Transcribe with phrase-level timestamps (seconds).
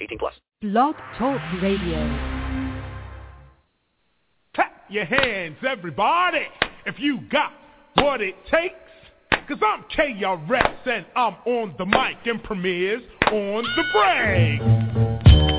[0.00, 0.34] 18 plus.
[0.60, 1.98] Blog Talk Radio.
[4.54, 6.46] Clap your hands, everybody,
[6.86, 7.52] if you got
[7.94, 8.74] what it takes.
[9.48, 15.55] Cause I'm KRS and I'm on the mic and premieres on the break.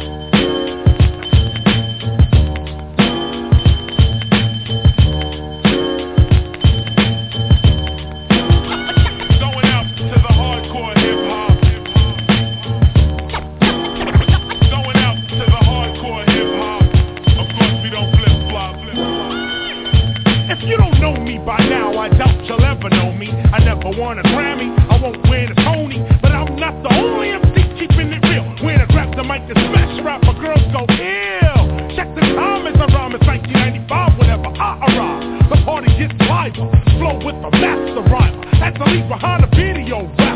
[23.87, 27.55] I want a Grammy, I won't win a Tony, but I'm not the only MC
[27.79, 28.43] keeping it real.
[28.59, 31.95] When I grab the mic the smash rap, my girls go ill.
[31.95, 35.23] Check the time as I rhyme, it's 1995 whenever I arrive.
[35.47, 36.51] The party gets live,
[36.99, 38.35] flow with the master rhyme.
[38.59, 40.26] That's the lead behind the video.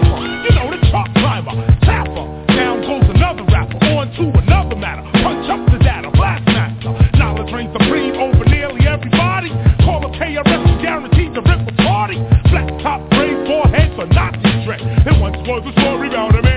[15.52, 16.51] was a story about a man.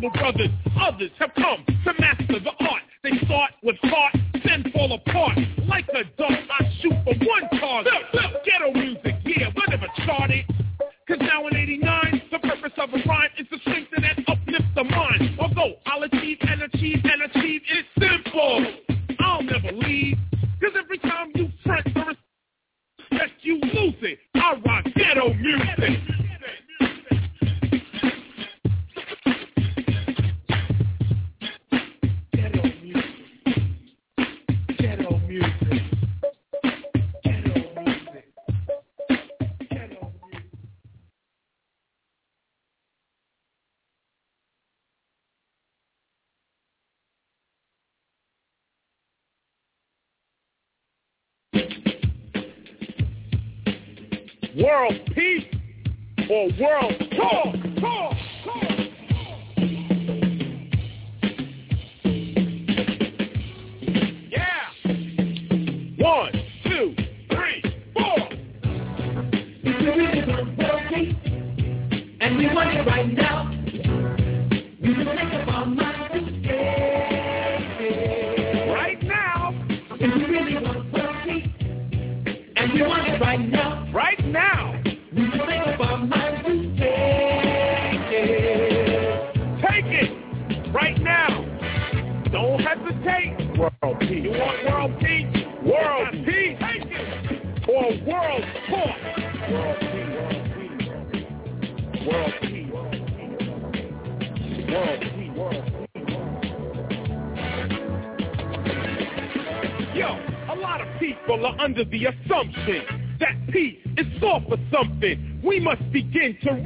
[0.00, 0.50] Brothers.
[0.80, 1.34] Others have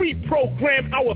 [0.03, 1.15] reprogram our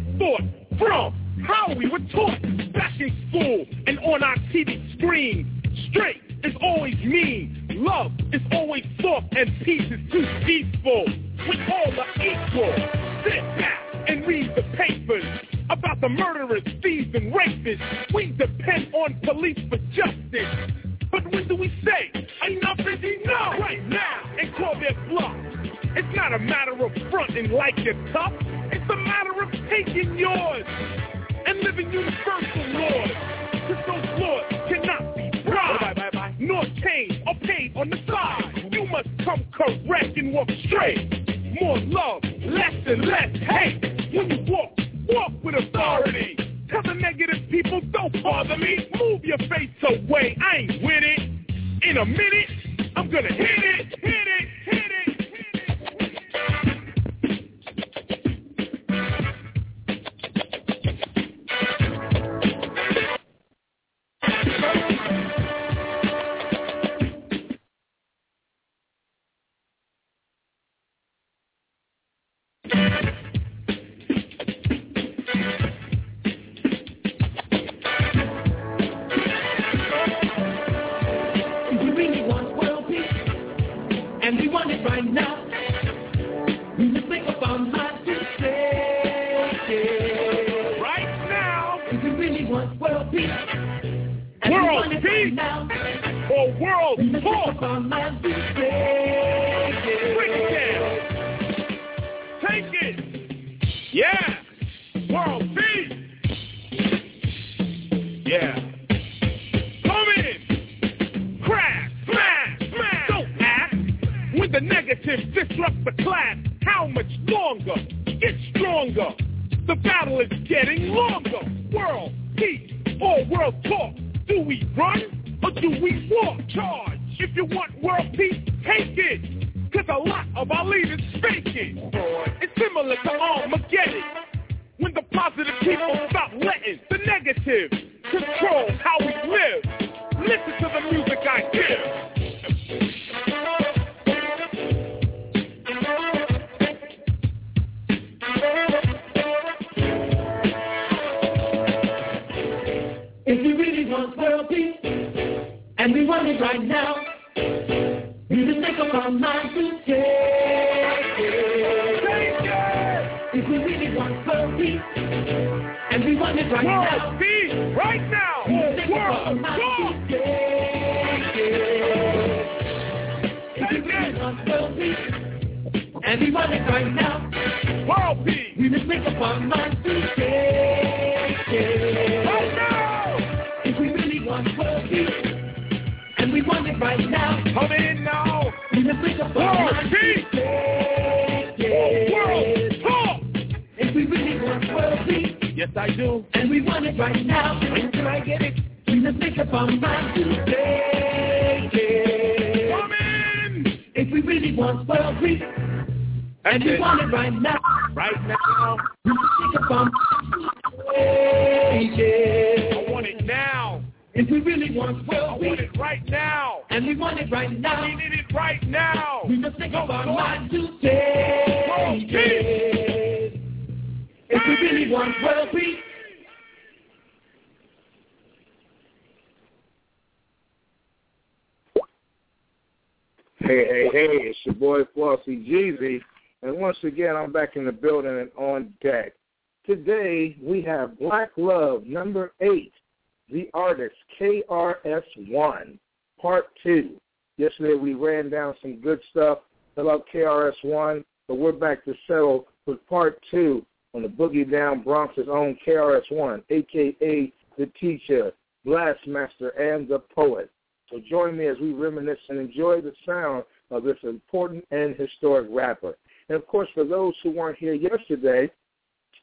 [249.87, 253.65] about KRS-One, but we're back to settle with part two
[253.95, 257.33] on the Boogie Down Bronx's own KRS-One, a.k.a.
[257.57, 258.33] the teacher,
[258.67, 260.51] Blastmaster, and the poet.
[260.91, 265.47] So join me as we reminisce and enjoy the sound of this important and historic
[265.51, 265.97] rapper.
[266.29, 268.51] And of course, for those who weren't here yesterday,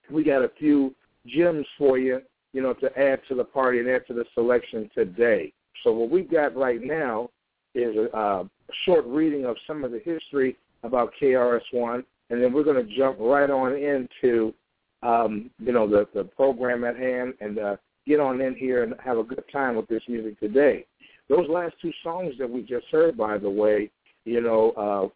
[0.09, 0.95] we got a few
[1.27, 2.21] gems for you,
[2.53, 5.51] you know, to add to the party and add to the selection today.
[5.83, 7.31] So what we've got right now
[7.75, 8.49] is a, a
[8.85, 13.17] short reading of some of the history about KRS-One, and then we're going to jump
[13.19, 14.53] right on into,
[15.01, 17.75] um, you know, the, the program at hand and uh,
[18.07, 20.85] get on in here and have a good time with this music today.
[21.29, 23.89] Those last two songs that we just heard, by the way,
[24.25, 24.71] you know,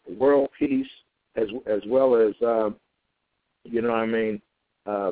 [0.07, 0.87] uh, World Peace
[1.35, 2.69] as as well as, uh,
[3.63, 4.41] you know what I mean,
[4.85, 5.11] uh,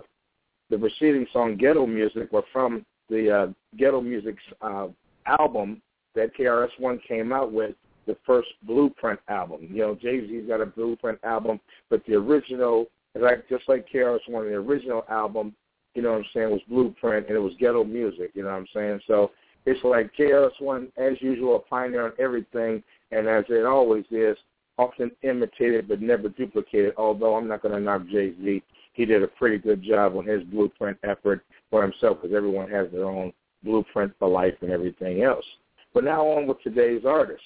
[0.70, 3.48] the preceding song, Ghetto Music, were from the uh,
[3.78, 4.88] Ghetto Music's uh,
[5.28, 5.82] album
[6.16, 7.76] that KRS-One came out with,
[8.06, 9.68] the first Blueprint album.
[9.72, 11.60] You know, Jay-Z's got a Blueprint album,
[11.90, 15.56] but the original, like just like KRS-One, the original album,
[15.94, 18.58] you know what I'm saying, was Blueprint, and it was Ghetto Music, you know what
[18.58, 19.00] I'm saying?
[19.08, 19.32] So
[19.66, 24.38] it's like KRS-One, as usual, a pioneer on everything, and as it always is,
[24.78, 28.62] often imitated but never duplicated, although I'm not going to knock Jay-Z.
[28.94, 32.92] He did a pretty good job on his blueprint effort for himself because everyone has
[32.92, 33.34] their own
[33.64, 35.46] blueprint for life and everything else.
[35.94, 37.44] But now on with today's artist.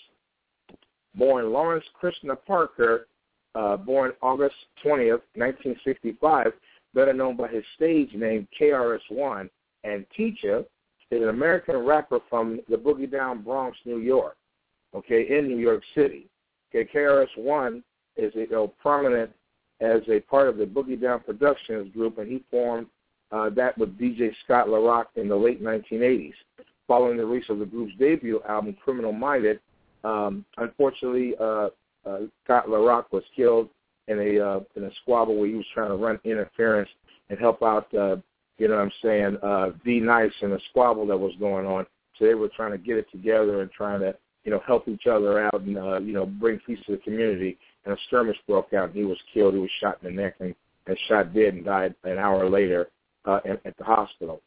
[1.16, 3.08] Born Lawrence Krishna Parker
[3.56, 6.54] uh, born August 20th, 1965,
[6.94, 9.50] better known by his stage name KRS-One,
[9.84, 10.64] and Teacher
[11.12, 14.38] is an American rapper from the Boogie Down Bronx, New York,
[14.96, 16.28] okay, in New York City.
[16.70, 17.84] Okay, KRS-One
[18.16, 19.32] is you know, prominent
[19.82, 22.88] as a part of the Boogie Down Productions group, and he formed
[23.32, 26.34] uh, that with DJ Scott La Rock in the late 1980s.
[26.88, 29.60] Following the release of the group's debut album, Criminal Minded,
[30.04, 31.70] um, unfortunately, uh,
[32.06, 33.70] uh, Scott La Rock was killed
[34.08, 36.90] in a uh, in a squabble where he was trying to run interference
[37.30, 38.18] and help out, uh,
[38.58, 41.86] you know what I'm saying, uh, D-Nice in a squabble that was going on.
[42.18, 45.08] So they were trying to get it together and trying to, you know, help each
[45.08, 47.58] other out and, uh, you know, bring peace to the community.
[47.86, 49.54] And a skirmish broke out and he was killed.
[49.54, 50.54] He was shot in the neck and,
[50.88, 52.90] and shot dead and died an hour later
[53.26, 54.42] uh, at, at the hospital.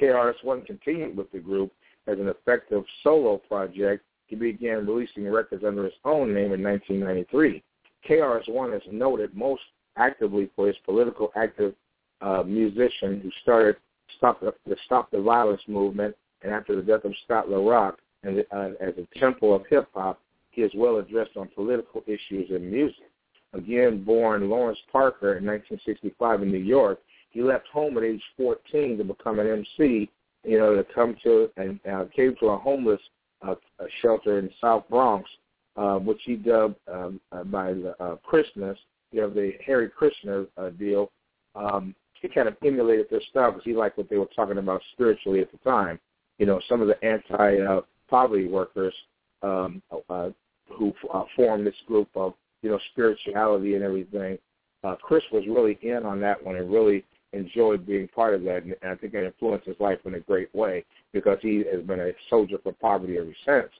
[0.00, 1.72] KRS-One continued with the group
[2.06, 4.04] as an effective solo project.
[4.28, 7.62] He began releasing records under his own name in 1993.
[8.08, 9.62] KRS-One is noted most
[9.96, 11.74] actively for his political active
[12.20, 13.76] uh, musician who started
[14.16, 17.98] stop the, the Stop the Violence movement, and after the death of Scott La Rock,
[18.22, 20.20] and uh, as a temple of hip hop,
[20.50, 23.10] he is well addressed on political issues in music.
[23.54, 28.98] Again, born Lawrence Parker in 1965 in New York, he left home at age 14
[28.98, 30.10] to become an MC,
[30.44, 33.00] you know, to come to and uh, came to a homeless
[33.46, 35.28] uh, a shelter in South Bronx,
[35.76, 38.76] uh, which he dubbed um, uh, by the uh, Christmas,
[39.12, 41.10] you know, the Hare Krishna uh, deal.
[41.54, 44.82] Um, he kind of emulated their style because he liked what they were talking about
[44.92, 45.98] spiritually at the time.
[46.38, 48.94] You know, some of the anti-poverty uh, workers
[49.42, 50.30] um, uh,
[50.68, 54.38] who uh, formed this group of, you know, spirituality and everything.
[54.84, 58.62] Uh, Chris was really in on that one and really enjoyed being part of that,
[58.64, 62.00] and I think it influenced his life in a great way because he has been
[62.00, 63.70] a soldier for poverty ever since.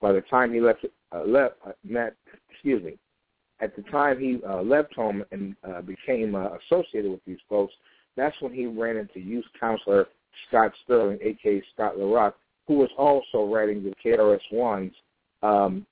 [0.00, 2.14] By the time he left, uh, left, uh, met,
[2.50, 2.98] excuse me,
[3.60, 7.72] at the time he uh, left home and uh, became uh, associated with these folks,
[8.16, 10.06] that's when he ran into youth counselor
[10.48, 12.36] Scott Sterling, aka Scott La Rock,
[12.66, 14.94] who was also writing the KRS-One's
[15.42, 15.86] um,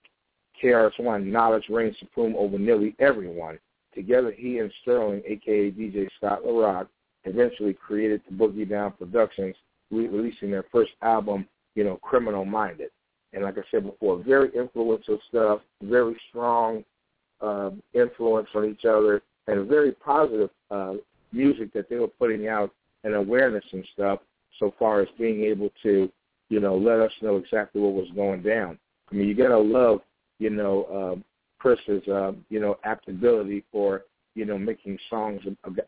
[0.63, 3.59] KRS-One, Knowledge Reigns Supreme Over Nearly Everyone.
[3.95, 6.89] Together, he and Sterling, aka DJ Scott La Rock,
[7.25, 9.55] eventually created the Boogie Down Productions,
[9.91, 12.91] re- releasing their first album, you know, Criminal Minded.
[13.33, 16.85] And like I said before, very influential stuff, very strong
[17.41, 20.95] uh, influence on each other, and very positive uh,
[21.33, 22.73] music that they were putting out
[23.05, 24.21] and awareness and stuff
[24.59, 26.11] so far as being able to,
[26.49, 28.79] you know, let us know exactly what was going down.
[29.11, 30.01] I mean, you got to love,
[30.39, 31.21] you know, uh,
[31.59, 34.05] Chris's, uh, you know, aptability for,
[34.35, 35.43] you know, making songs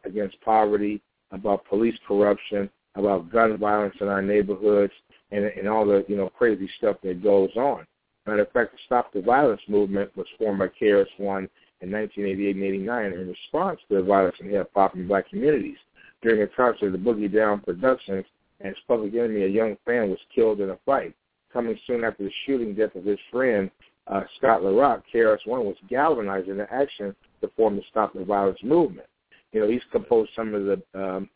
[0.05, 1.01] against poverty,
[1.33, 4.93] about police corruption, about gun violence in our neighborhoods,
[5.31, 7.87] and, and all the you know crazy stuff that goes on.
[8.27, 11.49] Matter of fact, the Stop the Violence movement was formed by KRS-One
[11.81, 15.79] in 1988 and 89 in response to the violence in hip hop and black communities.
[16.23, 18.27] During a concert of the Boogie Down Productions,
[18.61, 21.15] and his Public Enemy, a young fan, was killed in a fight.
[21.53, 23.71] Coming soon after the shooting death of his friend,
[24.07, 28.59] uh, Scott La Rock, KRS-One was galvanized into action to form the Stop the Violence
[28.63, 29.07] movement.
[29.53, 31.29] You know, he's composed some of the um,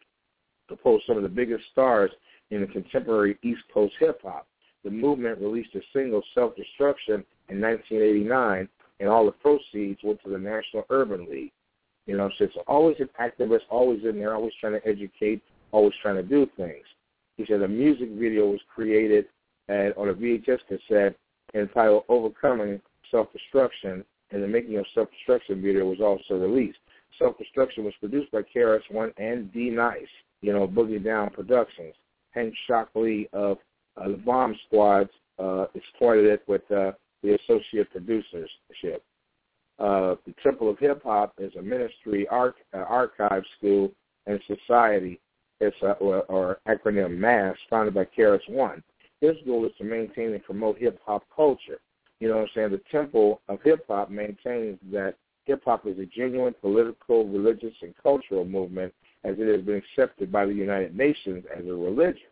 [0.69, 2.11] composed some of the biggest stars
[2.51, 4.47] in the contemporary East Coast hip hop.
[4.85, 8.69] The movement released a single, Self Destruction, in 1989,
[9.01, 11.53] and all the proceeds went to the National Urban League.
[12.07, 15.95] You know, so it's always an activist, always in there, always trying to educate, always
[16.03, 16.85] trying to do things.
[17.37, 19.27] He said a music video was created
[19.69, 21.17] at, on a VHS cassette
[21.55, 26.79] entitled Overcoming Self-Destruction, and the making of Self-Destruction video was also released.
[27.19, 30.01] Self-Destruction was produced by KRS-One and D-Nice,
[30.41, 31.95] you know, Boogie Down Productions.
[32.31, 33.59] Hank Shocklee of
[33.97, 39.01] uh, the Bomb Squads uh, exploited it with uh, the associate producership.
[39.79, 43.91] Uh, the Temple of Hip Hop is a ministry arch- uh, archive school
[44.27, 45.21] and society,
[45.61, 48.83] it's a, or, or acronym MASS, founded by KRS-One.
[49.21, 51.81] His goal is to maintain and promote hip hop culture.
[52.21, 52.71] You know what I'm saying?
[52.71, 57.95] The Temple of Hip Hop maintains that hip hop is a genuine political, religious, and
[58.03, 58.93] cultural movement
[59.25, 62.29] as it has been accepted by the United Nations as a religion.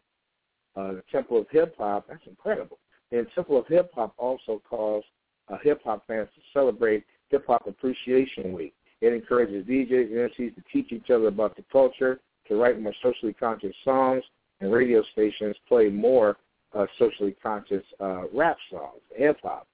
[0.76, 2.78] Uh, the Temple of Hip Hop, that's incredible.
[3.10, 5.04] And Temple of Hip Hop also calls
[5.48, 8.74] uh, hip hop fans to celebrate Hip Hop Appreciation Week.
[9.00, 12.94] It encourages DJs and MCs to teach each other about the culture, to write more
[13.02, 14.22] socially conscious songs,
[14.60, 16.36] and radio stations play more
[16.74, 19.66] uh, socially conscious uh, rap songs, hip hop.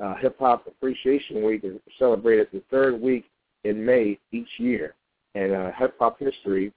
[0.00, 3.24] Uh, Hip Hop Appreciation Week is celebrated the third week
[3.64, 4.94] in May each year,
[5.34, 6.72] and uh, Hip Hop History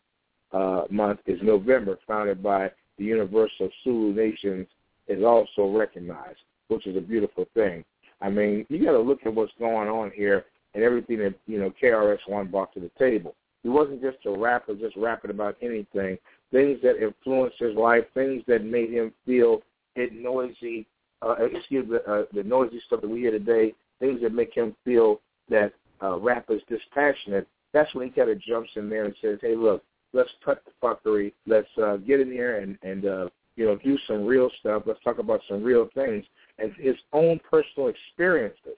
[0.52, 4.68] uh, Month is November, founded by the Universal Zulu Nations,
[5.08, 7.84] is also recognized, which is a beautiful thing.
[8.22, 11.60] I mean, you got to look at what's going on here and everything that you
[11.60, 13.36] know KRS One brought to the table.
[13.64, 16.18] He wasn't just a rapper, just rapping about anything.
[16.52, 19.62] Things that influenced his life, things that made him feel
[19.96, 20.88] it noisy.
[21.22, 23.74] Uh, excuse me, uh, the noisy stuff that we hear today.
[24.00, 27.48] Things that make him feel that uh, rap is dispassionate.
[27.74, 30.72] That's when he kind of jumps in there and says, "Hey, look, let's cut the
[30.82, 31.34] fuckery.
[31.48, 34.84] Let's uh, get in here and and uh, you know do some real stuff.
[34.86, 36.24] Let's talk about some real things."
[36.60, 38.78] And his own personal experiences,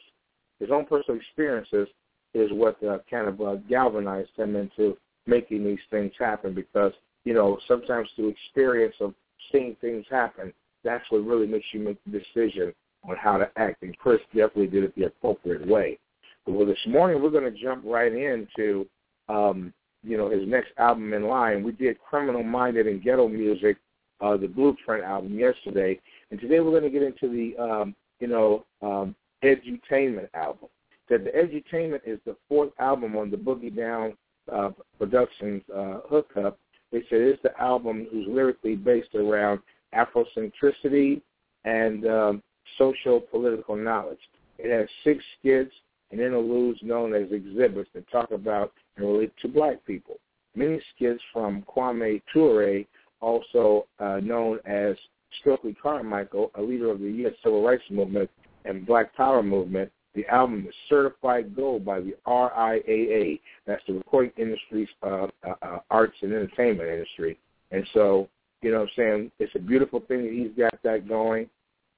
[0.60, 1.88] his own personal experiences,
[2.34, 4.98] is what uh, kind of uh, galvanized him into
[5.28, 6.54] making these things happen.
[6.54, 6.94] Because
[7.26, 9.14] you know sometimes the experience of
[9.52, 12.74] seeing things happen, that's what really makes you make the decision
[13.08, 13.84] on how to act.
[13.84, 16.00] And Chris definitely did it the appropriate way.
[16.46, 18.88] But Well, this morning we're going to jump right into,
[19.28, 21.64] um, you know, his next album in line.
[21.64, 23.78] We did Criminal Minded and Ghetto Music,
[24.22, 26.00] uh, the Blueprint album yesterday,
[26.32, 30.70] and today we're going to get into the, um, you know, um, Edutainment album.
[31.10, 34.16] That the Edutainment is the fourth album on the Boogie Down
[34.52, 36.60] uh, Productions uh, hookup.
[36.92, 39.60] They said it's the album who's lyrically based around
[39.94, 41.22] Afrocentricity
[41.66, 42.44] and um,
[42.78, 44.20] social political knowledge.
[44.58, 45.74] It has six skits
[46.12, 50.18] and interludes known as exhibits that talk about and relate to black people.
[50.56, 52.84] Many skits from Kwame Ture,
[53.22, 54.96] also uh, known as
[55.42, 57.34] Stokely Carmichael, a leader of the U.S.
[57.44, 58.30] Civil Rights Movement
[58.66, 59.92] and Black Power Movement.
[60.16, 63.40] The album is certified gold by the RIAA.
[63.68, 67.38] That's the Recording Industry's uh, uh, uh, Arts and Entertainment Industry.
[67.72, 68.28] And so,
[68.62, 69.32] you know what I'm saying?
[69.40, 71.50] It's a beautiful thing that he's got that going.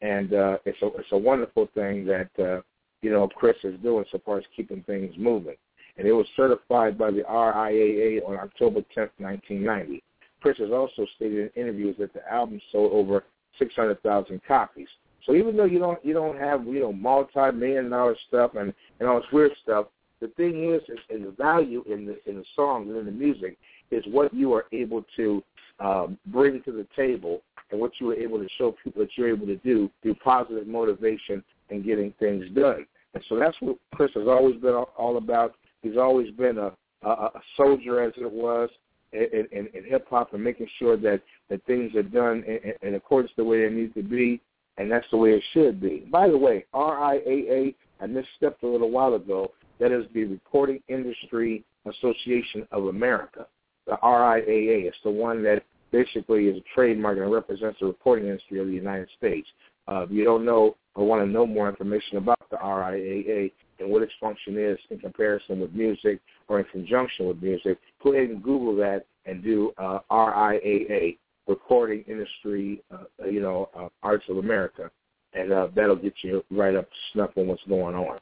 [0.02, 2.62] And uh, it's, a, it's a wonderful thing that uh,
[3.02, 5.56] you know, Chris is doing so far as keeping things moving.
[5.98, 10.04] And it was certified by the RIAA on October 10, 1990.
[10.42, 13.24] Chris has also stated in interviews that the album sold over
[13.60, 14.88] 600,000 copies.
[15.26, 19.08] So even though you don't you don't have you know multi-million dollar stuff and and
[19.08, 19.86] all this weird stuff,
[20.20, 23.12] the thing is, is, is the value in the in the songs and in the
[23.12, 23.56] music
[23.92, 25.44] is what you are able to
[25.82, 27.42] um, bring to the table
[27.72, 30.68] and what you were able to show people that you're able to do through positive
[30.68, 32.86] motivation and getting things done.
[33.14, 35.56] And so that's what Chris has always been all about.
[35.82, 36.72] He's always been a,
[37.04, 38.70] a, a soldier, as it was,
[39.14, 42.96] in, in, in hip hop, and making sure that that things are done in, in
[42.96, 44.40] accordance the way they need to be,
[44.78, 46.06] and that's the way it should be.
[46.10, 49.52] By the way, RIAA, I misstepped a little while ago.
[49.80, 53.48] That is the Recording Industry Association of America,
[53.86, 54.86] the RIAA.
[54.86, 58.74] It's the one that basically is a trademark and represents the recording industry of the
[58.74, 59.48] United States.
[59.88, 63.90] Uh, if you don't know or want to know more information about the RIAA and
[63.90, 68.30] what its function is in comparison with music or in conjunction with music, go ahead
[68.30, 71.18] and Google that and do uh, RIAA,
[71.48, 74.92] Recording Industry, uh, you know, uh, Arts of America,
[75.34, 78.20] and uh, that'll get you right up to snuff on what's going on.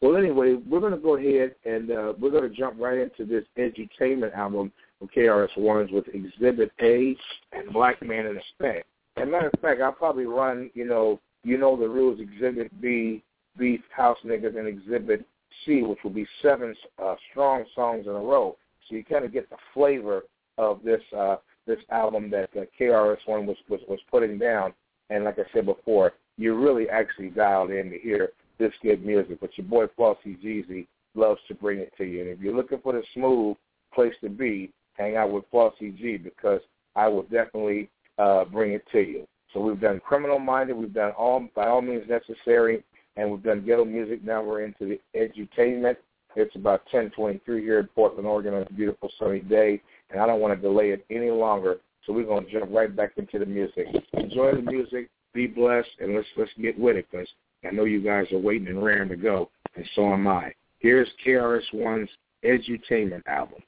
[0.00, 3.24] Well, anyway, we're going to go ahead and uh, we're going to jump right into
[3.24, 7.16] this edutainment album from KRS Ones with Exhibit A
[7.52, 8.86] and Black Man in Effect.
[9.16, 12.80] As a matter of fact, I'll probably run, you know, you know the rules, Exhibit
[12.80, 13.22] B,
[13.58, 15.24] Beef, House Niggas, and Exhibit
[15.64, 18.56] C, which will be seven uh, strong songs in a row.
[18.88, 20.22] So you kind of get the flavor
[20.58, 24.72] of this uh, this album that uh, KRS One was, was was putting down.
[25.10, 29.38] And like I said before, you're really actually dialed in to hear this good music.
[29.40, 32.22] But your boy Flauxy GZ loves to bring it to you.
[32.22, 33.56] And if you're looking for the smooth
[33.94, 36.60] place to be, hang out with Flauxy G because
[36.94, 39.26] I will definitely uh, bring it to you.
[39.52, 42.82] So we've done Criminal Minded, we've done All By All Means Necessary,
[43.16, 44.24] and we've done Ghetto Music.
[44.24, 45.96] Now we're into the Edutainment.
[46.34, 49.80] It's about 1023 here in Portland, Oregon on a beautiful sunny day,
[50.10, 52.94] and I don't want to delay it any longer, so we're going to jump right
[52.94, 53.86] back into the music.
[54.12, 57.28] Enjoy the music, be blessed, and let's let's get with it because
[57.66, 60.52] I know you guys are waiting and raring to go, and so am I.
[60.78, 62.10] Here's KRS-One's
[62.44, 63.60] Edutainment album.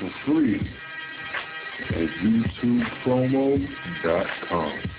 [0.00, 0.60] For free
[1.90, 4.93] at YouTubePromo.com.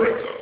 [0.00, 0.33] racist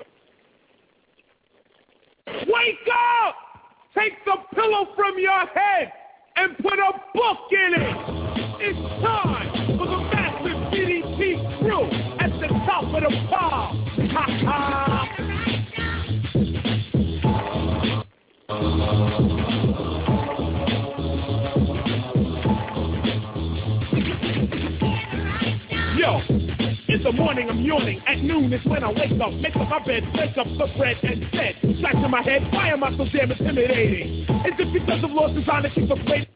[29.93, 33.31] bed, break up the bread and said, scratching my head, why am I so damn
[33.31, 34.25] intimidating?
[34.49, 36.29] Is it because of laws designed to keep us waiting?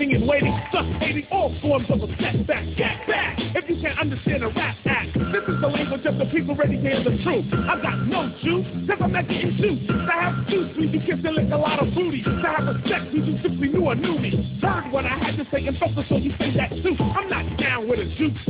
[0.00, 2.64] And waiting, thus hating all forms of a setback.
[2.74, 5.12] Get back if you can't understand a rap act.
[5.12, 7.44] This is the language of the people ready to hear the truth.
[7.52, 9.86] I got no juice, cause I'm not getting juice.
[9.92, 12.22] To have juice, we be kissing like a lot of booty.
[12.24, 14.58] To have respect, we just simply knew or knew me.
[14.62, 16.96] Heard what I had to say and felt so you say that too.
[16.96, 18.40] I'm not down with a juice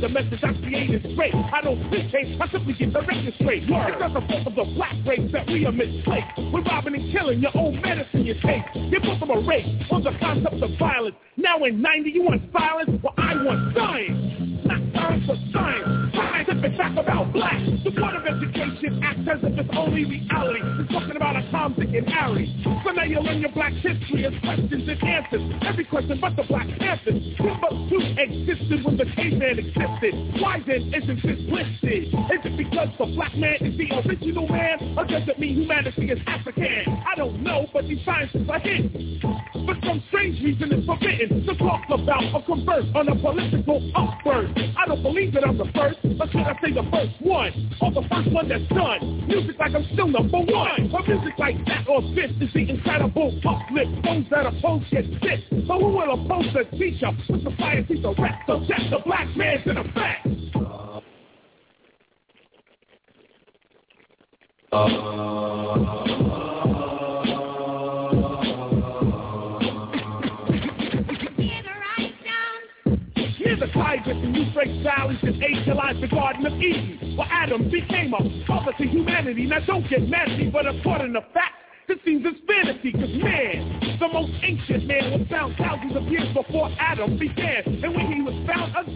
[0.00, 1.34] the message I create is great.
[1.34, 3.64] I don't dictate, I simply get the record straight.
[3.64, 6.26] It's not the fault of the black race that we are misplaced.
[6.38, 8.64] We're robbing and killing your own medicine you take.
[8.74, 11.16] You put them a race on the concept of violence.
[11.36, 12.90] Now in 90, you want violence?
[13.02, 14.64] Well, I want science.
[14.64, 16.14] Not science, but science.
[16.14, 17.60] Scientific fact about black.
[17.84, 20.60] The Board of Education acts as if it's only reality.
[20.80, 22.46] It's talking about a Tom, and Harry.
[22.84, 25.42] So now you learn your black history as questions and answers.
[25.62, 27.22] Every question but the Black Panthers.
[27.36, 28.79] Timbuktu existed
[29.40, 30.40] caveman existed.
[30.40, 32.08] Why then isn't this listed?
[32.08, 34.94] Is it because the black man is the original man?
[34.96, 37.02] Or does it mean humanity is African?
[37.06, 39.20] I don't know, but these sciences are hidden.
[39.52, 44.76] For some strange reason it's forbidden to talk about or converse on a political upburst.
[44.76, 47.52] I don't believe that I'm the first, but should I say the first one?
[47.80, 49.26] Or the first one that's done?
[49.26, 50.90] Music like I'm still number one.
[50.92, 53.90] But music like that or this is the incredible uplift.
[54.04, 55.40] Those that oppose get sick.
[55.66, 57.10] But who will oppose the teacher?
[57.28, 60.26] The fire teacher rap, so that's the black in effect.
[73.38, 77.70] Near the Tigris and Euphrates valleys and Asia lies the Garden of Eden, where Adam
[77.70, 79.46] became a father to humanity.
[79.46, 81.54] Now don't get mad at me, but according to fact,
[81.88, 86.32] this seems as fantasy, cause man, the most ancient man was found thousands of years
[86.32, 87.66] before Adam began.
[87.66, 88.29] And when he was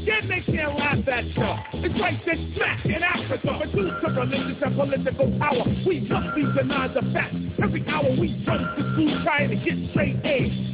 [0.05, 1.57] again, they laugh at ya.
[1.73, 6.35] It's right there smack in Africa, but due to religious and political power, we must
[6.35, 7.35] be denied the fact.
[7.63, 10.74] Every hour we run to school trying to get straight A's.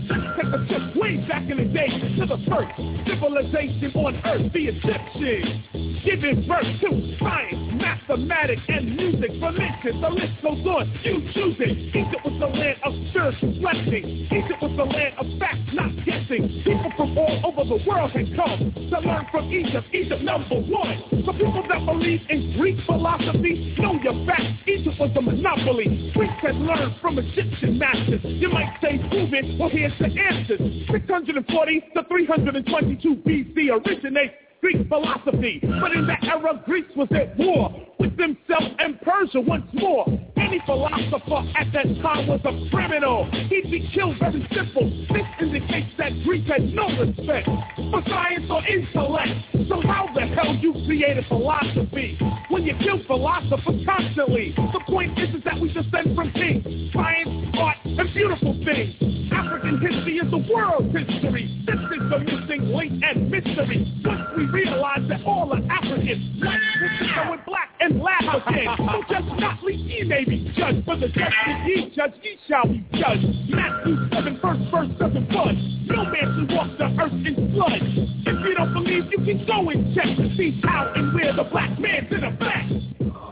[0.51, 1.87] Trip way back in the day
[2.19, 2.75] to the first
[3.07, 5.63] civilization on earth, the Egyptians.
[6.03, 10.91] Giving birth to science, mathematics, and music, religion, the list goes on.
[11.05, 11.95] You choose it.
[11.95, 14.27] Egypt was the land of spiritual blessing.
[14.27, 16.49] Egypt was the land of facts, not guessing.
[16.67, 19.87] People from all over the world had come to learn from Egypt.
[19.95, 20.99] Egypt number one.
[21.25, 24.67] For people that believe in Greek philosophy, know your facts.
[24.67, 26.11] Egypt was a monopoly.
[26.15, 28.21] Greeks had learned from Egyptian masters.
[28.25, 30.09] You might say prove it, well here's the
[30.41, 30.87] answers.
[30.91, 35.61] 640 to 322 BC originates Greek philosophy.
[35.63, 40.05] But in that era, Greece was at war with themselves and Persia once more.
[40.37, 43.31] Any philosopher at that time was a criminal.
[43.49, 44.91] He'd be killed very simple.
[45.13, 49.33] This indicates that Greece had no respect for science or intellect.
[49.69, 52.19] So how the hell you created philosophy
[52.49, 54.55] when you kill philosophers constantly?
[54.57, 58.97] The point is, is that we descend from kings, science, art, and beautiful things.
[59.33, 61.49] African history is the world's history.
[61.67, 63.87] This is the something late and mystery.
[64.05, 68.69] Once we realize that all are African, white will sit with black and laugh again.
[68.91, 72.39] So just not leave ye may be judged, for the judge is ye judge, ye
[72.49, 73.27] shall be judged.
[73.51, 75.63] Matthew 7, first verse doesn't budge.
[75.87, 77.81] No man can walk the earth in blood.
[77.83, 81.45] If you don't believe, you can go and check to see how and where the
[81.45, 83.30] black man's in effect.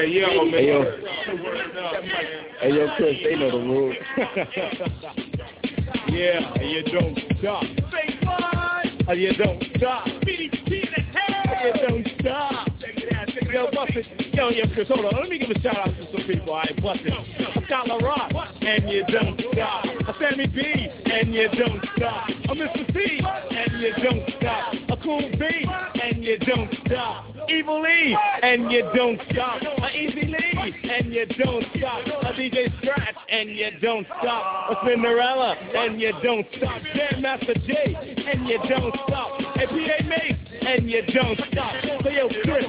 [0.00, 0.52] Yeah, yeah, my man.
[0.52, 0.78] Hey, yo.
[2.60, 3.96] Hey, yo, Chris, they know the rules.
[6.08, 7.62] Yeah, and you don't stop.
[7.62, 9.08] Say what?
[9.08, 10.06] And you don't stop.
[10.06, 11.46] BDP in the head.
[11.46, 12.69] And you don't stop.
[13.52, 14.06] Yo, Buffett.
[14.32, 15.12] Yo, yo, Chris, hold on.
[15.20, 16.52] Let me give a shout out to some people.
[16.52, 17.12] All right, Buffett.
[17.66, 19.84] Scott Rock, and you don't stop.
[19.84, 20.62] A Sammy B,
[21.06, 22.28] and you don't stop.
[22.28, 22.92] A Mr.
[22.94, 24.74] C, and you don't stop.
[24.90, 25.66] A Cool B,
[26.02, 27.26] and you don't stop.
[27.48, 29.62] Evil E, and you don't stop.
[29.62, 32.06] A Easy Lee, and you don't stop.
[32.06, 34.70] A DJ Scratch, and you don't stop.
[34.70, 36.80] A Cinderella, and you don't stop.
[36.94, 37.96] Jam Master Jay,
[38.32, 39.40] and you don't stop.
[39.40, 41.74] A PA Mace, and you don't stop.
[42.02, 42.64] So yo, Chris,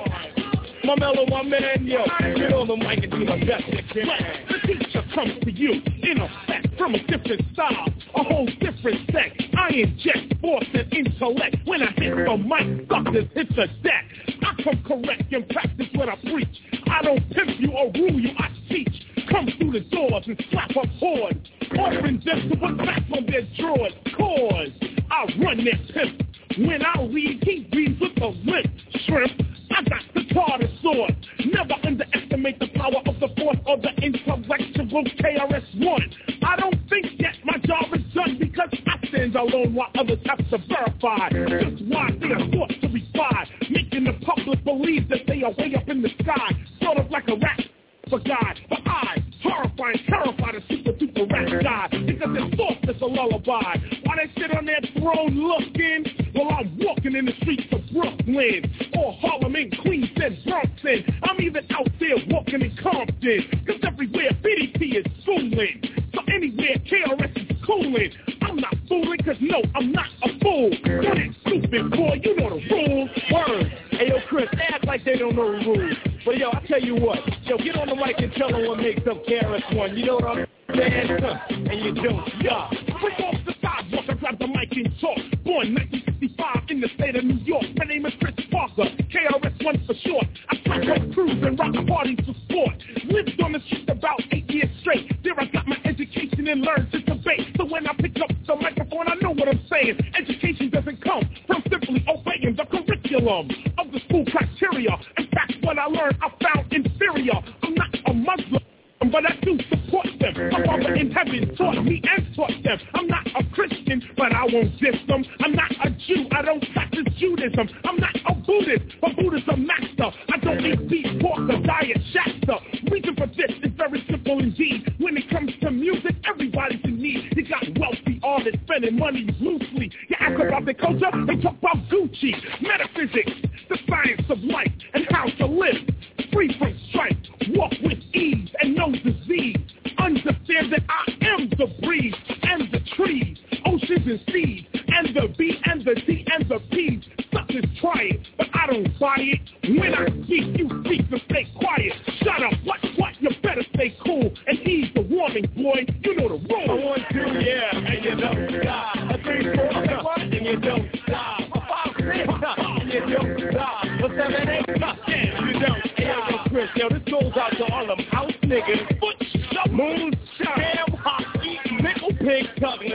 [0.83, 4.07] my mellow, my man, yo, get on the mic and do the best you can.
[4.49, 9.09] The teacher comes to you in a set from a different style, a whole different
[9.11, 9.31] set.
[9.57, 14.05] I inject force and intellect when I hit the mic, suckers hit the deck.
[14.41, 16.61] I come correct and practice what I preach.
[16.87, 18.93] I don't pimp you or rule you, I teach.
[19.31, 23.47] Come through the doors and slap up hordes, offering them to put back on their
[23.57, 23.93] drawers.
[24.17, 24.69] Cause
[25.09, 26.21] I run their pimp.
[26.57, 28.67] When I read, he reads with a limp.
[29.07, 29.31] Shrimp,
[29.71, 31.15] I got the Carter sword.
[31.45, 36.13] Never underestimate the power of the force or the intellectual KRS-One.
[36.43, 40.39] I don't think yet my job is done because I stand alone while others have
[40.49, 41.29] to verify.
[41.29, 45.73] Just why they are thought to spy, making the public believe that they are way
[45.75, 46.51] up in the sky,
[46.83, 47.61] sort of like a rat
[48.09, 48.59] for God.
[48.69, 53.77] But I, horrifying, terrified of super duper rat guy, because their thoughts is a lullaby.
[54.03, 58.63] While they sit on their throne looking, while I'm walking in the streets of Brooklyn,
[58.97, 61.19] or Harlem and Queens and Bronxon.
[61.23, 65.81] I'm even out there walking in Compton, cause everywhere BDP is fooling.
[66.13, 70.71] So anywhere KRS is cooling, I'm not fooling, cause no, I'm not a fool.
[70.83, 73.09] You're that stupid boy, you know the rules.
[73.31, 73.73] Word.
[73.91, 75.97] Hey yo, Chris, act like they don't know the rules.
[76.25, 78.77] But yo, I tell you what, yo, get on the mic and tell them what
[78.79, 79.97] makes up KRS-One.
[79.97, 81.09] You know what I'm saying?
[81.11, 82.71] And you don't stop.
[82.99, 85.17] Quick off the sidewalk, I grab the mic and talk.
[85.43, 87.65] Born 1965 in the state of New York.
[87.77, 90.27] My name is Kris Parker, KRS-One for short.
[90.49, 92.75] I track up crews and rock parties for sport.
[93.05, 95.11] Lived on the street about eight years straight.
[95.23, 97.55] There I got my education and learn to debate.
[97.57, 99.99] So when I pick up the microphone, I know what I'm saying.
[100.15, 104.95] Education doesn't come from simply obeying the curriculum of the school criteria.
[105.17, 107.39] In fact, what I learned, I found inferior.
[107.63, 108.70] I'm not a Muslim.
[109.09, 110.51] But I do support them.
[110.51, 112.77] My father in heaven taught me and taught them.
[112.93, 115.25] I'm not a Christian, but I won't diss them.
[115.39, 117.67] I'm not a Jew, I don't practice Judaism.
[117.83, 120.11] I'm not a Buddhist, but Buddhism master.
[120.31, 122.59] I don't eat beef, pork, or diet Shasta.
[122.91, 124.93] Reason for this is very simple indeed.
[124.99, 127.33] When it comes to music, everybody's in need.
[127.35, 129.91] You got wealthy artists spending money loosely.
[130.09, 133.33] You ask about their culture, they talk about Gucci, metaphysics,
[133.67, 135.89] the science of life, and how to live.
[136.31, 137.17] Free from strife,
[137.49, 139.57] walk with ease and no disease.
[139.97, 145.59] Understand that I am the breeze and the trees, oceans and seas, and the B
[145.65, 147.03] and the D and the P's.
[147.33, 149.41] Suckers try it, but I don't buy it.
[149.79, 151.93] When I speak, you speak to stay quiet.
[152.23, 153.13] Shut up, what, what?
[153.21, 155.85] You better stay cool and ease the warning, boy.
[156.03, 156.69] You know the rules.
[156.69, 158.95] A one, two, yeah, and you don't stop.
[158.95, 159.71] A three, four?
[160.19, 161.39] And you don't stop.
[161.39, 163.85] A five, six, uh, and you don't stop.
[163.85, 166.40] A seven, eight, uh, and you don't stop.
[166.51, 168.99] Chris, yo, this goes out to all them house niggas.
[168.99, 172.91] Foot Moon, damn hockey, nickel pig tugging,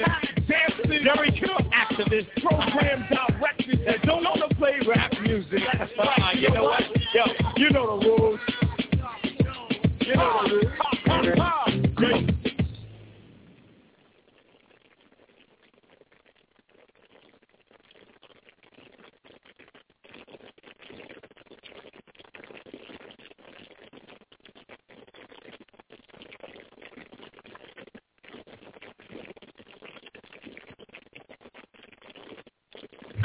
[0.46, 5.60] dancing, Kill, acting There's program directors that don't know to play rap music.
[6.34, 6.82] you know what?
[7.14, 7.24] Yo,
[7.56, 8.40] you know the rules.
[10.00, 10.66] You know the rules.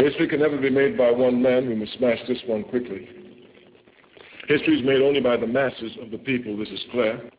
[0.01, 1.69] History can never be made by one man.
[1.69, 3.07] We must smash this one quickly.
[4.47, 6.57] History is made only by the masses of the people.
[6.57, 7.29] This is clear.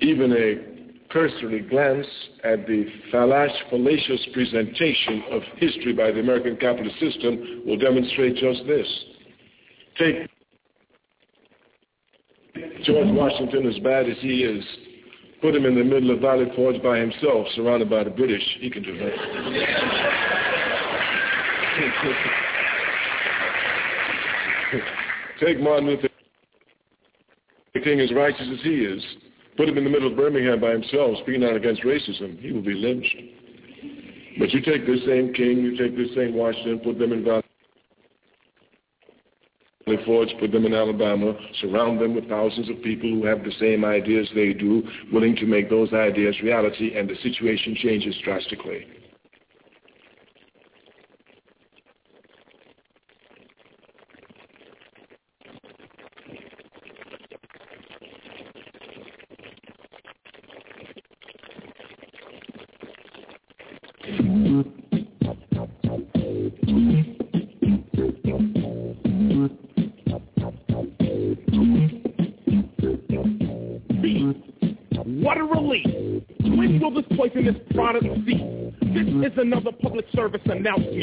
[0.00, 2.06] Even a cursory glance
[2.42, 8.66] at the fallacious, fallacious presentation of history by the American capitalist system will demonstrate just
[8.66, 9.04] this.
[9.96, 10.28] Take
[12.84, 14.62] George Washington, as bad as he is,
[15.44, 18.40] put him in the middle of Valley Forge by himself, surrounded by the British.
[18.60, 19.12] He can do that.
[25.44, 26.08] Take Martin Luther
[27.74, 29.04] King, as righteous as he is,
[29.58, 32.40] put him in the middle of Birmingham by himself, speaking out against racism.
[32.40, 33.14] He will be lynched.
[34.38, 37.43] But you take this same King, you take this same Washington, put them in Valley
[40.04, 43.84] Forge, put them in Alabama, surround them with thousands of people who have the same
[43.84, 44.82] ideas they do,
[45.12, 48.86] willing to make those ideas reality, and the situation changes drastically.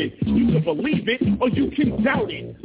[0.02, 0.28] Announcement.
[0.28, 2.56] You can believe it or you can doubt it.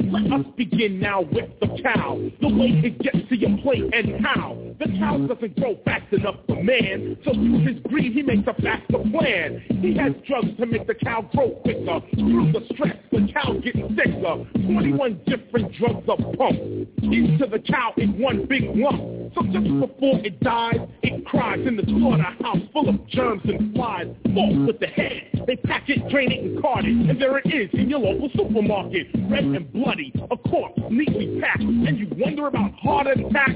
[0.69, 2.19] Begin now with the cow.
[2.41, 4.57] The way it gets to your plate and how.
[4.79, 7.17] The cow doesn't grow fast enough for man.
[7.23, 9.63] So through his greed, he makes a faster plan.
[9.81, 12.01] He has drugs to make the cow grow quicker.
[12.15, 14.45] Through the stress, the cow gets sicker.
[14.53, 19.33] 21 different drugs are pumped into the cow in one big lump.
[19.35, 24.07] So just before it dies, it cries in the slaughterhouse full of germs and flies.
[24.35, 25.43] Off with the head.
[25.47, 27.09] They pack it, drain it, and cart it.
[27.09, 29.07] And there it is in your local supermarket.
[29.29, 31.61] Red and bloody, a corpse neatly packed.
[31.61, 33.55] And you wonder about heart attack?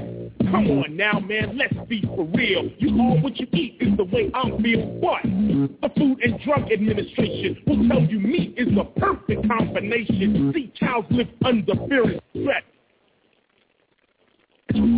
[0.51, 2.69] Come on now, man, let's be for real.
[2.77, 4.85] You are what you eat is the way I feel.
[4.99, 5.23] What?
[5.23, 10.51] The Food and Drug Administration will tell you meat is the perfect combination.
[10.53, 12.63] See, cows live under fear and stress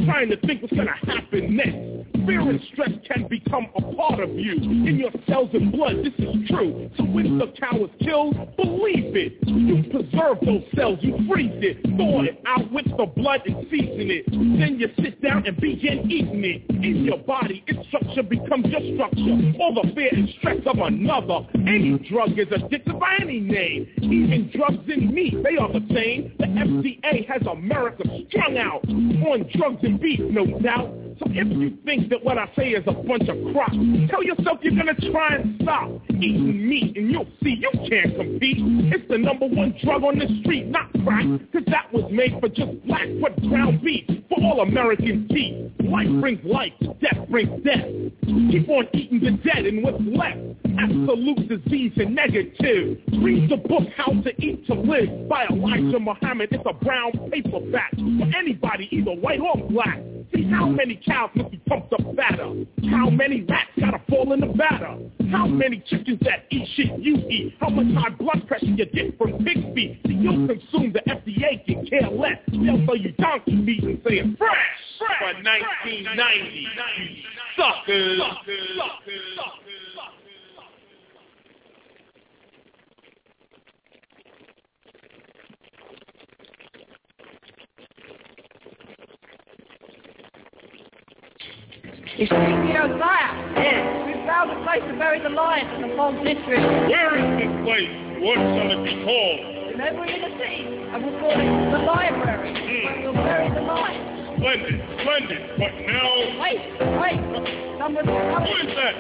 [0.06, 2.04] trying to think what's gonna happen next.
[2.26, 4.54] Fear and stress can become a part of you.
[4.54, 6.90] In your cells and blood, this is true.
[6.98, 9.34] So when the cow is killed, believe it.
[9.46, 14.08] You preserve those cells, you freeze it, thaw it out with the blood and season
[14.10, 14.26] it.
[14.32, 16.64] Then you sit down and begin eating it.
[16.70, 19.36] In your body, its structure becomes your structure.
[19.60, 21.48] All the fear and stress of another.
[21.56, 23.88] Any drug is addictive by any name.
[24.02, 26.34] Even drugs in meat, they are the same.
[26.40, 31.03] The FDA has America strung out on drugs and beef, no doubt.
[31.20, 33.72] So if you think that what I say is a bunch of crap,
[34.10, 38.58] tell yourself you're gonna try and stop eating meat and you'll see you can't compete.
[38.94, 42.50] It's the number one drug on the street, not crack, cause that was made for
[42.50, 45.72] just black but brown beef for all Americans to eat.
[45.84, 47.86] Life brings life, death brings death.
[48.26, 50.40] Keep on eating the dead and what's left.
[50.80, 52.98] Absolute disease and negative.
[53.22, 56.50] Read the book How to Eat to Live by Elijah Muhammad.
[56.52, 60.00] It's a brown paperback for anybody, either white or black.
[60.34, 62.66] See how many cows must be pumped up fatter?
[62.90, 64.98] How many rats gotta fall in the batter?
[65.32, 67.56] How many chickens that eat shit you eat?
[67.60, 70.00] How much high blood pressure you get from pig feet?
[70.06, 72.40] See, you'll consume the FDA can care less.
[72.52, 74.58] They'll sell you donkey meat and say it's fresh
[74.98, 76.60] for 1990.
[76.60, 76.68] You
[77.58, 78.22] suckers.
[92.14, 93.34] It's King Josiah.
[93.58, 94.06] Yes.
[94.06, 96.62] We found a place to bury the lion in the Falls District.
[96.62, 97.90] Where is this place?
[98.22, 99.42] What shall it be called?
[99.74, 100.62] Remember in the sea,
[100.94, 102.54] and we'll call it the library.
[102.54, 102.86] Hmm.
[102.86, 104.38] Where we'll bury the lion.
[104.38, 105.42] Splendid, splendid.
[105.58, 106.38] But now...
[106.38, 106.62] Wait,
[107.02, 107.20] wait.
[107.82, 108.46] Someone's coming.
[108.46, 108.96] Who is that?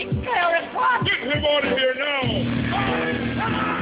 [0.00, 1.04] It's KRS One.
[1.04, 2.24] Get him out of here now!
[2.24, 3.73] Oh, Let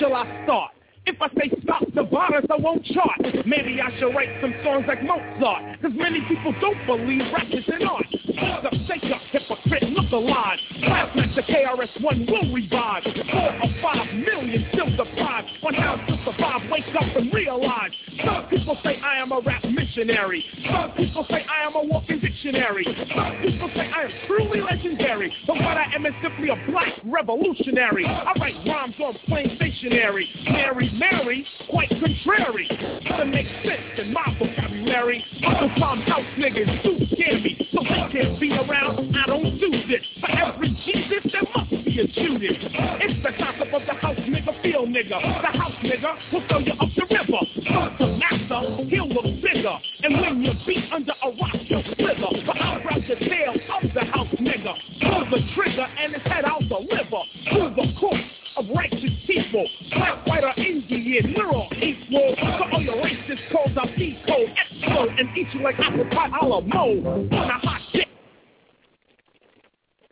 [0.00, 0.72] shall I start?
[1.10, 3.18] If I say stop the virus, I won't chart.
[3.44, 5.82] Maybe I should write some songs like Mozart.
[5.82, 8.06] Cause many people don't believe rap is an art.
[8.38, 10.58] Hold up, shake up, hypocrite, look alive.
[10.78, 13.02] Classmates the KRS-One will revive.
[13.02, 15.48] Four or five million still deprived.
[15.66, 17.90] On how to survive, wake up and realize.
[18.24, 20.44] Some people say I am a rap missionary.
[20.70, 22.84] Some people say I am a walking dictionary.
[22.86, 25.32] Some people say I am truly legendary.
[25.46, 28.06] But what I am is simply a black revolutionary.
[28.06, 30.28] I write rhymes on plain stationery.
[30.44, 32.68] Mary Mary, quite contrary.
[33.08, 35.24] Doesn't make sense in my vocabulary.
[35.46, 39.16] Uncle Tom house niggas do scare me, so they can't be around.
[39.16, 40.04] I don't do this.
[40.20, 42.60] For every Jesus, there must be a Judas.
[43.00, 45.16] It's the concept of the house nigga, feel nigga.
[45.40, 47.42] The house nigga will throw you up the river.
[47.64, 49.76] So the master, he'll look bigger.
[50.04, 52.44] And when you beat under a rock, you'll slither.
[52.44, 54.76] But I'll grab the tail of the house nigga.
[55.00, 57.24] Pull the trigger and his head out the liver.
[57.48, 58.20] Pull the corpse
[58.60, 59.66] of righteous people.
[59.90, 62.34] Black, white, or Indian, we're all equal.
[62.36, 66.46] So all your racist codes are decode, explode, and eat you like apple pie a
[66.46, 67.06] la mode.
[67.06, 68.06] On a hot dick.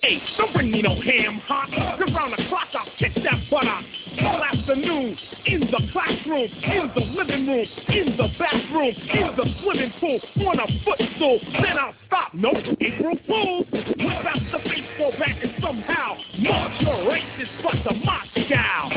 [0.01, 1.69] Hey, don't bring me no ham hot.
[1.99, 3.81] Cause round the clock I'll kick that butter.
[4.21, 5.17] All afternoon,
[5.47, 10.59] in the classroom, in the living room, in the bathroom, in the swimming pool, on
[10.59, 11.39] a footstool.
[11.63, 12.35] Then I'll stop.
[12.35, 12.51] No,
[12.81, 13.67] April Fools.
[13.73, 18.89] Whip out the baseball bat and somehow march your racist butt to Moscow.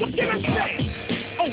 [0.00, 0.79] What can I say?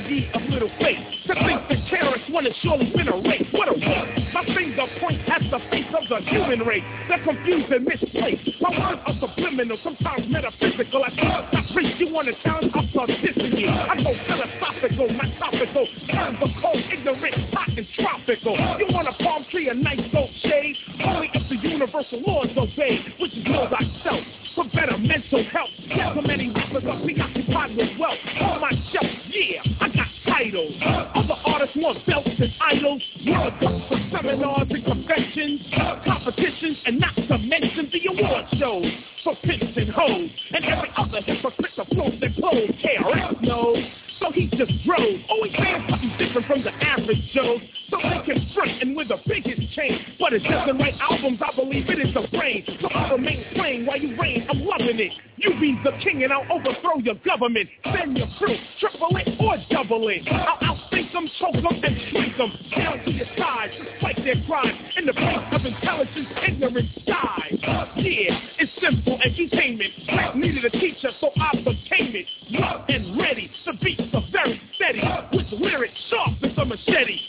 [0.07, 1.03] Ye of little faith.
[1.27, 3.43] To think the terrorists one has surely been a race.
[3.51, 4.33] What a waste.
[4.33, 6.83] My finger points at the face of the human race.
[7.09, 8.47] They're confused and misplaced.
[8.61, 11.03] My words are subliminal, sometimes metaphysical.
[11.03, 11.99] I can't stop preach.
[11.99, 12.71] You want to challenge?
[12.71, 13.69] Dissing you.
[13.69, 15.87] I go philosophical, not topical.
[16.09, 18.57] Terms are cold, ignorant, hot, and tropical.
[18.79, 20.75] You want a palm tree, a nice gold shade?
[21.05, 24.23] Only if the universal laws obey, which is know thyself.
[24.57, 25.69] For better mental health.
[25.85, 28.17] Yeah, so many rappers are preoccupied with wealth.
[28.41, 30.73] On my shelf, yeah, I got titles.
[31.13, 33.03] Other artists want belts and idols.
[33.27, 35.61] World Cups for seminars and conventions,
[36.03, 38.91] competitions, and not to mention the award shows
[39.23, 40.31] for pimps and hoes.
[40.49, 42.71] And every other hypocrite that floats their clothes.
[42.81, 43.77] KRS knows.
[44.19, 47.57] So he just drove, always saying something different from the average Joe.
[47.89, 50.05] So they can front and with the biggest chain.
[50.19, 52.65] But it doesn't write albums, I believe it is the brain.
[52.81, 55.13] So I remain plain while you reign, I'm loving it.
[55.37, 57.69] You be the king and I'll overthrow your government.
[57.95, 60.27] Send your crew, triple it or double it.
[60.27, 62.51] I'll outthink them, choke them, and shrink them.
[62.75, 64.77] Down to your size, despite their crimes.
[64.97, 67.87] In the face of intelligence, ignorance dies.
[67.95, 69.93] Yeah, it's simple entertainment.
[70.07, 72.25] Black needed a teacher, so I became it.
[72.59, 75.01] Rough and ready, the beats are very steady.
[75.33, 77.19] With lyrics sharp as a machete.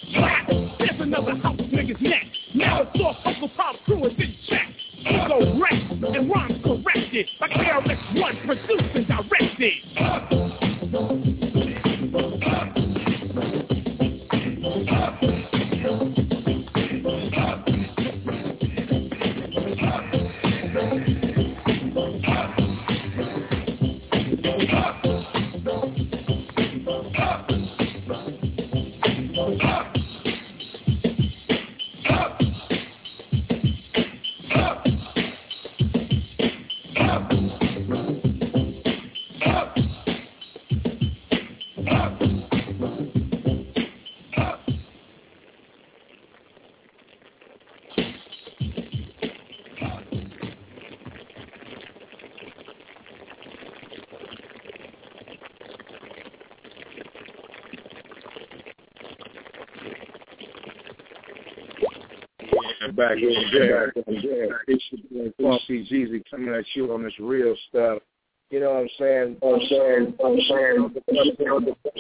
[66.19, 68.03] GZ coming at you on this real stuff.
[68.51, 69.37] You know what I'm saying?
[69.43, 70.39] I'm saying, I'm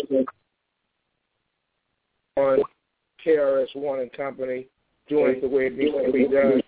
[0.08, 0.26] saying.
[2.36, 2.62] On
[3.26, 4.66] KRS One and Company,
[5.08, 6.62] doing it the way it needs to be done.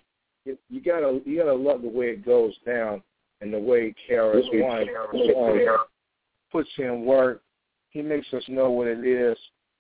[0.45, 3.03] You, you gotta, you gotta love the way it goes down
[3.41, 4.87] and the way KRS One
[6.51, 7.43] puts in work.
[7.91, 9.37] He makes us know what it is.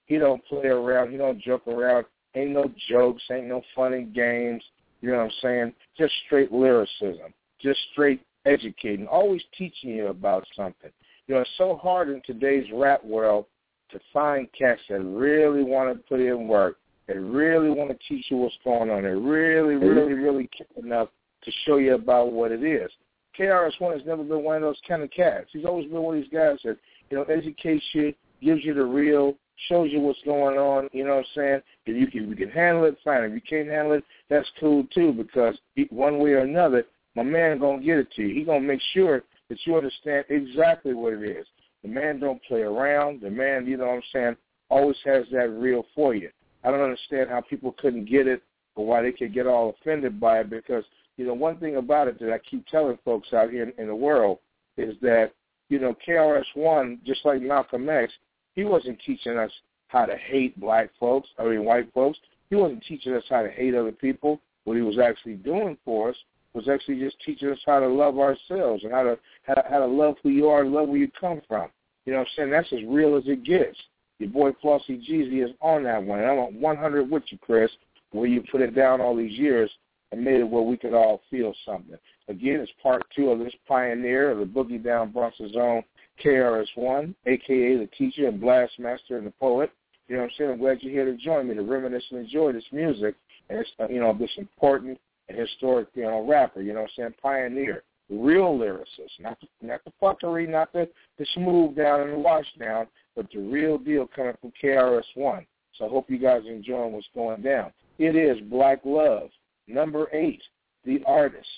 [0.06, 1.10] He don't play around.
[1.10, 2.06] He don't joke around.
[2.34, 4.62] Ain't no jokes, ain't no funny games.
[5.00, 5.72] You know what I'm saying?
[5.98, 10.90] Just straight lyricism, just straight educating, always teaching you about something.
[11.26, 13.46] You know, it's so hard in today's rap world
[13.92, 18.26] to find cats that really want to put in work, that really want to teach
[18.30, 19.86] you what's going on, that really, mm-hmm.
[19.86, 21.08] really, really care enough
[21.42, 22.90] to show you about what it is.
[23.38, 25.48] KRS-One has never been one of those kind of cats.
[25.52, 26.76] He's always been one of these guys that,
[27.10, 29.36] you know, educates you, gives you the real
[29.68, 30.88] shows you what's going on.
[30.92, 31.60] You know what I'm saying?
[31.86, 33.24] If you can, if you can handle it, fine.
[33.24, 35.12] If you can't handle it, that's cool too.
[35.12, 35.58] Because
[35.90, 36.84] one way or another,
[37.16, 38.34] my man gonna get it to you.
[38.34, 41.46] He gonna make sure that you understand exactly what it is.
[41.82, 43.20] The man don't play around.
[43.20, 44.36] The man, you know what I'm saying,
[44.68, 46.30] always has that real for you.
[46.62, 48.42] I don't understand how people couldn't get it
[48.76, 50.84] or why they could get all offended by it because,
[51.16, 53.94] you know, one thing about it that I keep telling folks out here in, the
[53.94, 54.38] world
[54.76, 55.32] is that,
[55.68, 58.12] you know, KRS-One, just like Malcolm X,
[58.54, 59.50] he wasn't teaching us
[59.88, 62.18] how to hate black folks, I mean white folks.
[62.50, 64.40] He wasn't teaching us how to hate other people.
[64.64, 66.16] What he was actually doing for us
[66.54, 69.78] was actually just teaching us how to love ourselves and how to how to, how
[69.78, 71.68] to love who you are and love where you come from.
[72.06, 72.50] You know what I'm saying?
[72.50, 73.76] That's as real as it gets.
[74.18, 76.20] Your boy Flauxy GZ is on that one.
[76.20, 77.70] And I'm 100 with you, Chris,
[78.12, 79.70] where you put it down all these years
[80.12, 81.96] and made it where we could all feel something.
[82.28, 85.82] Again, it's part two of this pioneer of the Boogie Down Bronx's own
[86.22, 87.78] KRS-One, a.k.a.
[87.78, 89.70] the teacher and blast master and the poet.
[90.08, 90.50] You know what I'm saying?
[90.50, 93.14] I'm glad you're here to join me to reminisce and enjoy this music
[93.50, 94.98] and it's, uh, you know, this important
[95.30, 97.14] and historic, you know, rapper, you know what I'm saying?
[97.22, 97.82] Pioneer.
[98.10, 102.46] Real lyricist, not the, not the fuckery, not the, the smooth down and the wash
[102.58, 105.46] down, but the real deal coming from KRS-One.
[105.76, 107.72] So I hope you guys are enjoying what's going down.
[107.98, 109.30] It is Black Love,
[109.68, 110.42] number eight,
[110.84, 111.48] The Artist,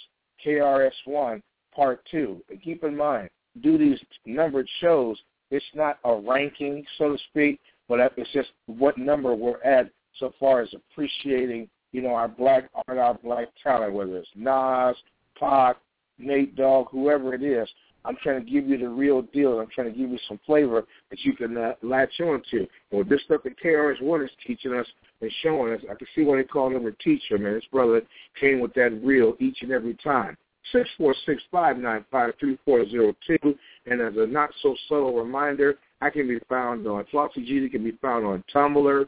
[0.44, 1.42] KRS-One,
[1.74, 2.42] part two.
[2.50, 3.30] And keep in mind,
[3.62, 5.18] do these numbered shows,
[5.50, 10.34] it's not a ranking, so to speak, but it's just what number we're at so
[10.38, 14.96] far as appreciating, you know, our black art, our black talent, whether it's Nas,
[15.38, 15.76] Pac,
[16.18, 17.68] Nate Dogg, whoever it is.
[18.04, 19.60] I'm trying to give you the real deal.
[19.60, 22.66] I'm trying to give you some flavor that you can uh, latch on to.
[22.90, 24.86] Well, this stuff that KRS-One is teaching us
[25.20, 27.54] and showing us, I can see why they call him a teacher, man.
[27.54, 28.02] His brother
[28.40, 30.36] came with that real each and every time.
[30.72, 33.56] Six four six five nine five three four zero two.
[33.86, 37.84] And as a not so subtle reminder, I can be found on Flauxy GZ can
[37.84, 39.06] be found on Tumblr.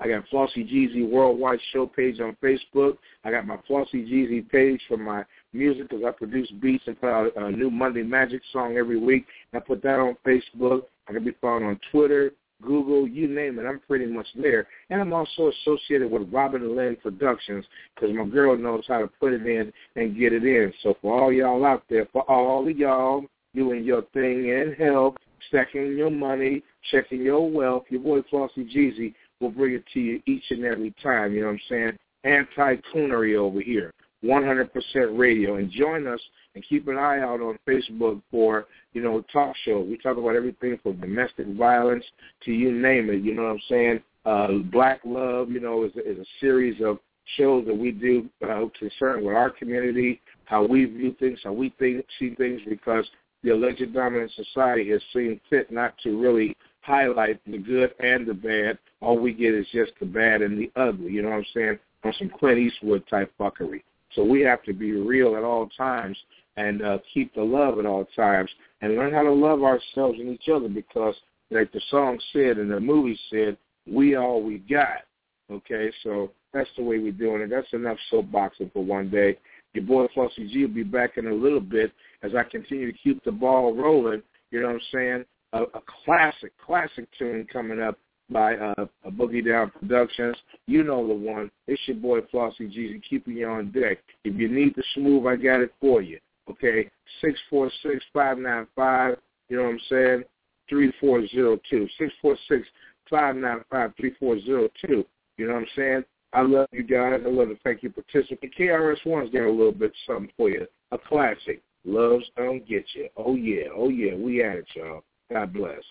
[0.00, 2.98] I got Flauxy GZ Worldwide Show page on Facebook.
[3.24, 7.10] I got my Flauxy GZ page for my music because I produce beats and put
[7.10, 9.24] out a new Monday Magic song every week.
[9.52, 10.82] And I put that on Facebook.
[11.08, 12.32] I can be found on Twitter,
[12.62, 13.66] Google, you name it.
[13.66, 14.66] I'm pretty much there.
[14.90, 17.64] And I'm also associated with Robin Lynn Productions
[17.94, 20.72] because my girl knows how to put it in and get it in.
[20.82, 23.24] So for all y'all out there, for all of y'all
[23.54, 25.14] doing your thing in health,
[25.48, 29.14] stacking your money, checking your wealth, your boy Flauxy GZ
[29.44, 31.32] will bring it to you each and every time.
[31.32, 31.98] You know what I'm saying?
[32.24, 33.92] Anti-coonery over here.
[34.24, 34.70] 100%
[35.18, 35.56] radio.
[35.56, 36.20] And join us
[36.54, 39.86] and keep an eye out on Facebook for, you know, talk shows.
[39.88, 42.04] We talk about everything from domestic violence
[42.44, 43.22] to you name it.
[43.22, 44.00] You know what I'm saying?
[44.24, 46.98] Uh, Black Love, you know, is, is a series of
[47.36, 51.74] shows that we do uh, concerned with our community, how we view things, how we
[51.78, 53.04] think, see things, because
[53.42, 58.34] the alleged dominant society has seen fit not to really highlight the good and the
[58.34, 58.78] bad.
[59.00, 61.12] All we get is just the bad and the ugly.
[61.12, 61.78] You know what I'm saying?
[62.04, 63.82] On some Clint Eastwood type fuckery.
[64.14, 66.16] So we have to be real at all times
[66.56, 70.28] and uh, keep the love at all times and learn how to love ourselves and
[70.28, 71.14] each other because,
[71.50, 73.56] like the song said and the movie said,
[73.90, 75.04] we all we got.
[75.50, 77.50] Okay, so that's the way we're doing it.
[77.50, 79.36] That's enough soapboxing for one day.
[79.74, 82.98] Your boy Flauxy G will be back in a little bit as I continue to
[82.98, 84.22] keep the ball rolling.
[84.50, 85.24] You know what I'm saying?
[85.54, 87.96] A, a classic, classic tune coming up
[88.28, 90.36] by uh, Boogie Down Productions.
[90.66, 91.50] You know the one.
[91.68, 93.98] It's your boy Flauxy GZ keeping you on deck.
[94.24, 96.18] If you need the smooth, I got it for you.
[96.50, 96.90] Okay,
[97.20, 99.16] six four six five nine five.
[99.48, 100.24] You know what I'm saying?
[100.68, 101.88] Three four zero two.
[101.98, 102.66] Six four six
[103.08, 105.04] five nine five three four zero two.
[105.36, 106.04] You know what I'm saying?
[106.32, 107.20] I love you guys.
[107.24, 108.50] I love to thank you for participating.
[108.58, 110.66] KRS-One's got a little bit something for you.
[110.90, 111.62] A classic.
[111.84, 113.08] Love's don't get you.
[113.16, 114.14] Oh yeah, oh yeah.
[114.14, 115.04] We at it, y'all.
[115.32, 115.82] God bless.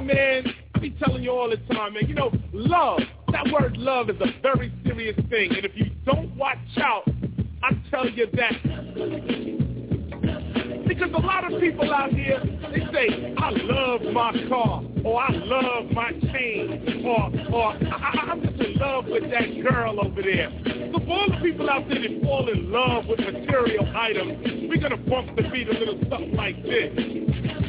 [0.00, 3.00] Man, I be telling you all the time, man, you know, love,
[3.32, 5.54] that word love is a very serious thing.
[5.54, 7.08] And if you don't watch out,
[7.62, 8.54] I tell you that.
[10.86, 12.40] Because a lot of people out here,
[12.72, 18.42] they say, I love my car, or I love my chain, or or I, I'm
[18.42, 20.50] just in love with that girl over there.
[20.92, 24.96] So for the people out there that fall in love with material items, we're gonna
[24.96, 27.67] bump the beat a little something like this.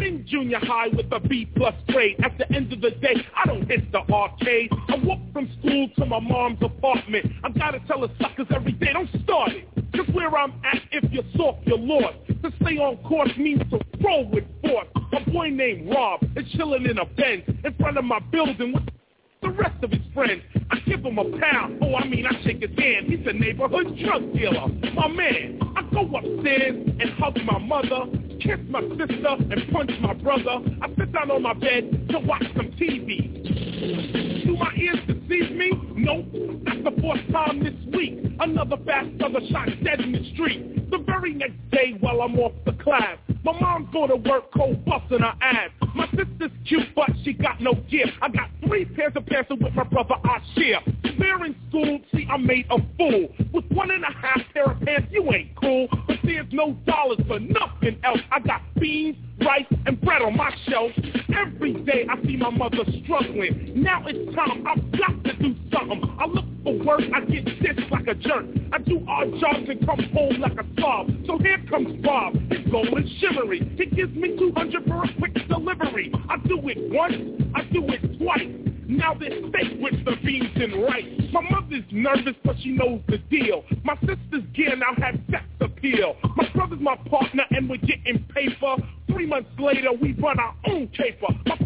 [0.00, 2.16] I'm in junior high with a B plus grade.
[2.24, 4.70] At the end of the day, I don't hit the arcade.
[4.88, 7.26] I walk from school to my mom's apartment.
[7.44, 9.68] I gotta tell the suckers every day, don't start it.
[9.92, 12.16] Just where I'm at, if you're soft, you're lost.
[12.28, 14.88] To stay on course means to roll with force.
[15.12, 18.88] A boy named Rob is chilling in a Benz in front of my building with
[19.42, 20.42] the rest of his friends.
[20.70, 21.78] I give him a pound.
[21.82, 23.06] Oh, I mean, I shake his hand.
[23.08, 24.68] He's a neighborhood drug dealer.
[24.94, 25.60] My man.
[25.76, 28.06] I go upstairs and hug my mother,
[28.40, 30.60] kiss my sister, and punch my brother.
[30.82, 34.44] I sit down on my bed to watch some TV.
[34.44, 35.72] Do my ears deceive me?
[35.96, 36.26] Nope.
[36.64, 38.18] That's the fourth time this week.
[38.40, 40.90] Another fast brother shot dead in the street.
[40.90, 44.84] The very next day while I'm off the class, my mom's go to work cold
[44.84, 45.70] busting her ass.
[45.94, 48.12] My sister's cute, but she got no gift.
[48.22, 50.80] I got three pairs of pants with my brother I share.
[51.18, 53.28] There in school, see, I made a fool.
[53.52, 55.88] With one and a half pair of pants, you ain't cool.
[56.06, 58.20] But there's no dollars for nothing else.
[58.30, 60.92] I got beans, rice, and bread on my shelf.
[61.34, 63.72] Every day I see my mother struggling.
[63.74, 66.16] Now it's time, I've got to do something.
[66.18, 68.44] I look for work, I get dissed like a jerk.
[68.72, 71.10] I do odd jobs and come home like a slob.
[71.26, 73.60] So here comes Bob, his golden shimmery.
[73.76, 76.12] He gives me 200 for a quick delivery.
[76.28, 78.70] I do it once, I do it twice.
[78.88, 81.04] Now there's steak with the beans and rice.
[81.32, 83.64] My mother's nervous, but she knows the deal.
[83.84, 86.16] My sister's gear now has sex appeal.
[86.36, 88.76] My brother's my partner, and we're getting paper.
[89.06, 91.28] Three months later, we run our own caper.
[91.46, 91.56] My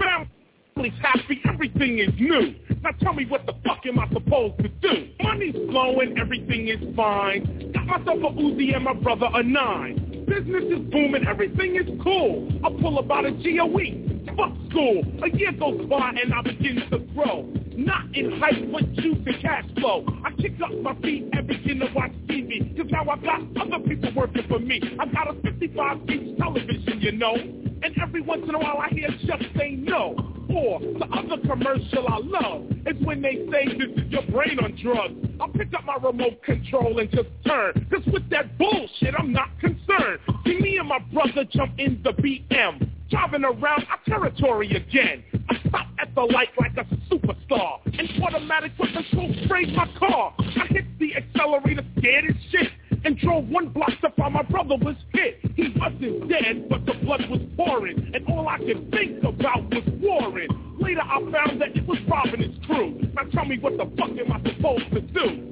[0.74, 2.54] family's happy, everything is new.
[2.82, 5.08] Now tell me what the fuck am I supposed to do?
[5.22, 7.72] Money's flowing, everything is fine.
[7.72, 10.24] Got myself a Uzi and my brother a nine.
[10.28, 12.48] Business is booming, everything is cool.
[12.64, 14.34] I pull about a GOE.
[14.36, 15.02] Fuck school.
[15.22, 17.48] A year goes by and I begin to grow.
[17.76, 20.04] Not in height, but juice and cash flow.
[20.24, 22.76] I kick up my feet and begin to watch TV.
[22.76, 24.80] Cause now I got other people working for me.
[24.98, 27.34] I got a 55 inch television, you know.
[27.36, 30.34] And every once in a while I hear just say no.
[30.54, 34.78] Or the other commercial I love is when they say this is your brain on
[34.80, 35.14] drugs.
[35.40, 37.86] I'll pick up my remote control and just turn.
[37.90, 40.20] Cause with that bullshit, I'm not concerned.
[40.46, 42.88] See me and my brother jump in the BM.
[43.10, 45.24] Driving around our territory again.
[45.48, 47.80] I stop at the light like a superstar.
[47.86, 50.34] And automatic the stroke my car.
[50.38, 52.70] I hit the accelerator scared as shit.
[53.04, 55.38] And drove one block to find my brother was hit.
[55.56, 58.10] He wasn't dead, but the blood was pouring.
[58.14, 60.48] And all I could think about was Warren.
[60.78, 62.98] Later I found that it was Rob and his crew.
[63.14, 65.50] Now tell me what the fuck am I supposed to do?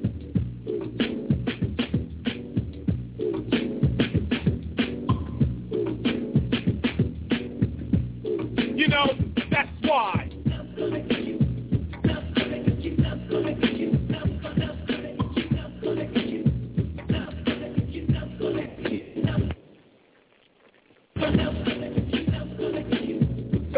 [8.75, 9.13] You know,
[9.51, 10.22] that's why.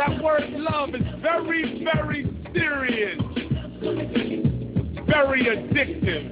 [0.08, 3.18] That word love is very, very serious.
[5.08, 6.32] Very addictive.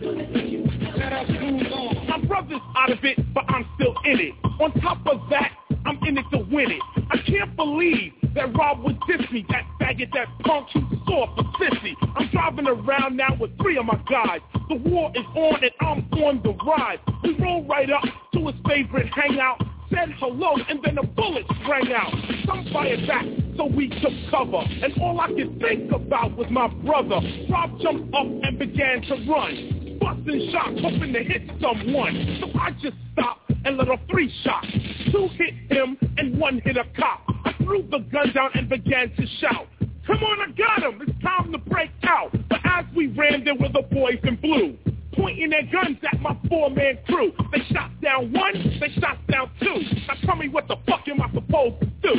[2.07, 4.34] My brother's out of it, but I'm still in it.
[4.61, 5.53] On top of that,
[5.88, 6.82] I'm in it to win it.
[7.09, 11.47] I can't believe that Rob would diss me, that faggot, that punk, he's soft and
[11.55, 11.95] sissy.
[12.15, 14.41] I'm driving around now with three of my guys.
[14.69, 16.99] The war is on and I'm on the ride.
[17.24, 18.03] We roll right up
[18.34, 19.61] to his favorite hangout,
[19.94, 22.14] said hello, and then a bullet sprang out.
[22.46, 23.26] Some fired back,
[23.58, 24.62] so we took cover.
[24.82, 27.20] And all I could think about was my brother.
[27.50, 29.98] Rob jumped up and began to run.
[30.00, 32.39] Busting shots, hoping to hit someone.
[32.41, 34.68] So I just stopped and let off three shots.
[35.12, 37.22] Two hit him and one hit a cop.
[37.46, 39.68] I threw the gun down and began to shout.
[40.06, 41.01] Come on, I got him.
[41.08, 42.32] It's time to break out.
[42.49, 44.78] But as we ran, there were the boys in blue.
[45.14, 47.32] Pointing their guns at my four-man crew.
[47.51, 49.82] They shot down one, they shot down two.
[50.08, 52.14] Now tell me what the fuck am I supposed to do?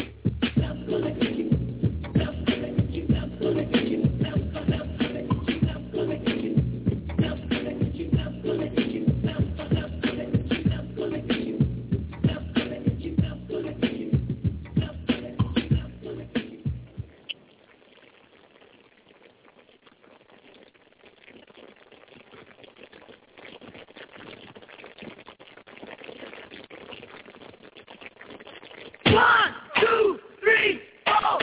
[29.24, 31.38] One, two, three, four.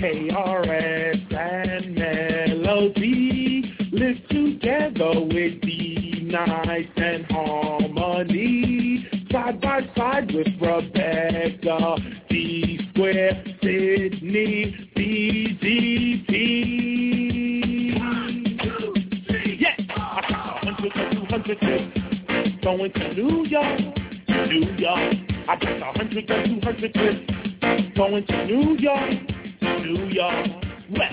[0.00, 9.06] KRS and Melody live together with D-Nice and harmony.
[9.30, 11.96] Side by side with Rebecca,
[12.30, 15.50] the Square, Sydney, BDP.
[19.60, 22.00] Yeah, I got a hundred or two hundred trips
[22.64, 23.80] going to New York,
[24.48, 25.29] New York.
[25.50, 29.10] I got a hundred or two hundred trips going to New York,
[29.60, 30.46] New York.
[30.92, 31.10] Well,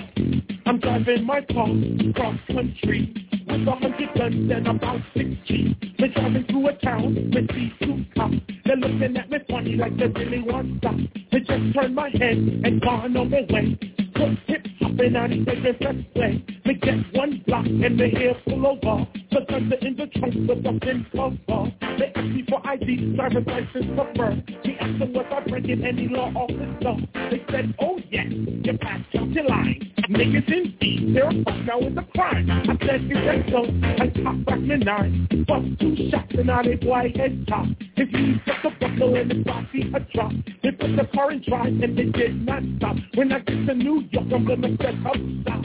[0.68, 1.66] I'm driving my car
[2.14, 3.10] cross country
[3.46, 5.74] with a hundred guns and about six G's.
[5.98, 8.34] We're driving through a town with these two cops.
[8.66, 10.94] They're looking at me funny like they really want stop.
[11.32, 13.78] They just turned my head and gone on their way.
[14.14, 16.44] Put hip hopping on the first way.
[16.66, 19.06] They get one block and they hear full over.
[19.30, 21.72] The guns are in the trunk with a thin cover.
[21.98, 24.42] They ask me for ID, driver's license number.
[24.64, 27.06] He asked them was I breaking any law officer.
[27.30, 29.94] They said, oh yes, you passed out your line.
[30.08, 32.50] Niggas indeed, they're a fuck now in the crime.
[32.50, 33.64] I said, you that so?
[33.64, 35.28] I pop back the nine.
[35.46, 37.66] Bust two shots and now they boy head top.
[37.96, 40.32] His knees took a buckle and his body a drop.
[40.62, 42.96] They put the car in drive and they did not stop.
[43.14, 45.64] When I get to New York, I'm gonna set up stop.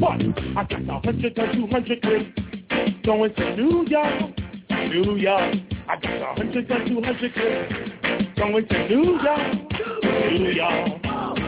[0.00, 0.20] But
[0.56, 4.38] I got a hundred or two hundred trips going to New York,
[4.70, 5.54] New York.
[5.88, 7.74] I got a hundred or two hundred trips
[8.36, 9.56] going to New York,
[10.32, 11.47] New York.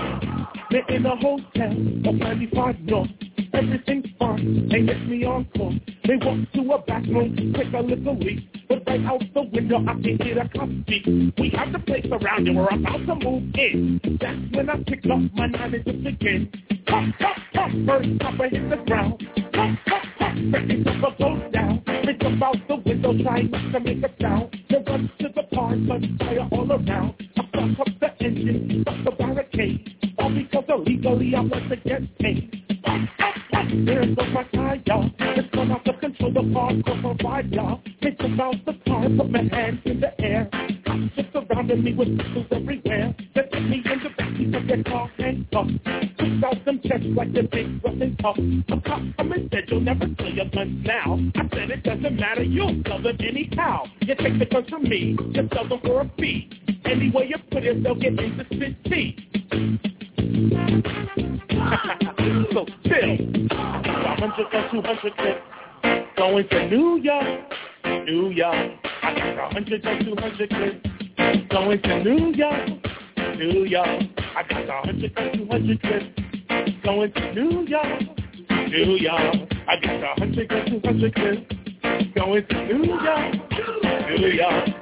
[0.70, 3.08] They're in a hotel on 95 North.
[3.52, 4.68] Everything's fine.
[4.68, 5.74] They hit me on call.
[6.06, 8.38] They walk to a bathroom, take a little leak.
[8.68, 11.06] But right out the window, I can hear a cop speak.
[11.38, 14.00] We have the place around and we're about to move in.
[14.20, 16.52] That's when I pick up my nine and just begin.
[16.86, 19.26] Pop, pop, pop, first I hit the ground.
[19.52, 21.99] Pop, pop, pop, second pop, goes down.
[22.20, 24.54] Think about the window, trying not to make a sound.
[24.68, 27.14] They run to the car, gunfire all around.
[27.36, 30.14] I fuck up the engine, stop the barricade.
[30.18, 32.62] All because illegally I want to get paid.
[32.84, 34.82] Pop, pop, pop, there goes my tire.
[34.86, 37.80] It's gone off the control, the car goes on ride, y'all.
[38.02, 40.50] Think about the car, put my hands in the air.
[41.16, 43.14] Just surrounding me with pistols everywhere.
[43.34, 45.70] They put me in the backseat of their car handcuffed.
[46.18, 48.36] Took out them checks like the big rough tough.
[48.38, 51.18] A cop come and said you'll never sell your guns now.
[51.36, 53.84] I said it doesn't matter, you'll sell them anyhow.
[54.00, 56.50] You take the guns from me, you sell them for a fee.
[56.84, 59.16] Any way you put it, they'll get into city.
[62.52, 63.10] so still,
[63.50, 67.54] a hundred or two hundred trips going to New York,
[68.06, 68.79] New York.
[69.02, 72.68] I got a hundred or two hundred trips going to New York,
[73.38, 74.02] New York.
[74.36, 76.06] I got a hundred or two hundred trips
[76.84, 78.02] going to New York,
[78.68, 79.36] New York.
[79.68, 83.34] I got a hundred or two hundred trips going to New York,
[84.18, 84.79] New York.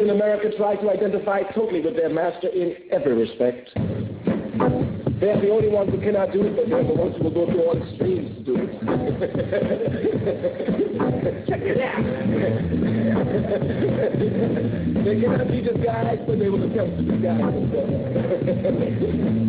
[0.00, 3.70] Africans in America try to identify totally with their master in every respect.
[5.20, 7.44] They're the only ones who cannot do it, but they're the ones who will go
[7.46, 8.70] to all extremes to do it.
[11.46, 12.02] Check it out.
[15.04, 17.52] they cannot be disguised, but they will attempt to disguise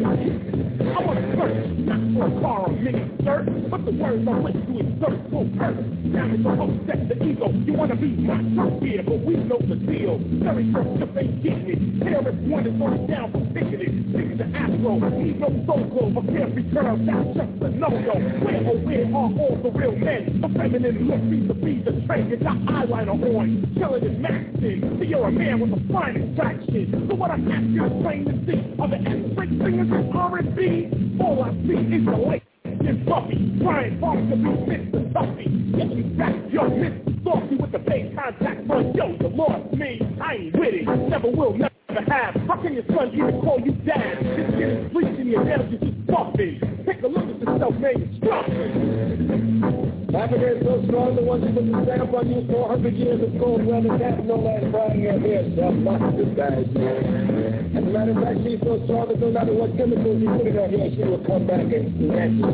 [0.03, 0.70] themselves.
[0.81, 4.37] I want to search, not for a car or mini skirt, but the words I
[4.39, 5.77] went to exert will hurt.
[6.09, 7.53] Damage or upset the ego.
[7.53, 10.17] You want to be my top here, but we know the deal.
[10.41, 11.79] Very first if they get it.
[12.01, 14.09] Terrorist one is on down for picketing.
[14.09, 17.07] Stick the afro, no solo, but can't be turned.
[17.07, 18.15] That's just a no-no.
[18.41, 20.41] Where oh where are all the real men?
[20.41, 22.31] The feminine look needs to be the trend.
[22.31, 24.99] You got eyeliner on, killing is maxing.
[24.99, 27.05] See you're a man with a fine attraction.
[27.07, 28.59] So what I ask you is plain to see.
[28.81, 30.70] Are the X-Break singers in R&B?
[30.71, 35.11] All I see is the lake and Buffy, trying hard to be Mr.
[35.11, 35.75] Tuffy.
[35.75, 37.23] Get me back, yo, Mr.
[37.25, 38.95] Saucy with the base contact front.
[38.95, 42.35] Yo, you lost me, I ain't with it, never will, never have.
[42.47, 44.17] How can your son even call you dad?
[44.23, 46.85] This kid is bleaching your energy just buffing.
[46.85, 49.90] Take a look at yourself, man, you're struggling.
[50.13, 53.31] Africa is so strong, the ones who put the stamp on you 400 years of
[53.39, 57.71] cold weather, that's no last frying your hair, so not this guy's man.
[57.75, 60.47] As a matter of fact, she's so strong that no matter what chemicals you put
[60.47, 62.51] in her hair, she will come back and snatch it.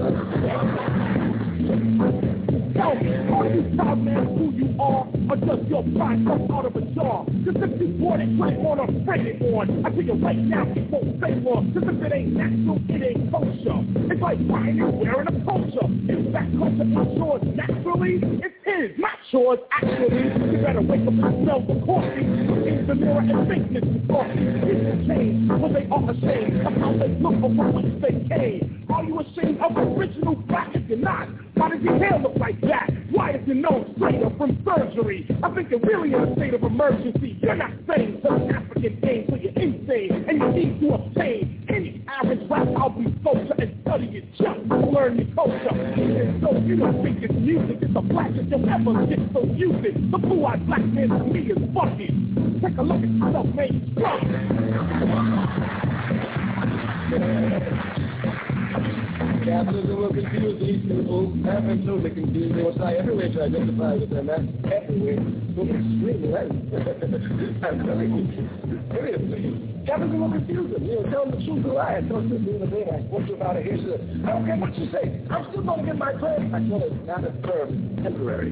[1.68, 2.37] Tell
[2.78, 6.76] me, are you proud man who you are, or does your pride come out of
[6.76, 7.26] a jar?
[7.26, 9.86] Cause if you bought it, it on or spray it on.
[9.86, 11.74] I tell you right now, it won't long.
[11.74, 13.82] Cause if it ain't natural, it ain't kosher.
[14.14, 15.90] It's like buying and wearing a culture.
[16.06, 20.30] If that culture is yours naturally, it's his, not yours actually.
[20.54, 22.26] You better wake up smell the coffee.
[22.28, 24.38] In the mirror and think this is coffee.
[24.38, 28.86] People change, well they are ashamed of how they look or from which they came.
[28.94, 31.47] Are you ashamed of original black if you're not?
[31.58, 32.88] Why does your hair look like that?
[33.10, 35.26] Why is your nose straight up from surgery?
[35.42, 37.36] I think you're really in a state of emergency.
[37.42, 37.86] You're not to
[38.22, 43.20] the African game, so you're insane and you need to obtain any average rap album
[43.24, 45.74] culture and study it just to learn your culture.
[45.74, 49.84] And so you don't think it's music, it's the blackest you'll ever get, so use
[49.86, 50.12] it.
[50.12, 52.60] The blue-eyed black man to me is fucking.
[52.62, 53.74] Take a look at yourself, man.
[59.48, 61.32] Capitalism will confuse these people.
[61.48, 62.52] Absolutely confuse.
[62.54, 64.28] They will try everywhere to identify with them.
[64.28, 65.24] That's everywhere.
[65.56, 66.52] So extremely right.
[68.92, 69.56] Seriously.
[69.88, 70.84] Capitalism will confuse them.
[70.84, 72.04] You know, tell them the truth or lie.
[72.12, 72.92] Tell them this in the day.
[72.92, 73.80] I want you out of here.
[74.28, 75.22] I don't care what you say.
[75.32, 76.54] I'm still going to get my credit.
[76.54, 77.96] I tell it, not a term.
[78.04, 78.52] Temporary.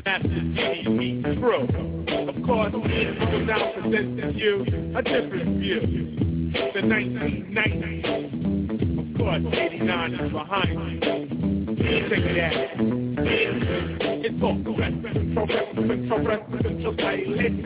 [0.04, 1.62] by the master genie crew.
[2.28, 4.64] Of course, we'll now present to you
[4.96, 5.80] a different view.
[6.74, 8.04] The 1990s.
[8.98, 11.10] Of course, 89 is behind you.
[12.08, 12.70] Check it.
[14.22, 17.60] It's all rest, control, control, rest, control, silence,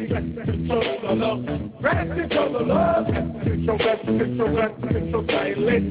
[0.45, 1.45] control, the love,
[1.81, 5.91] rest, control, the love, control, control, rest, control, silence,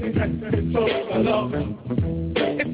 [0.52, 2.23] control, the love.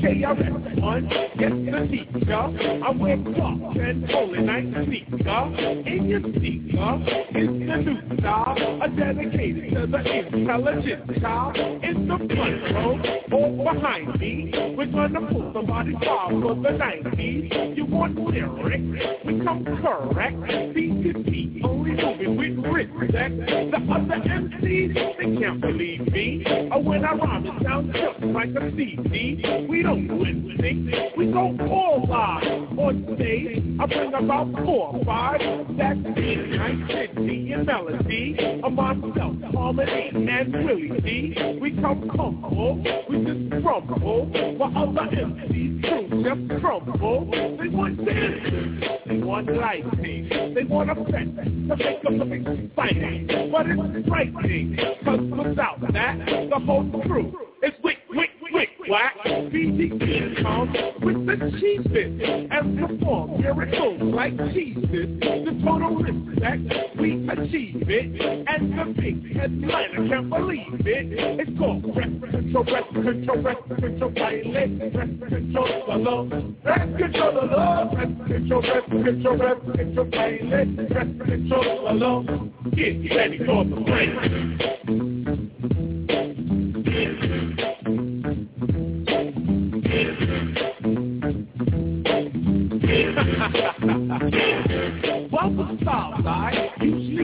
[0.01, 2.33] It's KRS-One, yes, the teacher.
[2.33, 5.41] I wear clocks and holy night sneaker.
[5.87, 7.03] In your sneaker
[7.35, 11.57] is the new style, a dedicated to the intelligent child.
[11.57, 12.95] In the front row
[13.31, 17.75] or behind me, we're gonna pull somebody's bar for the 90s.
[17.75, 19.19] You want lyrics?
[19.25, 20.37] We come correct.
[20.37, 23.37] BDP, only moving with respect.
[23.37, 26.45] The other MCs, they can't believe me.
[26.71, 29.67] Or when I rhyme, it sounds just like a CD.
[29.67, 30.91] We don't do anything.
[31.17, 33.63] We go all live on stage.
[33.79, 35.39] I bring about four or five.
[35.77, 38.37] That's me, nice and Melody.
[38.63, 41.59] I'm myself, Harmony and Willie D.
[41.61, 44.25] We come humble, we just crumble.
[44.57, 47.31] While other MCs too just crumble.
[47.31, 53.27] They want dances, they want lightning, they want effect to make them look exciting.
[53.51, 56.17] But it's frightening, cause without that,
[56.49, 57.33] the whole crew
[57.63, 57.98] is wick,
[58.89, 62.21] wick, wick, comes with the cheapest
[62.51, 65.07] and perform miracles like Jesus.
[65.21, 68.47] The total respect, we achieve it.
[68.47, 71.39] And the big headliner can't believe it.
[71.39, 76.31] It's called rest control, rest control, rest control, violence, rest control, the love.
[76.63, 77.93] Rest control, the love.
[77.93, 82.25] Rest control, rest control, rest control, violence, rest control, the love.
[82.75, 85.08] Get ready for the break.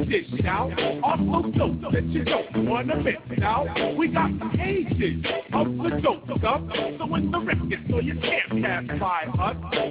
[0.05, 0.71] Dish out.
[1.55, 3.67] Dope that you don't wanna miss out.
[3.97, 6.61] We got the dope stuff.
[6.97, 8.49] So the record so you can't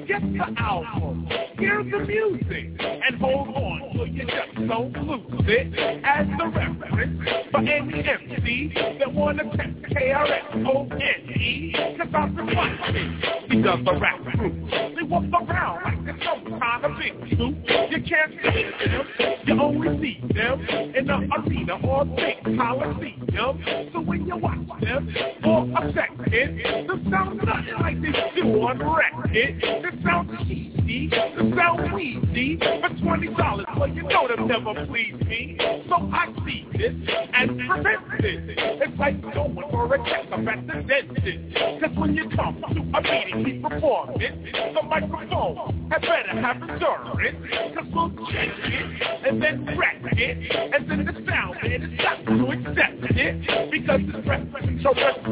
[0.06, 1.26] get the album,
[1.58, 5.74] hear the music, and hold on till you just don't lose it
[6.04, 13.66] as the reference for any MC that wanna tempt K-R-S-O-N-E Cause I've been watching these
[13.66, 14.24] other rap.
[14.24, 17.56] Groups They walk around like they're some kind of big suit
[17.90, 19.06] You can't see them,
[19.46, 25.08] you only see them in the arena or big coliseum So when you watch them
[25.44, 31.92] a second They sound nothing like they do on record They sound cheesy, they sound
[31.92, 35.56] wheezy For twenty dollars, well you know them never please me.
[35.88, 36.94] So I see this
[37.32, 38.40] and prevent this.
[38.46, 43.02] It's like going for a checkup at the dentist Cause when you come to a
[43.02, 49.66] meeting, he performance The microphone had better have endurance Cause we'll check it and then
[49.78, 50.38] wreck it
[50.74, 55.26] And then the sound man is got to accept it Because it's rep control, rep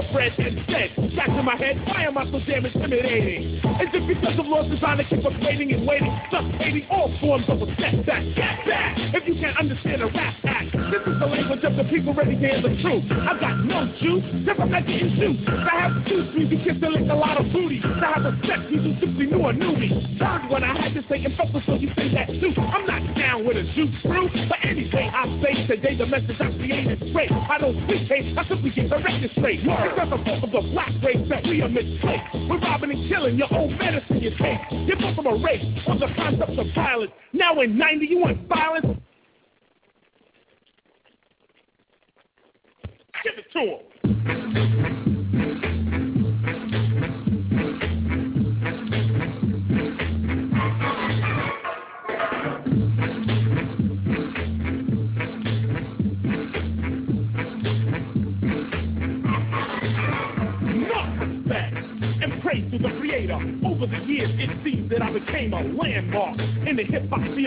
[0.00, 0.96] Bread instead.
[1.16, 3.60] Back to my head, why am I so damn intimidating?
[3.76, 6.08] Is it because of laws designed to keep us waiting and waiting?
[6.56, 8.24] Hating all forms of a setback.
[8.32, 8.96] Get back!
[9.12, 12.36] If you can't understand a rap act, this is the language of the people ready
[12.36, 13.04] to hear the truth.
[13.12, 15.44] I got no juice, never met you juice.
[15.48, 17.80] I have two streets, you to lick a lot of booty.
[17.84, 20.16] I have respect, you who simply knew or knew me.
[20.18, 22.52] Heard what I had to say and felt so you say that too.
[22.56, 26.50] I'm not down with a Juice Crew, but anyway, I say today the message I
[26.56, 27.32] created straight.
[27.32, 28.08] I don't speak
[29.66, 29.94] record straight.
[29.94, 32.22] Because of both of the black race that we are misplaced.
[32.48, 34.58] We're robbing and killing your own medicine you take.
[34.70, 37.12] You're from a race of the concept of violence.
[37.32, 38.41] Now in 90, you want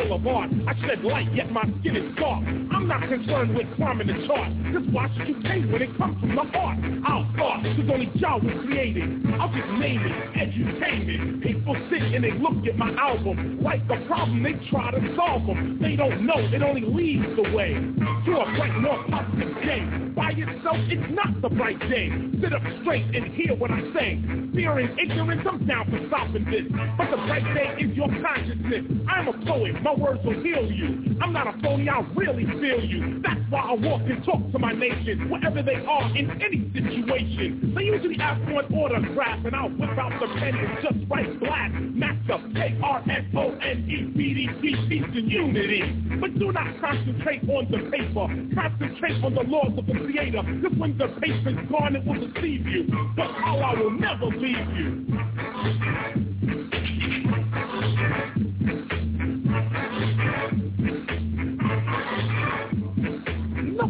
[0.03, 0.49] of art.
[0.67, 2.43] I shed light, yet my skin is dark.
[3.05, 4.51] I'm not concerned with the chart.
[4.73, 6.79] Just watch what you say when it comes from the heart.
[7.05, 9.25] I'll is cause only Jah was created.
[9.39, 11.43] I'll just name it, edutainment.
[11.43, 15.45] People sit and they look at my album like a problem, they try to solve
[15.45, 15.77] them.
[15.81, 19.85] They don't know, it only leads the way to a bright, more positive day.
[20.15, 22.09] By itself, it's not the bright day.
[22.41, 24.17] Sit up straight and hear what I say.
[24.55, 26.63] Fear and ignorance, I'm down for stopping this.
[26.97, 28.85] But the bright day is your consciousness.
[29.09, 31.17] I'm a poet, my words will heal you.
[31.21, 32.94] I'm not a phony, I really feel you.
[33.23, 37.73] That's why I walk and talk to my nation, wherever they are in any situation.
[37.75, 41.39] They usually ask for an autograph, and I'll whip out the pen and just write
[41.39, 41.71] black.
[41.73, 45.81] Master, K-R-S-O-N-E, B-D-P, peace and unity.
[46.19, 48.27] But do not concentrate on the paper.
[48.53, 50.43] Concentrate on the laws of the Creator.
[50.43, 52.87] Because when the paper's gone, it will deceive you.
[53.15, 56.34] But Allah will never leave you.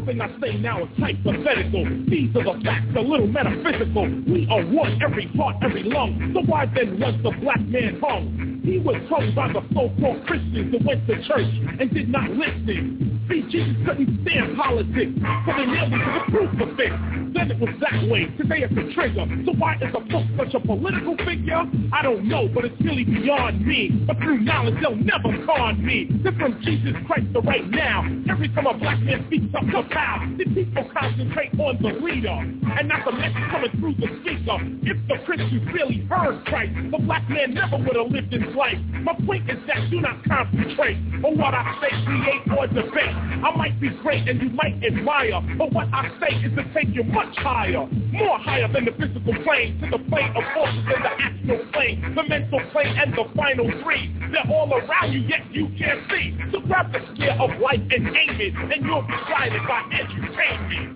[0.06, 1.84] Nothing I say now is hypothetical.
[2.08, 4.06] These are the facts, a little metaphysical.
[4.28, 6.32] We are one, every heart, every lung.
[6.36, 8.55] So why then was the black man hung?
[8.66, 13.22] He was told by the so-called Christians that went to church and did not listen.
[13.30, 15.14] See, Jesus couldn't stand politics,
[15.46, 16.94] so they nailed him to the crucifix.
[17.36, 19.26] Then it was that way, today it's a trigger.
[19.46, 21.62] So why is a book such a political figure?
[21.94, 23.92] I don't know, but it's really beyond me.
[24.08, 26.10] But through knowledge, they'll never con me.
[26.24, 28.08] This from Jesus Christ to right now.
[28.30, 30.26] Every time a black man speaks up, the pow.
[30.38, 34.58] The people concentrate on the reader, and not the message coming through the speaker.
[34.86, 38.80] If the Christians really heard Christ, the black man never would have lived his life.
[39.02, 43.16] My point is that do not concentrate on what I say, create, or debate.
[43.44, 46.96] I might be great and you might admire, but what I say is to take
[46.96, 51.04] you much higher, more higher than the physical plane, to the plane of forces and
[51.04, 54.16] the astral plane, the mental plane and the final three.
[54.32, 56.36] They're all around you, yet you can't see.
[56.52, 60.96] So grab the spear of life and aim it, and you'll be guided by edutainment.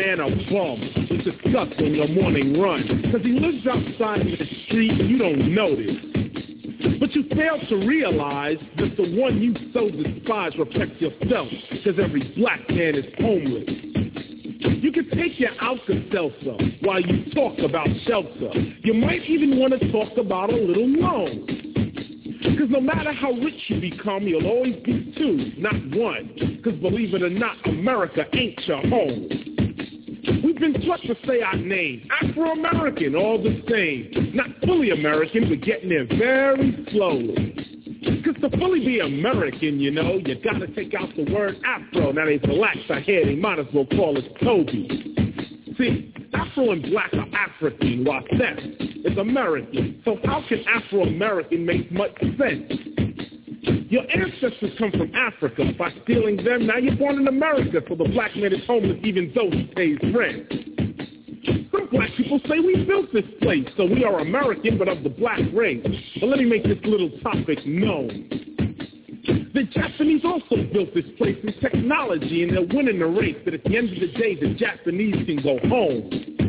[0.00, 4.46] Man a bum with disgust on your morning run because he lives outside in the
[4.64, 5.96] street and you don't notice.
[6.98, 12.32] But you fail to realize that the one you so despise reflects yourself because every
[12.34, 13.68] black man is homeless.
[14.80, 18.58] You can take your Alka-Seltzer while you talk about shelter.
[18.82, 21.46] You might even want to talk about a little loan.
[22.40, 26.32] Because no matter how rich you become, you'll always be two, not one.
[26.56, 29.49] Because believe it or not, America ain't your home.
[30.42, 34.34] We've been taught to say our name, Afro-American, all the same.
[34.34, 37.54] Not fully American, but getting there very slowly.
[38.00, 42.12] Because to fully be American, you know, you gotta take out the word Afro.
[42.12, 44.88] Now they relax our head, they might as well call us Toby.
[45.78, 48.58] See, Afro and black are African, while Seth
[49.04, 50.00] is American.
[50.04, 52.72] So how can Afro-American make much sense?
[53.88, 55.72] Your ancestors come from Africa.
[55.78, 59.32] By stealing them, now you're born in America, so the black man is homeless even
[59.34, 60.46] though he pays rent.
[61.44, 65.08] Some black people say we built this place, so we are American but of the
[65.08, 65.84] black race.
[66.20, 68.28] But let me make this little topic known.
[69.52, 73.36] The Japanese also built this place with technology, and they're winning the race.
[73.44, 76.39] But at the end of the day, the Japanese can go home.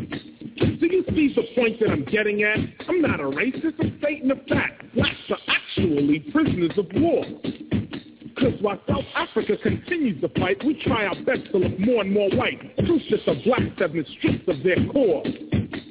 [0.62, 2.58] Do you see the point that I'm getting at?
[2.88, 3.74] I'm not a racist.
[3.80, 4.94] I'm stating the fact.
[4.94, 7.24] Blacks are actually prisoners of war.
[7.42, 12.12] Because while South Africa continues to fight, we try our best to look more and
[12.12, 12.76] more white.
[12.78, 15.22] Truth that the blacks have been stripped of their core.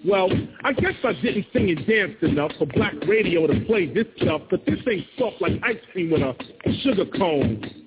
[0.06, 0.30] Well,
[0.64, 4.42] I guess I didn't sing and dance enough for black radio to play this stuff,
[4.50, 6.36] but this ain't soft like ice cream with a
[6.82, 7.81] sugar cone.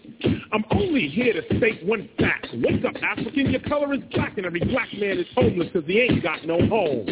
[0.52, 2.48] I'm only here to state one fact.
[2.55, 6.01] Wake up, African, your color is black, and every black man is homeless because he
[6.01, 7.06] ain't got no home.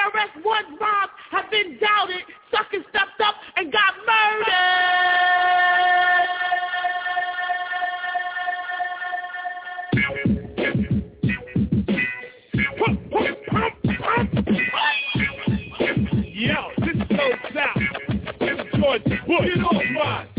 [0.00, 4.46] KRS-One's mobs have been doubted, suckers stepped up, and got murdered.
[16.32, 17.76] Yo, this goes out.
[18.80, 19.48] George Bush.
[19.54, 20.29] Get off my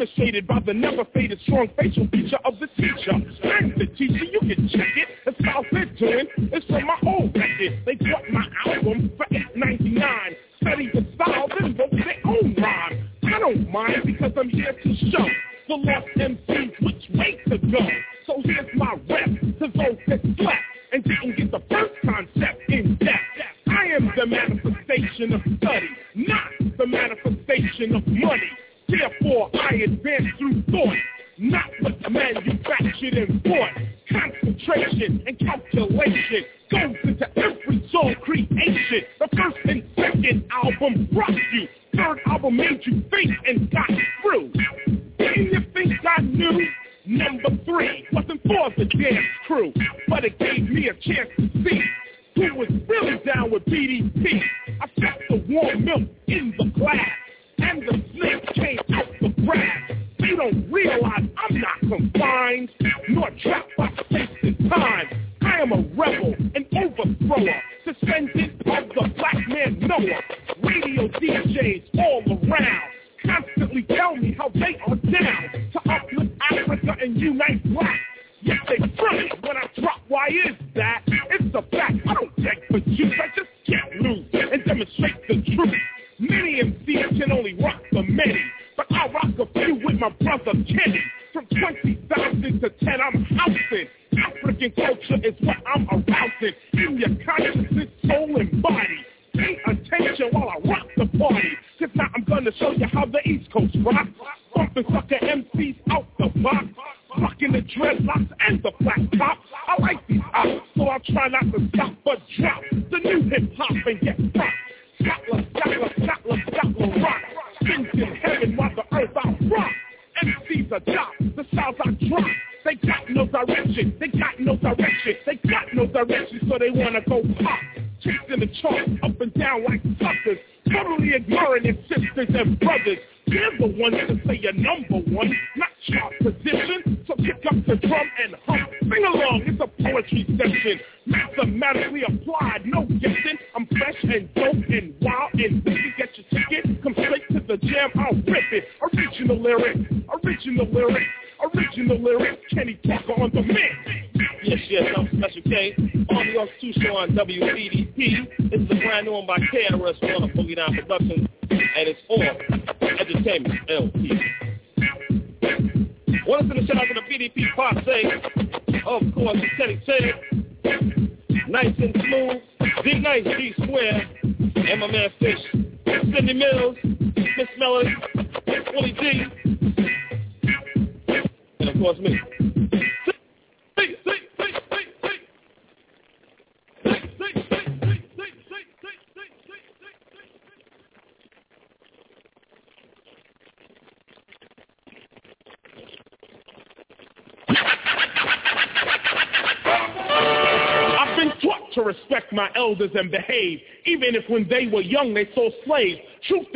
[0.00, 3.12] demonstrated by the never faded strong facial feature of the teacher.
[3.12, 5.08] And the teacher, you can check it.
[5.26, 6.26] That's how they're doing.
[6.38, 7.82] It's from my old record.
[7.84, 10.36] They bought my album for eight ninety nine.
[10.62, 13.10] Studied the style, then wrote their own rhyme.
[13.24, 15.26] I don't mind because I'm here to show
[15.68, 16.49] the lost MCs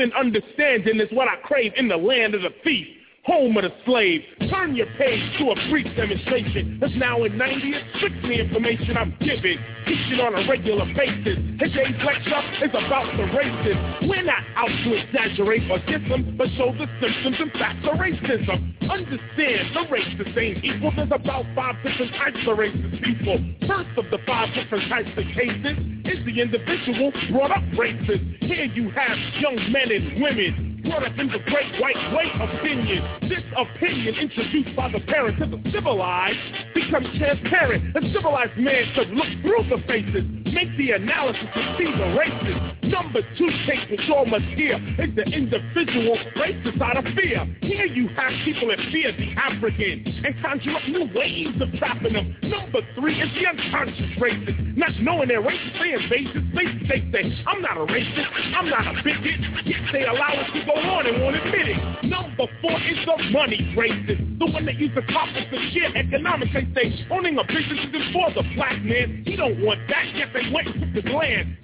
[0.04, 2.86] and understanding is what I crave in the land of the thief.
[3.24, 4.20] Home of the slave.
[4.54, 6.78] Turn your page to a brief demonstration.
[6.80, 7.74] That's now in 90.
[7.74, 9.58] It's strictly information I'm giving.
[9.84, 11.42] Teaching on a regular basis.
[11.58, 13.74] Today's lecture is about the races.
[14.06, 17.98] We're not out to exaggerate or diss them, but show the symptoms and facts of
[17.98, 18.78] racism.
[18.88, 20.92] Understand the racist ain't equal.
[20.94, 23.42] There's about five different types of racist people.
[23.66, 25.74] First of the five different types of cases
[26.06, 28.22] is the individual brought up racist.
[28.38, 33.02] Here you have young men and women brought up in the great white way opinion.
[33.28, 36.38] This opinion introduced by the parents of the civilized
[36.74, 37.96] becomes transparent.
[37.96, 42.56] A civilized man should look through the faces, make the analysis and see the races.
[42.84, 47.44] Number two take which all must hear is the individual racist out of fear.
[47.60, 52.12] Here you have people that fear the African and conjure up new ways of trapping
[52.12, 52.36] them.
[52.42, 56.44] Number three is the unconscious racist, not knowing their racist, they invasive.
[56.54, 60.50] They, they say, I'm not a racist, I'm not a bigot, yet they allow us
[60.54, 62.04] to go on and won't admit it.
[62.04, 64.74] Number four is the money racist, the one that
[65.08, 66.52] profits to share economics.
[66.54, 69.22] They say owning a business is for the black man.
[69.26, 71.56] He don't want that, yet they took the land.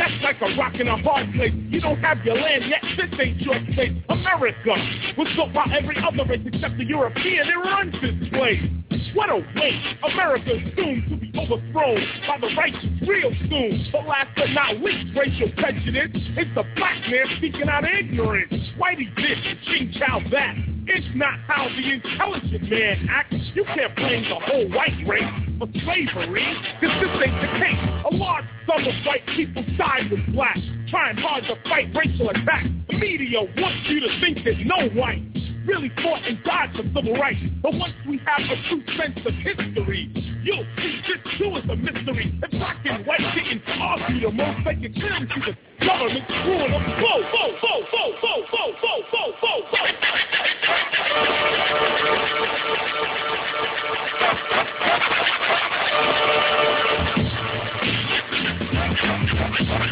[0.00, 1.52] That's like a rock in a hard place.
[1.68, 2.80] You don't have your land yet.
[2.96, 3.92] This ain't your place.
[4.08, 4.72] America
[5.18, 7.46] was built by every other race except the European.
[7.46, 8.64] It runs this place.
[9.12, 9.86] What a waste.
[10.02, 13.88] America is doomed to be overthrown by the righteous real soon.
[13.92, 16.10] But last but not least, racial prejudice.
[16.14, 18.54] It's the black man speaking out of ignorance.
[18.80, 19.36] Whitey this,
[19.66, 20.54] Ching Chow that.
[20.86, 23.36] It's not how the intelligent man acts.
[23.54, 25.28] You can't blame the whole white race
[25.58, 26.46] for slavery,
[26.80, 27.82] because this ain't the case.
[28.10, 30.56] A large sum of white people died I was black,
[30.88, 32.62] trying hard to fight racial attack.
[32.88, 35.18] The media wants you to think that no white
[35.66, 37.42] really fought and died for civil rights.
[37.60, 40.06] But once we have a true sense of history,
[40.44, 42.38] you'll see this too is a mystery.
[42.40, 46.24] If black and white didn't argue, the most they could kill you, the government.
[46.38, 46.70] screwing
[59.60, 59.89] Yeah.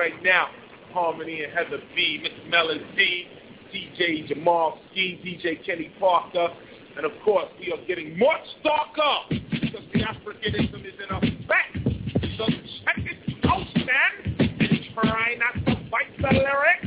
[0.00, 0.48] right now.
[0.94, 3.26] Harmony and Heather B, Miss Melody,
[3.70, 6.48] DJ Jamal Ski, DJ Kenny Parker,
[6.96, 11.76] and of course we are getting much darker because the Africanism is in effect.
[12.38, 16.79] So check it out, man, try not to bite the lyric.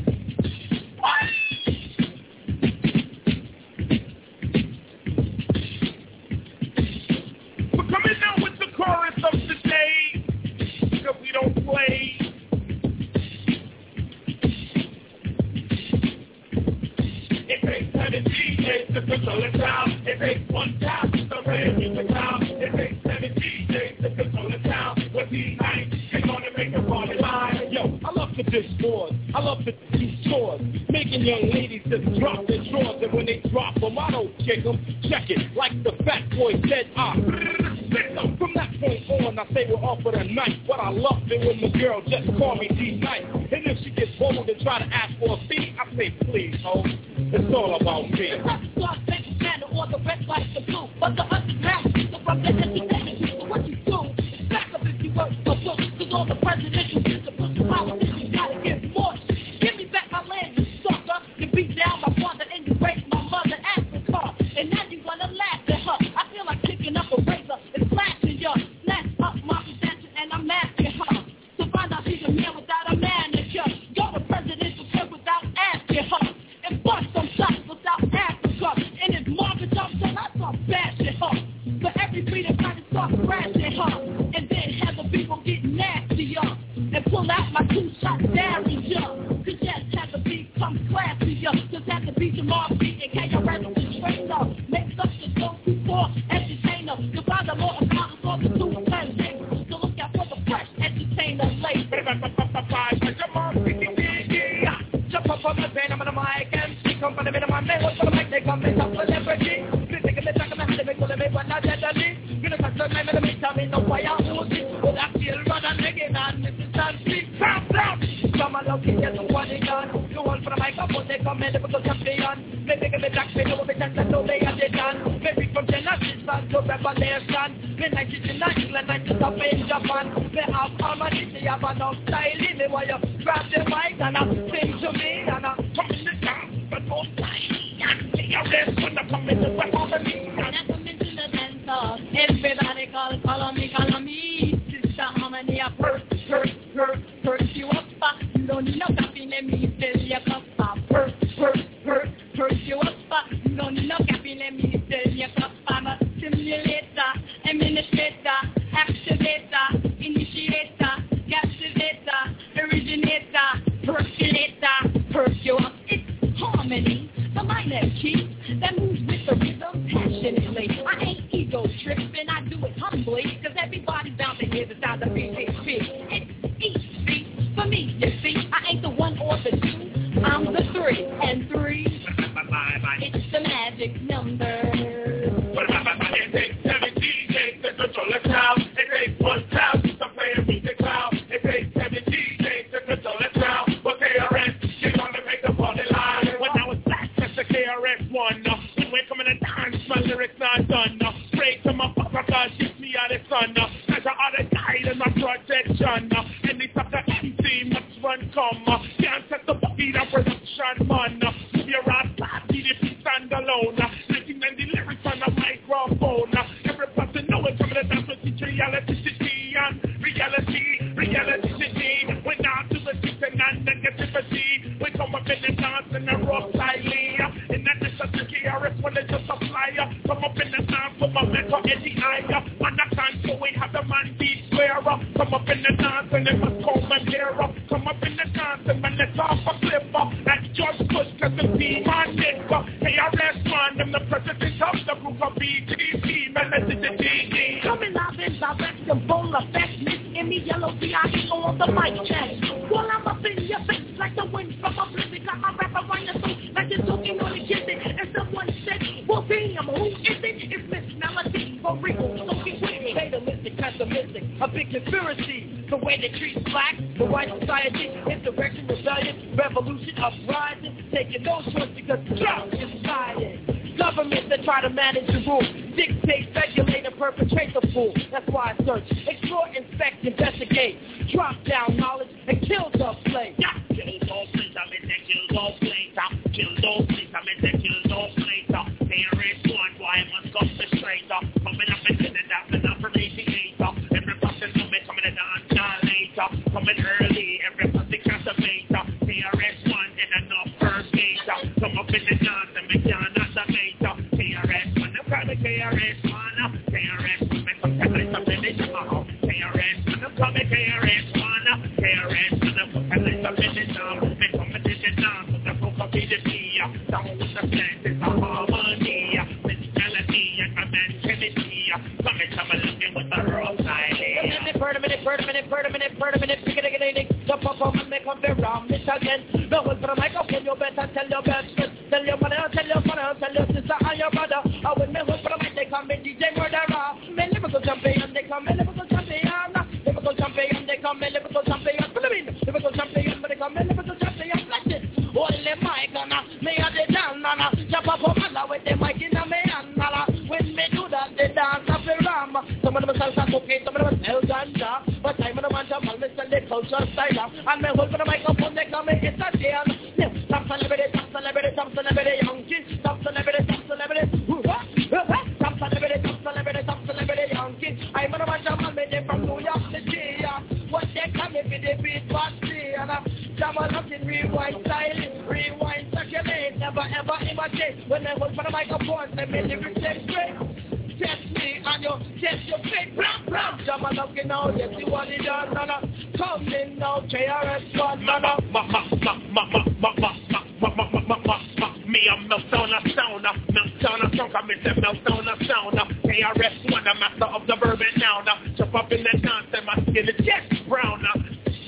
[397.48, 398.22] the bourbon now.
[398.26, 399.66] Now jump up in that nonsense.
[399.66, 401.04] My skin is just brown.
[401.04, 401.22] Now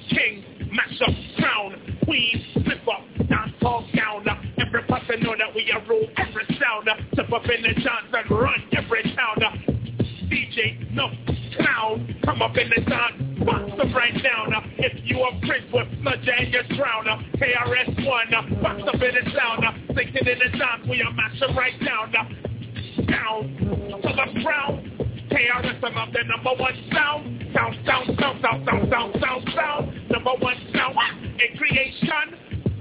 [0.10, 4.23] king, mash up, crown, queen, flip up, dance all down.
[4.26, 6.85] Now every person know that we are rule every sound.
[6.85, 9.35] Now jump up in the dance and run every town.
[9.38, 9.53] Now
[10.31, 11.10] DJ, no
[11.57, 14.52] clown, come up in the dance, box them right down.
[14.52, 18.95] Now if you a prince with sludge and you're drowned, now KRS-One, now box up
[18.95, 19.61] in the sound.
[19.61, 22.11] Now thinking in the dance, we are mashing right down.
[22.11, 22.30] Now
[23.07, 24.91] down to the ground.
[25.30, 27.45] Chaos is some of the number one sound.
[27.53, 30.10] Sound, sound, sound, sound, sound, sound, sound, sound.
[30.10, 30.97] Number one sound
[31.41, 32.35] in creation.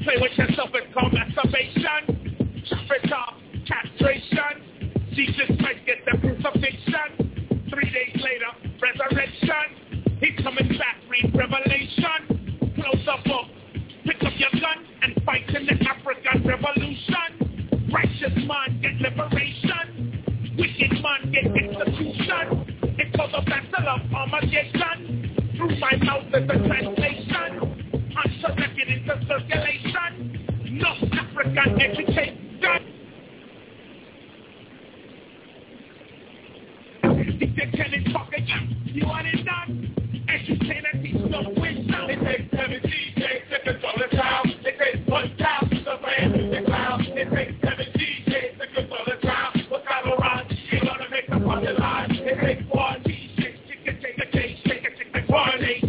[0.04, 2.64] Play with yourself and call masturbation.
[2.68, 3.34] Chop it off
[3.66, 4.94] castration.
[5.14, 7.64] Jesus Christ get the crucifixion.
[7.70, 10.18] Three days later, resurrection.
[10.20, 12.74] He's coming back, read Revelation.
[12.76, 13.46] Close up book,
[14.04, 17.88] pick up your gun and fight in the African revolution.
[17.92, 20.54] Righteous man get liberation.
[20.58, 21.93] Wicked man get execution.
[23.16, 28.10] For the battle of Armageddon Through my mouth is the translation.
[28.16, 30.80] I'm selected into circulation.
[30.82, 32.40] North African education.
[37.54, 39.94] They can't talk again You want it done?
[40.28, 42.10] Entertain and teach no wisdom.
[42.10, 44.46] It takes seven DJs to control the crowd.
[44.46, 49.04] It takes one child to the survey the cloud It takes seven DJs to control
[49.06, 51.83] the child What kind of rock you gonna make the formula
[55.34, 55.83] party.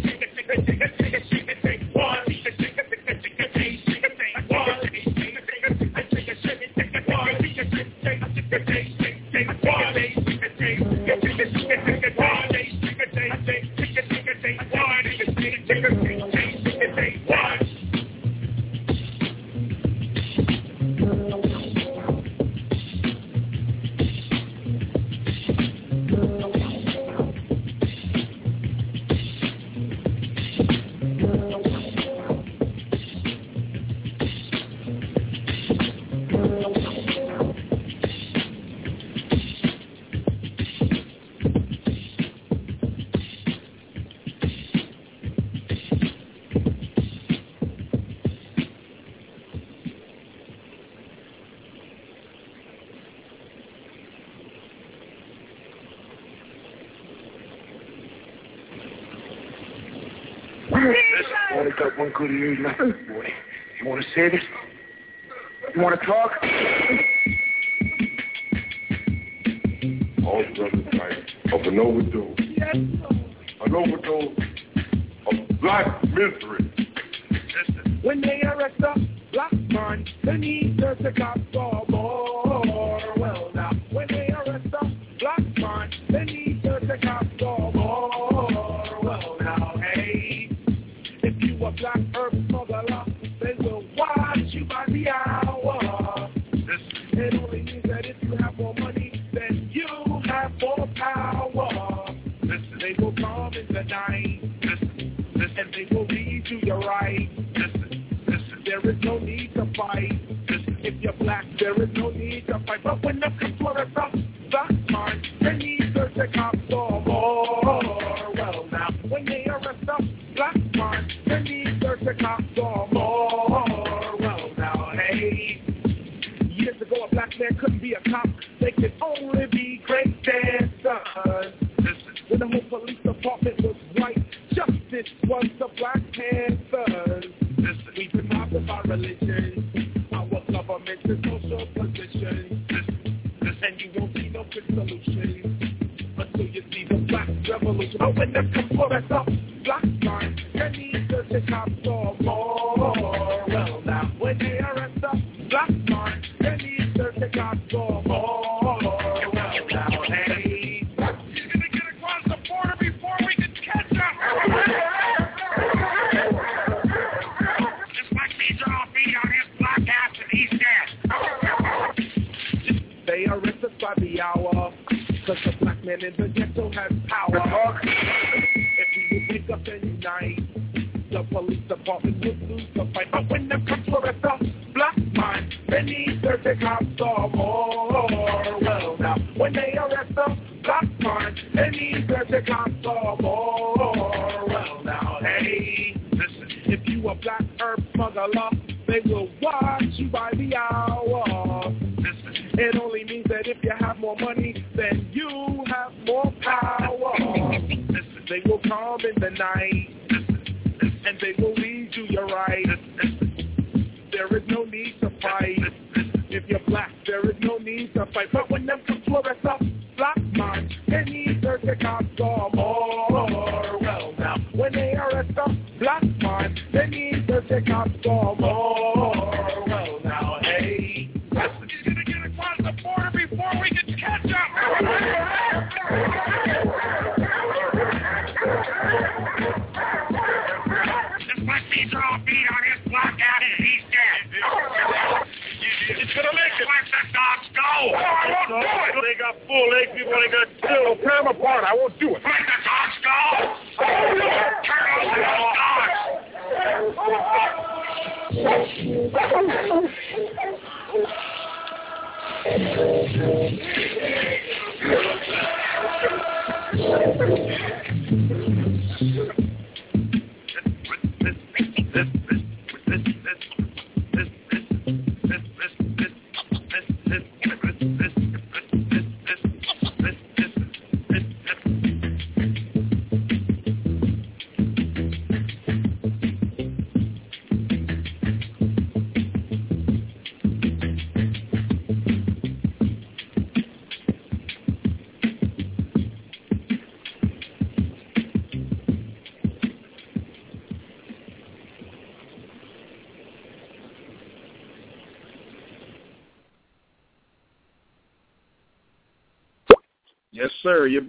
[62.27, 63.27] Good ear left, boy.
[63.79, 64.41] You want to say this?
[65.75, 66.31] You want to talk?
[70.25, 72.37] All brothers die of an overdose.
[72.57, 74.37] Yes, An overdose
[75.27, 76.74] of black misery.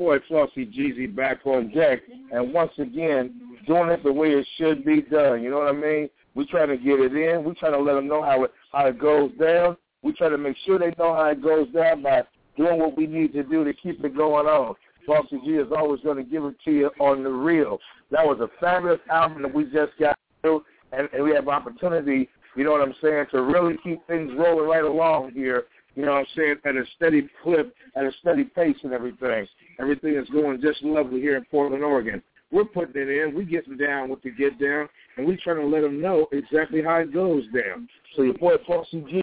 [0.07, 1.99] Boy Flauxy GZ back on deck,
[2.31, 5.43] and once again doing it the way it should be done.
[5.43, 6.09] You know what I mean?
[6.37, 7.43] We try to get it in.
[7.43, 9.77] We try to let them know how it how it goes down.
[10.05, 12.23] We try to make sure they know how it goes down by
[12.57, 14.77] doing what we need to do to keep it going on.
[15.09, 17.81] Flauxy G is always going to give it to you on the real.
[18.13, 20.63] That was a fabulous album that we just got through,
[20.93, 22.29] and, and we have opportunity.
[22.55, 23.27] You know what I'm saying?
[23.33, 25.65] To really keep things rolling right along here
[25.97, 29.47] you know what I'm saying, at a steady clip, at a steady pace and everything.
[29.81, 32.23] Everything is going just lovely here in Portland, Oregon.
[32.53, 33.35] We're putting it in.
[33.35, 36.83] We're getting down with the get down, and we're trying to let them know exactly
[36.83, 37.89] how it goes down.
[38.15, 39.23] So your boy Flauxy G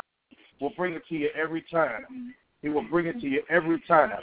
[0.60, 2.34] will bring it to you every time.
[2.62, 4.20] He will bring it to you every time.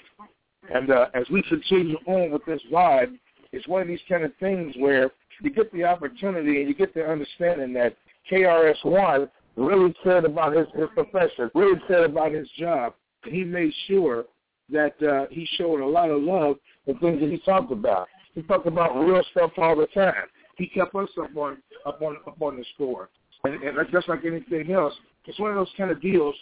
[0.75, 3.17] And uh, as we continue on with this vibe,
[3.53, 5.11] it's one of these kind of things where
[5.43, 7.97] you get the opportunity and you get the understanding that
[8.31, 12.95] KRS-One really cared about his, his profession, really cared about his job.
[13.25, 14.25] He made sure
[14.71, 16.57] that uh, he showed a lot of love
[16.87, 18.09] the things that he talked about.
[18.35, 20.27] He talked about real stuff all the time.
[20.57, 23.09] He kept us up on up on up on the score,
[23.45, 24.95] and, and just like anything else,
[25.27, 26.35] it's one of those kind of deals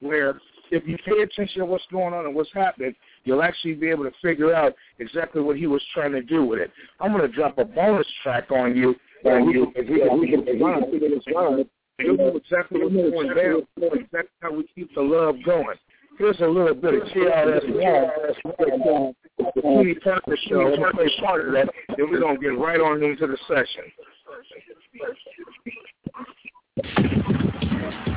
[0.00, 3.88] where if you pay attention to what's going on and what's happening, you'll actually be
[3.88, 6.70] able to figure out exactly what he was trying to do with it.
[7.00, 10.30] I'm going to drop a bonus track on you, on you, if we can, we
[10.30, 11.66] can figure this out.
[12.02, 13.66] You'll know exactly what's going down.
[14.12, 15.76] That's how we keep the love going.
[16.18, 20.58] Here's a little bit of KRS-One, the Kenny Parker Show.
[20.58, 23.26] We're going to play part of that, then we're going to get right on into
[23.26, 23.84] the session.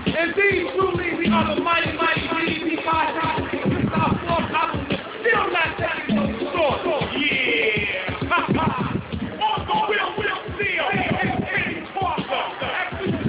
[0.05, 3.15] Indeed, truly, we are the mighty, mighty, BDP Five.
[3.51, 4.85] This is our fourth album.
[5.21, 7.89] Still not telling no story.
[7.93, 8.27] Yeah.
[8.27, 8.63] Ha ha.
[8.63, 8.72] On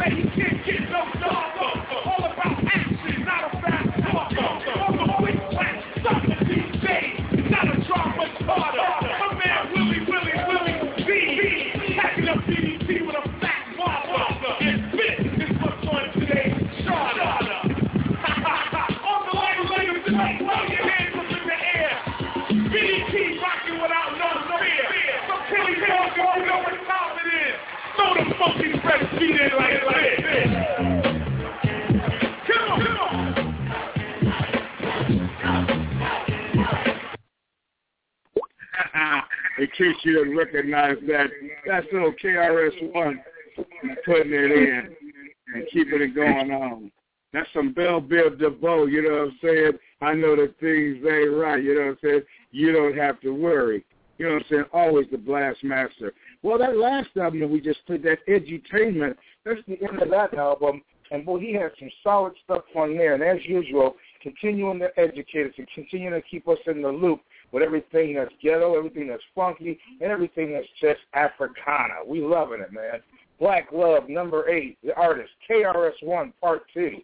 [0.05, 1.73] Darker.
[2.05, 4.77] All about action, not a fast talker.
[4.85, 5.41] On the quick
[6.05, 7.17] something these days.
[7.49, 8.85] Not a drama starter.
[9.17, 10.77] My man Willie, Willie, Willie
[11.09, 11.97] B.
[11.97, 14.53] Packing up BDP with a fat whopper.
[14.61, 17.25] And spit is what's on today's charter.
[19.09, 20.17] On the way, ladies and
[20.69, 21.97] your hands up in the air.
[22.69, 24.85] BDP rocking without no fear.
[25.29, 27.57] So Kelly Hill, you know what time it is.
[27.97, 28.84] Throw the funky
[39.59, 41.27] in case you didn't recognize that,
[41.67, 43.21] that's little KRS-One
[44.05, 44.95] putting it in
[45.55, 46.93] and keeping it going on.
[47.33, 49.73] That's some Bell Biv DeVoe, you know what I'm saying?
[50.01, 52.23] I know that things ain't right, you know what I'm saying?
[52.53, 53.85] You don't have to worry.
[54.19, 54.65] You know what I'm saying?
[54.73, 56.13] Always the blast master.
[56.45, 59.17] Well, that last album we just put, that Edutainment,
[59.47, 60.83] that's the end of that album.
[61.11, 63.15] And boy, he had some solid stuff on there.
[63.15, 67.23] And as usual, continuing to educate us and continuing to keep us in the loop
[67.51, 72.05] with everything that's ghetto, everything that's funky, and everything that's just Africana.
[72.07, 73.01] We loving it, man.
[73.41, 76.99] Black Love, number eight, the artist, KRS-One, part two.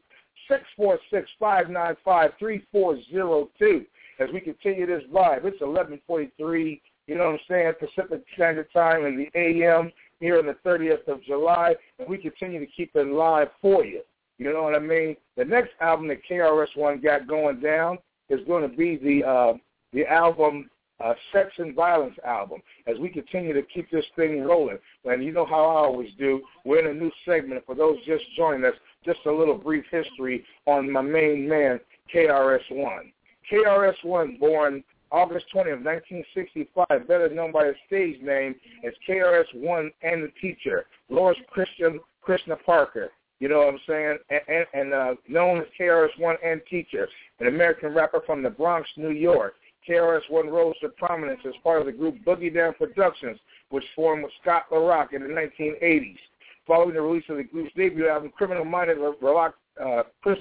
[1.41, 3.87] 646-595-3402
[4.19, 5.47] as we continue this live.
[5.47, 10.47] It's 1143, you know what I'm saying, Pacific Standard Time in the AM here on
[10.47, 14.03] the 30th of July, and we continue to keep it live for you.
[14.39, 15.17] You know what I mean?
[15.37, 19.53] The next album that KRS-One got going down is going to be the uh,
[19.93, 20.71] the album
[21.05, 24.79] uh, Sex and Violence album as we continue to keep this thing rolling.
[25.05, 26.41] And you know how I always do.
[26.65, 27.67] We're in a new segment.
[27.67, 28.75] For those just joining us,
[29.05, 31.81] just a little brief history on my main man,
[32.15, 33.11] KRS-One.
[33.51, 38.55] KRS-One, born August 20 of 1965, better known by his stage name
[38.87, 43.11] as KRS-One and the Teacher, Lawrence Christian Krishna Parker.
[43.41, 44.19] You know what I'm saying?
[44.29, 47.09] And, and, and uh, known as KRS-One and Teacher,
[47.41, 49.55] an American rapper from the Bronx, New York.
[49.89, 53.39] KRS-One rose to prominence as part of the group Boogie Down Productions,
[53.71, 56.19] which formed with Scott La Rock in the 1980s.
[56.67, 60.39] Following the release of the group's debut album, Criminal Minded La Rock, uh, Chris,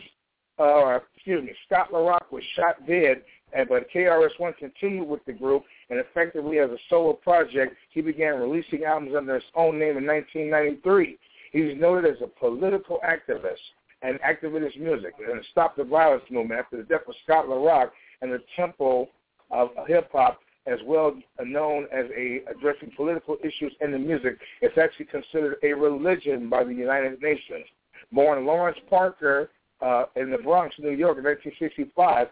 [0.59, 3.21] uh, excuse me, Scott La Rock was shot dead,
[3.53, 8.39] and but KRS-One continued with the group, and effectively as a solo project, he began
[8.39, 11.17] releasing albums under his own name in 1993.
[11.51, 13.57] He was noted as a political activist
[14.01, 17.91] and activist music, and Stop the Violence movement after the death of Scott La Rock
[18.21, 19.09] and the Temple
[19.51, 24.37] of hip hop, as well known as a addressing political issues in the music.
[24.61, 27.65] It's actually considered a religion by the United Nations.
[28.11, 29.49] Born Lawrence Parker
[29.81, 32.27] uh, in the Bronx, New York, in 1965,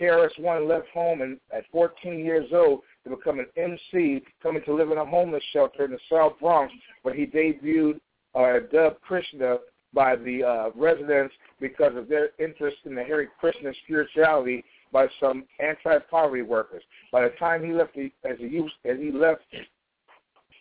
[0.00, 4.90] KRS-One left home and, at 14 years old to become an MC, coming to live
[4.90, 6.72] in a homeless shelter in the South Bronx,
[7.02, 8.00] where he debuted
[8.34, 9.58] uh, dubbed Krishna
[9.92, 15.44] by the uh, residents because of their interest in the Hare Krishna spirituality by some
[15.58, 16.82] anti-poverty workers.
[17.12, 19.42] By the time he left, the, as a youth, as he left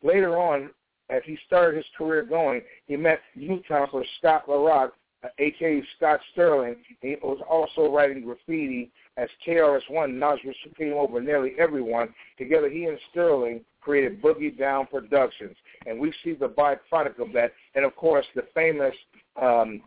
[0.04, 0.72] later on,
[1.10, 4.94] as he started his career going, he met youth counselor Scott La Rock,
[5.24, 5.82] uh, a.k.a.
[5.98, 6.76] Scott Sterling.
[7.02, 12.14] He was also writing graffiti as KRS-One, Nasru's supreme over nearly everyone.
[12.38, 15.56] Together, he and Sterling created Boogie Down Productions,
[15.86, 17.52] and we see the byproduct of that.
[17.76, 18.94] And of course, the famous
[19.42, 19.82] um,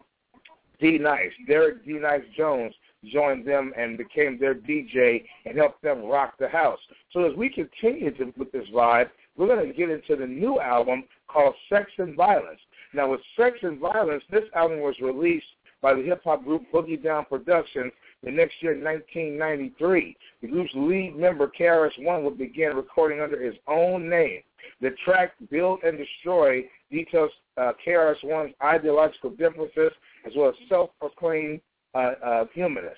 [0.80, 2.74] D-Nice, Derek D-Nice Jones,
[3.12, 6.78] joined them and became their DJ and helped them rock the house.
[7.12, 10.60] So as we continue to, with this vibe, we're going to get into the new
[10.60, 12.60] album called Sex and Violence.
[12.94, 15.46] Now with Sex and Violence, this album was released
[15.80, 17.92] by the hip-hop group Boogie Down Productions
[18.22, 20.16] the next year, 1993.
[20.42, 24.40] The group's lead member, KRS-One, would begin recording under his own name.
[24.80, 29.92] The track Build and Destroy details uh, KRS-One's ideological differences
[30.26, 31.60] as well as self-proclaimed
[31.94, 32.96] uh, uh, humanist.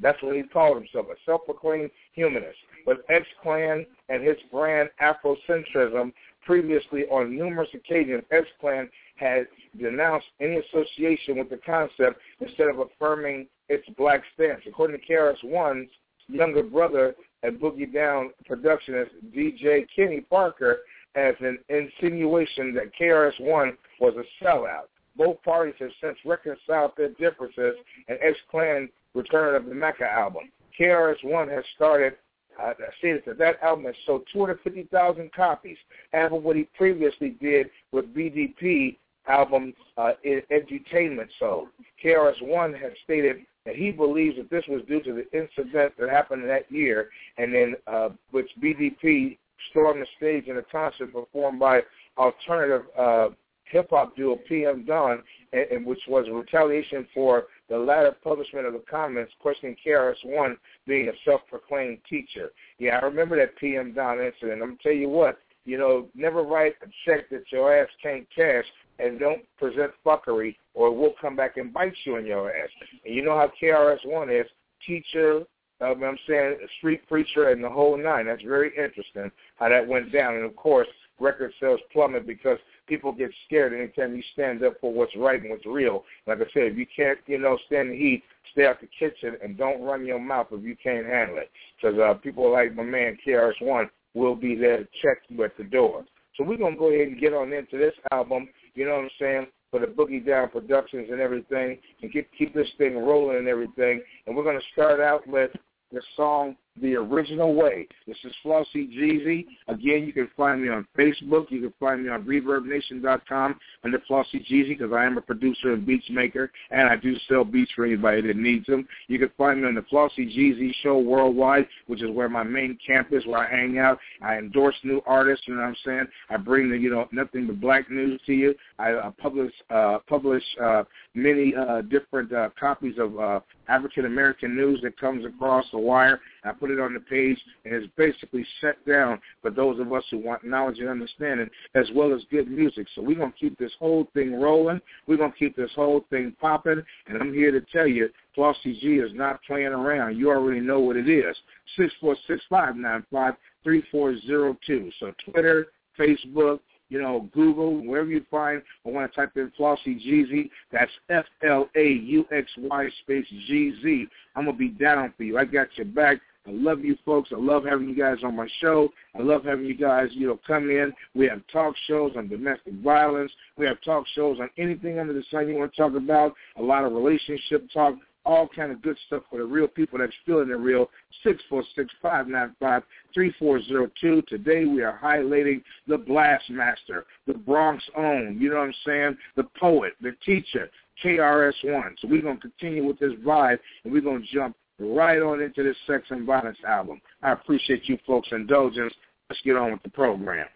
[0.00, 2.58] That's what he called himself, a self-proclaimed humanist.
[2.86, 6.12] But X-Clan and his brand Afrocentrism
[6.44, 9.46] previously on numerous occasions, X-Clan had
[9.78, 14.60] denounced any association with the concept instead of affirming its black stance.
[14.66, 15.88] According to KRS-One's
[16.28, 20.80] younger brother at Boogie Down Productionist, DJ Kenny Parker,
[21.14, 24.84] as an insinuation that KRS-One was a sellout.
[25.16, 27.74] Both parties have since reconciled their differences,
[28.08, 30.50] and X-Clan Return of the Mecca album.
[30.78, 32.14] KRS-One has started
[32.62, 35.76] uh, stated that that album has sold 250,000 copies,
[36.12, 38.96] half of what he previously did with BDP
[39.28, 41.68] album uh, Edutainment sold.
[42.04, 46.48] KRS-One has stated that he believes that this was due to the incident that happened
[46.48, 49.38] that year, and then uh, which BDP
[49.70, 51.80] stormed the stage in a concert performed by
[52.18, 53.28] alternative uh,
[53.72, 55.22] hip hop duo PM Dawn,
[55.52, 61.08] and, and which was retaliation for the latter publishment of the comments questioning KRS-One being
[61.08, 62.50] a self-proclaimed teacher.
[62.78, 64.62] Yeah, I remember that PM Dawn incident.
[64.62, 68.26] I'm gonna tell you what, you know, never write a check that your ass can't
[68.34, 68.64] cash
[68.98, 72.68] and don't present fuckery or we'll come back and bite you in your ass.
[73.04, 74.46] And you know how KRS-One is,
[74.86, 75.44] teacher,
[75.80, 78.26] um, I'm saying street preacher and the whole nine.
[78.26, 80.34] That's very interesting how that went down.
[80.34, 80.88] And of course,
[81.18, 82.58] record sales plummet because
[82.92, 86.04] people get scared anytime you stand up for what's right and what's real.
[86.26, 89.38] Like I said, if you can't, you know, stand the heat, stay out the kitchen
[89.42, 91.50] and don't run your mouth if you can't handle it.
[91.80, 95.64] Because uh, people like my man KRS-One will be there to check you at the
[95.64, 96.04] door.
[96.36, 99.04] So we're going to go ahead and get on into this album, you know what
[99.04, 103.38] I'm saying, for the Boogie Down Productions and everything, and keep, keep this thing rolling
[103.38, 104.02] and everything.
[104.26, 105.50] And we're going to start out with
[105.92, 107.86] the song the original way.
[108.06, 109.46] This is Flauxy GZ.
[109.68, 111.50] Again, you can find me on Facebook.
[111.50, 115.84] You can find me on ReverbNation.com under Flauxy GZ because I am a producer and
[115.84, 118.88] beats maker, and I do sell beats for anybody that needs them.
[119.08, 122.78] You can find me on the Flauxy GZ Show worldwide, which is where my main
[122.84, 123.98] campus, where I hang out.
[124.22, 126.06] I endorse new artists, you know what I'm saying?
[126.30, 128.54] I bring the, you know, nothing but black news to you.
[128.78, 130.84] I uh, publish uh, publish uh,
[131.14, 136.20] many uh, different uh, copies of African American news that comes across the wire.
[136.44, 140.04] I put it on the page, and it's basically set down for those of us
[140.12, 142.86] who want knowledge and understanding, as well as good music.
[142.94, 144.80] So we're gonna keep this whole thing rolling.
[145.08, 148.98] We're gonna keep this whole thing popping, and I'm here to tell you, Flauxy G
[148.98, 150.16] is not playing around.
[150.16, 151.36] You already know what it is.
[151.76, 153.34] Six four six five nine five
[153.64, 154.92] three four zero two.
[155.00, 155.66] So Twitter,
[155.98, 156.60] Facebook,
[156.92, 162.88] you know, Google, wherever you find I want to type in Flauxy GZ, that's F-L-A-U-X-Y
[163.00, 164.06] space G-Z.
[164.36, 165.38] I'm going to be down for you.
[165.38, 166.18] I got your back.
[166.46, 167.30] I love you folks.
[167.32, 168.88] I love having you guys on my show.
[169.18, 170.92] I love having you guys, you know, come in.
[171.14, 173.30] We have talk shows on domestic violence.
[173.56, 176.34] We have talk shows on anything under the sun you want to talk about.
[176.56, 177.94] A lot of relationship talk
[178.24, 180.90] all kind of good stuff for the real people that's feeling the real.
[181.24, 182.82] Six four six five nine five
[183.12, 184.22] three four zero two.
[184.28, 188.38] Today we are highlighting the blast master, the Bronx own.
[188.40, 189.16] You know what I'm saying?
[189.36, 190.70] The poet, the teacher,
[191.04, 191.94] KRS One.
[192.00, 195.76] So we're gonna continue with this vibe, and we're gonna jump right on into this
[195.86, 197.00] Sex and Violence album.
[197.22, 198.94] I appreciate you folks' indulgence.
[199.30, 200.46] Let's get on with the program.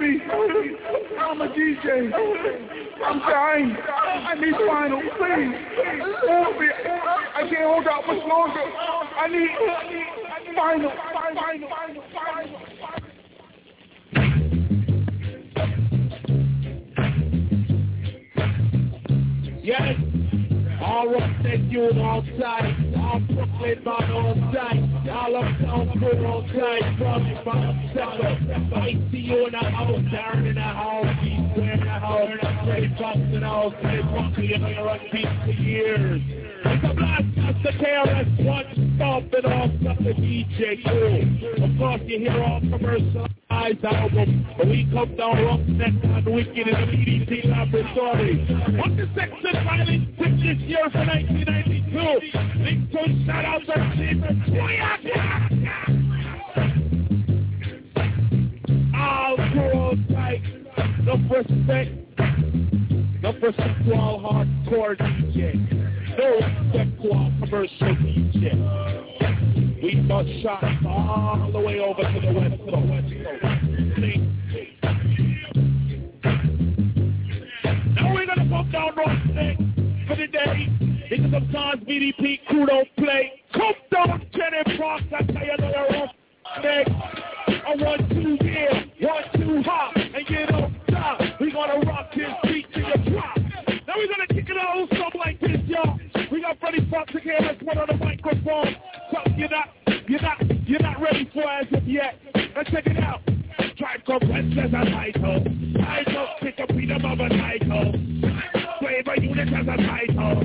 [0.00, 0.18] Me.
[1.18, 2.10] I'm a DJ.
[3.04, 3.76] I'm dying.
[3.76, 5.00] I need vinyl.
[5.18, 5.54] Please.
[6.26, 6.68] Help me.
[7.34, 8.64] I can't hold out much longer.
[9.18, 9.50] I need
[10.56, 10.90] vinyl.
[10.90, 10.92] Vinyl.
[11.36, 11.68] Vinyl.
[11.68, 12.60] Vinyl.
[19.62, 19.96] Yes.
[20.82, 26.98] All rock that you outside, all Brooklyn man on site, all uptown crew on site,
[26.98, 28.38] from from sucker.
[28.76, 32.28] I see you in the house, down in the house, we swear in the house.
[32.28, 36.20] Turn up Freddie Thompson out, Freddie Thompson, you're gonna run for years.
[36.62, 41.64] It's a Blastmaster KRS-One stomping off of the DJ Cool.
[41.64, 46.56] Of course, you hear all commercialized albums, but we come down rough neck on Wicked
[46.56, 48.46] in the EDT Laboratory.
[48.82, 52.30] On the Sex and Violence tip this year for 1992,
[52.62, 54.36] big two shout out to Stephen
[58.94, 61.90] All girls like enough respect,
[63.18, 65.54] enough respect to all hardcore DJ.
[66.18, 69.82] No respect to all commercial DJ.
[69.82, 72.90] We bust shots all the way over to the west coast.
[77.94, 79.56] Now we're gonna pump down North Neck
[80.06, 80.68] for the day.
[81.10, 83.32] Because sometimes BDP crew don't play.
[83.52, 86.10] Come down, Jenny Fox, I tell you rough
[86.62, 86.86] neck.
[87.48, 90.49] A one, two, yeah, one, two, hop, and get
[91.66, 93.36] gonna rock this beat to your drop.
[93.86, 95.98] Now we're gonna kick it out with something like this, y'all.
[96.32, 97.40] We got Freddie Foxxx again.
[97.42, 98.76] Let's put on the microphone.
[99.12, 99.68] Something you're not,
[100.08, 102.14] you're not, you're not ready for as of yet.
[102.56, 103.20] Let's check it out.
[103.76, 105.44] Tribe called Restless as a title.
[105.84, 107.92] Title, pick a beat of a title.
[108.80, 110.44] Flavor unit as a title.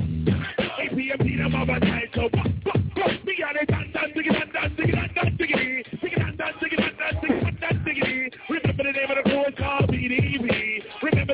[0.76, 2.28] APM beat of a title.
[2.28, 5.82] Buck, buck, buck, me on it, and dan, diggy, dan, dan, diggy, dan, dan, diggity.
[6.02, 8.30] Diggy, dan, dan, diggy, dan, dan, diggy, dan, dan, diggity.
[8.50, 10.65] Remember the name of the crew, it's called BDP.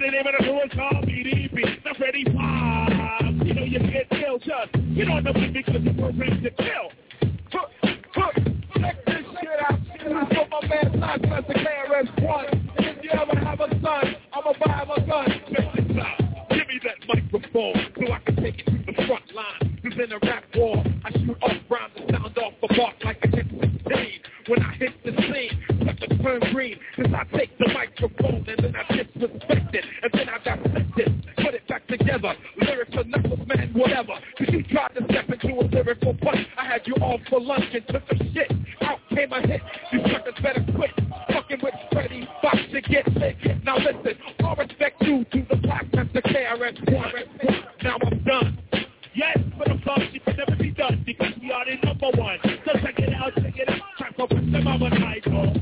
[0.02, 1.84] The name of the crew, it's called BDP.
[1.84, 4.74] Now Freddie Foxxx, you know you can't kill just.
[4.74, 6.90] You know me because you were ready to kill.
[7.52, 7.66] Huh,
[8.12, 8.32] huh,
[8.80, 9.78] check this shit out.
[9.78, 12.46] Is for my man, Knox, the KRS-One.
[12.78, 15.28] And if you ever have a son, I'ma buy him a gun.
[15.54, 16.48] Check this out.
[16.50, 19.78] Give me that microphone so I can take it to the front line.
[19.84, 23.18] Cause in a rap war, I shoot off rounds and sound off the bark like
[23.22, 24.20] a hit 16.
[24.48, 26.78] When I hit the scene, let the turn green.
[26.96, 29.84] Cause I take the microphone and then I disrespect it.
[30.02, 32.34] And then I dissect it, put it back together.
[32.60, 34.14] Lyrics are knuckles, man, whatever.
[34.38, 36.46] Cause you tried to step into a lyrical punch.
[36.58, 38.52] I had you all for lunch and took a shit.
[38.82, 39.60] Out came a hit.
[39.92, 40.90] You suckers better quit.
[41.32, 43.36] Fucking with Freddie Foxxx to get lit.
[43.64, 47.62] Now listen, all respect due to the Black Master KRS-One.
[47.82, 48.58] Now I'm done.
[49.14, 52.38] Yes, but I'm sorry, she can never be done because we are the number one.
[52.64, 53.80] So check it out, check it out.
[53.98, 55.61] Track up with them of a title.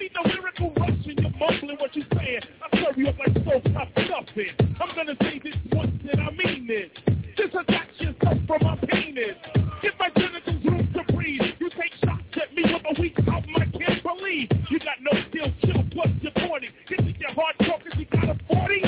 [3.01, 4.53] you up like so tough stuffing.
[4.79, 6.91] I'm gonna say this once and I mean it.
[7.35, 9.37] Disattach yourself from my penis.
[9.81, 11.41] Give my genitals room to breathe.
[11.59, 14.49] You take shots at me with a weak album I can't believe.
[14.69, 16.67] You got no skill, chill, plus you're 40.
[16.89, 18.81] You think you're hardcore cause you got a 40?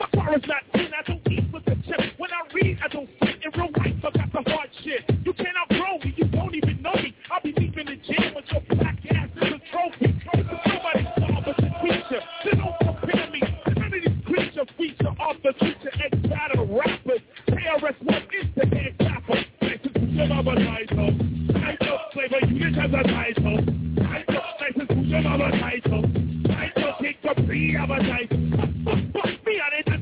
[0.00, 0.62] My car is not
[20.42, 21.10] mama title.
[21.52, 23.56] Title, flavor unit has a title.
[23.96, 24.42] Title,
[24.76, 26.02] this is your mama title.
[26.46, 28.38] Title, take the free of a title.
[28.38, 29.97] Me on it,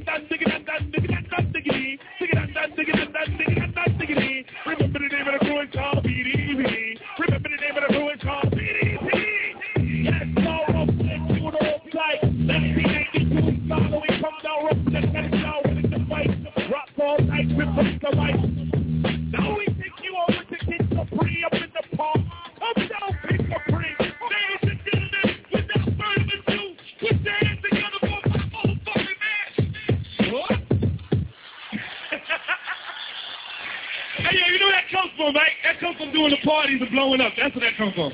[36.17, 37.35] doing the parties and blowing up.
[37.37, 38.11] That's where that comes from.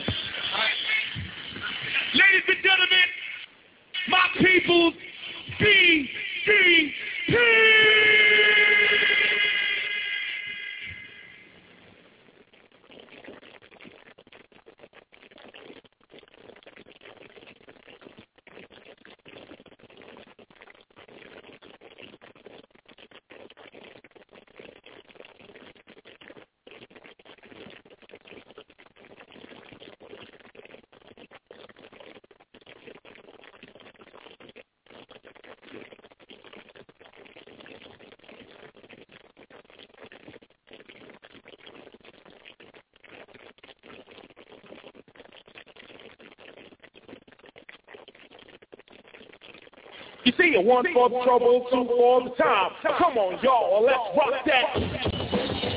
[2.15, 3.07] Ladies and gentlemen,
[4.09, 4.95] my people's
[5.61, 6.91] BDP.
[7.29, 7.82] I
[50.53, 52.71] see one for trouble, two for the time.
[52.83, 55.72] Come on, y'all, let's rock that.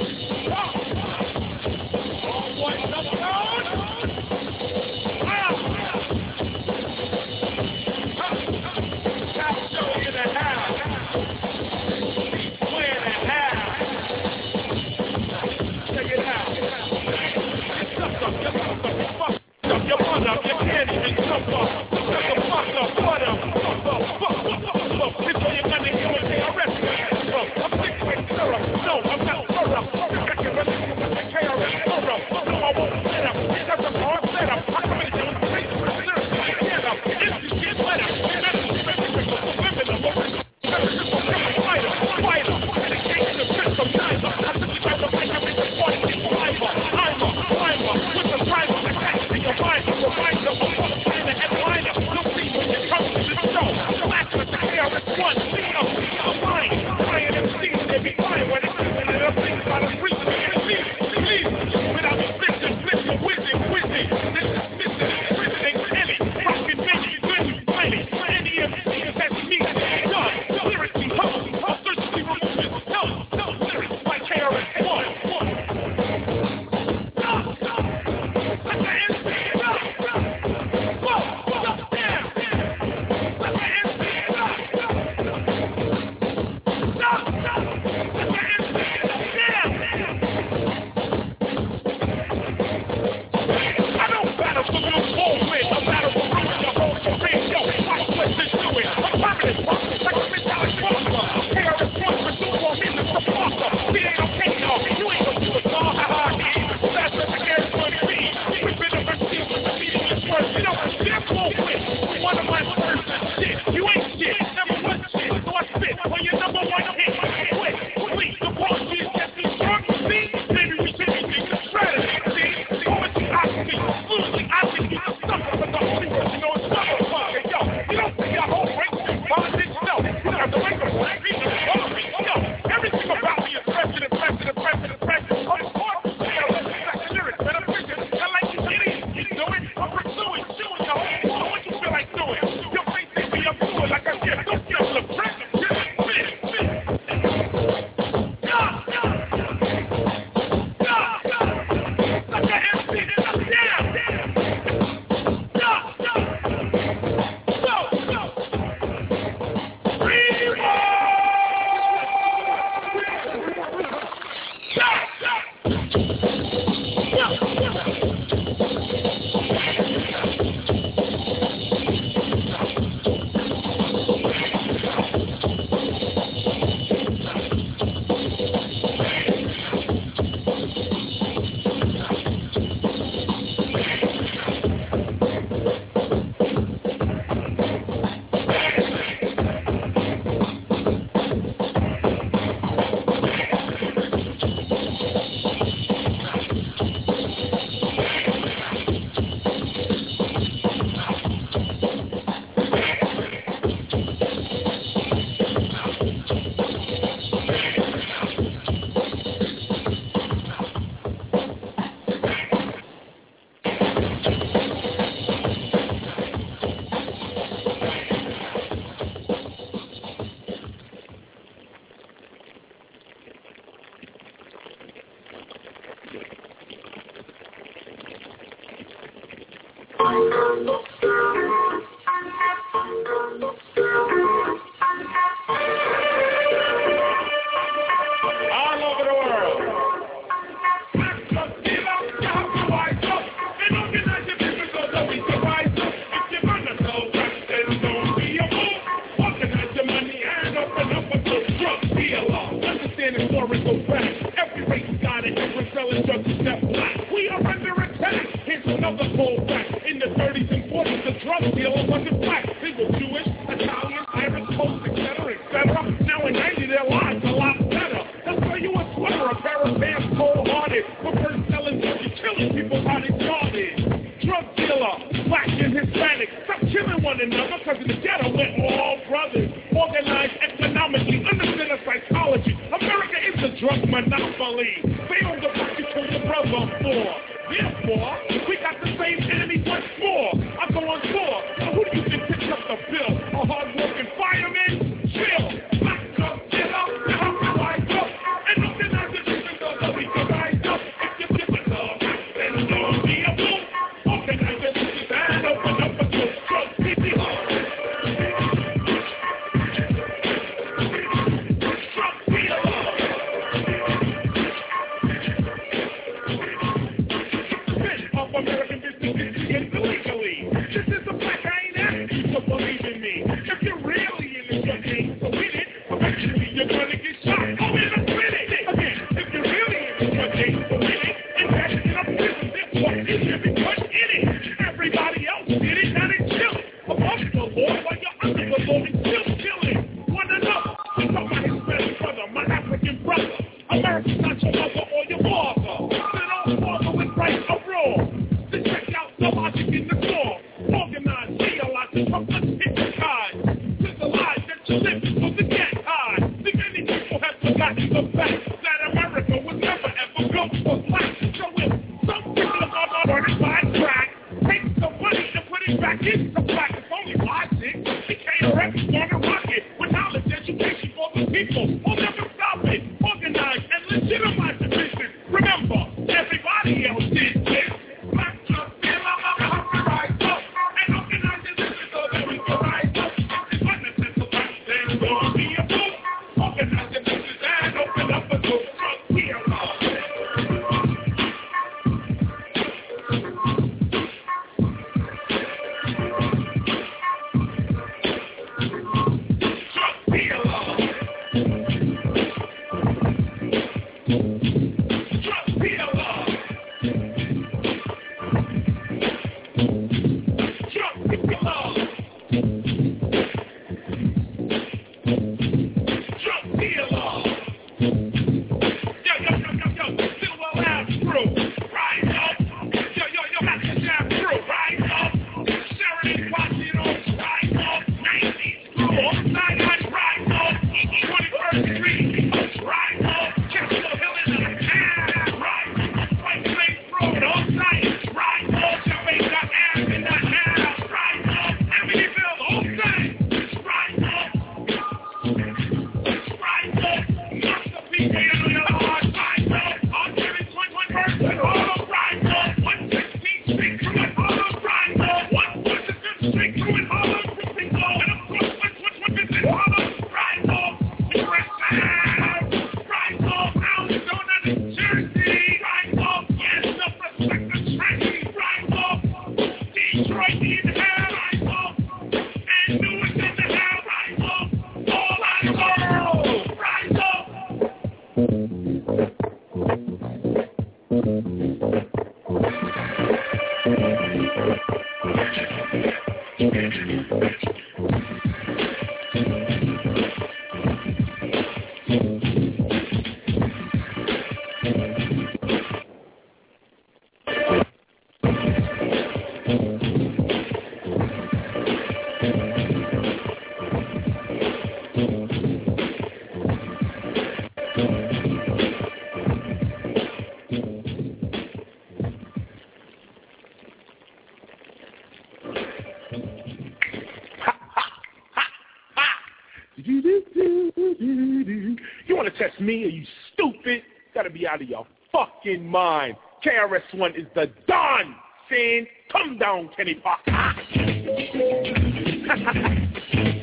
[522.65, 522.85] Me?
[522.85, 523.83] Are you stupid?
[524.13, 526.15] Gotta be out of your fucking mind.
[526.43, 528.15] KRS-One is the Don.
[528.49, 530.21] Saying, come down, Kenny Parker.
[530.75, 530.83] you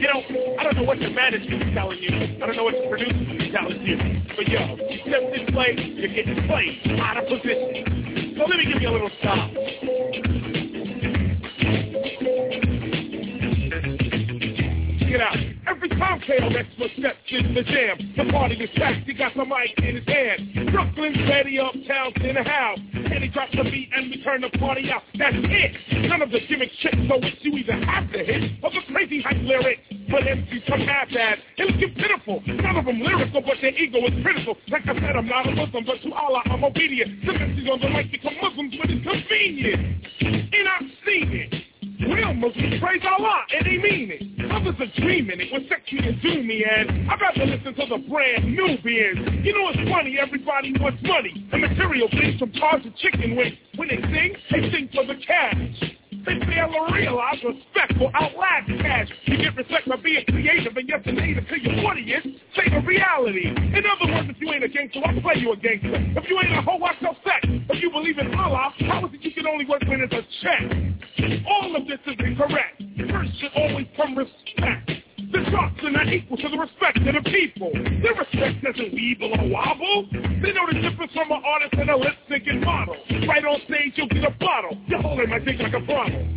[0.07, 0.23] know,
[0.59, 2.39] I don't know what the management's telling you.
[2.43, 3.97] I don't know what the producer's telling you.
[4.37, 8.35] But yo, you step this way, you're getting played out of position.
[8.39, 9.51] So let me give you a little stop.
[15.01, 15.52] Check it out.
[16.03, 19.07] Every time KRS steps in the jam, the party is packed.
[19.07, 20.73] He got the mic in his hand.
[20.73, 22.79] Brooklyn's ready, uptown's in the house.
[22.95, 25.03] And he drops the beat and we turn the party out.
[25.15, 26.09] That's it.
[26.09, 29.23] None of the gimmick shit, so it's you either have to hit or the crazy
[29.23, 29.83] hype lyrics.
[30.11, 31.39] But MCs come half-ass.
[31.59, 32.43] It looks pitiful.
[32.47, 34.57] None of them lyrical, but their ego is critical.
[34.69, 37.25] Like I said, I'm not a Muslim, but to Allah I'm obedient.
[37.27, 40.07] Some MCs on the mic become Muslims when it's convenient.
[40.21, 41.72] And I've seen it.
[42.13, 44.53] Real Muslims praise Allah and they mean it.
[44.53, 48.45] Others are dreaming it with sexy and doomy and I'd rather listen to the brand
[48.45, 49.17] new beers.
[49.43, 51.47] You know it's funny, everybody wants money.
[51.51, 53.57] The material things from cars to chicken wings.
[53.77, 55.97] When they sing, they sing for the cash.
[56.25, 59.09] They fail to realize respect will outlast cash.
[59.25, 62.27] You get respect by being creative and yet the native to your audience.
[62.55, 63.49] The reality.
[63.49, 65.93] In other words, if you ain't a gangster, I'll play you a gangster.
[65.93, 67.41] If you ain't a hoe, I sell sex.
[67.45, 70.23] If you believe in Allah, how is it you can only work when it's a
[70.43, 71.45] check?
[71.49, 72.83] All of this is incorrect.
[73.11, 74.91] First should always come respect.
[75.33, 77.73] The shots are not equal to the respect of the people.
[77.73, 80.07] Their respect doesn't weeble or wobble.
[80.13, 82.97] They know the difference from an artist and a lip syncing model.
[83.27, 84.77] Right on stage, you'll get a bottle.
[84.87, 86.29] You're holding my dick like a bottle.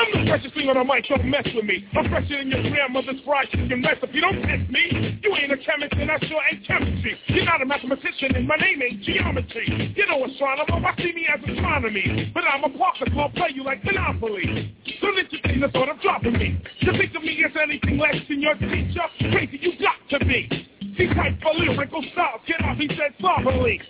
[0.00, 1.84] I'm the freshest thing on the mic, don't mess with me.
[1.92, 4.20] I'm fresher than your grandmother's fried chicken recipe.
[4.24, 5.20] Don't test me.
[5.20, 7.20] You ain't a chemist and I sure ain't chemistry.
[7.28, 9.92] You're not a mathematician and my name ain't geometry.
[9.94, 12.32] You know astronomer, I see me as astronomy.
[12.32, 14.74] But I'm a partner, I'll play you like Monopoly.
[15.00, 16.64] So Don't entertain the thought of dropping me.
[16.80, 19.04] You think of me as anything less than your teacher?
[19.36, 20.48] Crazy you got to be.
[20.96, 23.80] These type of lyrical styles get off, he said softly.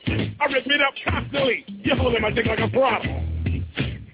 [0.40, 1.64] I rip it up constantly.
[1.68, 3.39] You're holding my dick like a throttle.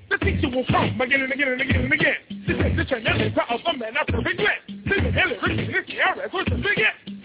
[0.08, 2.16] The teacher will come again and again and again and again.
[2.46, 4.62] This is the channel to other men after regret.
[4.68, 6.56] This is Hillary this is Aaron, what's the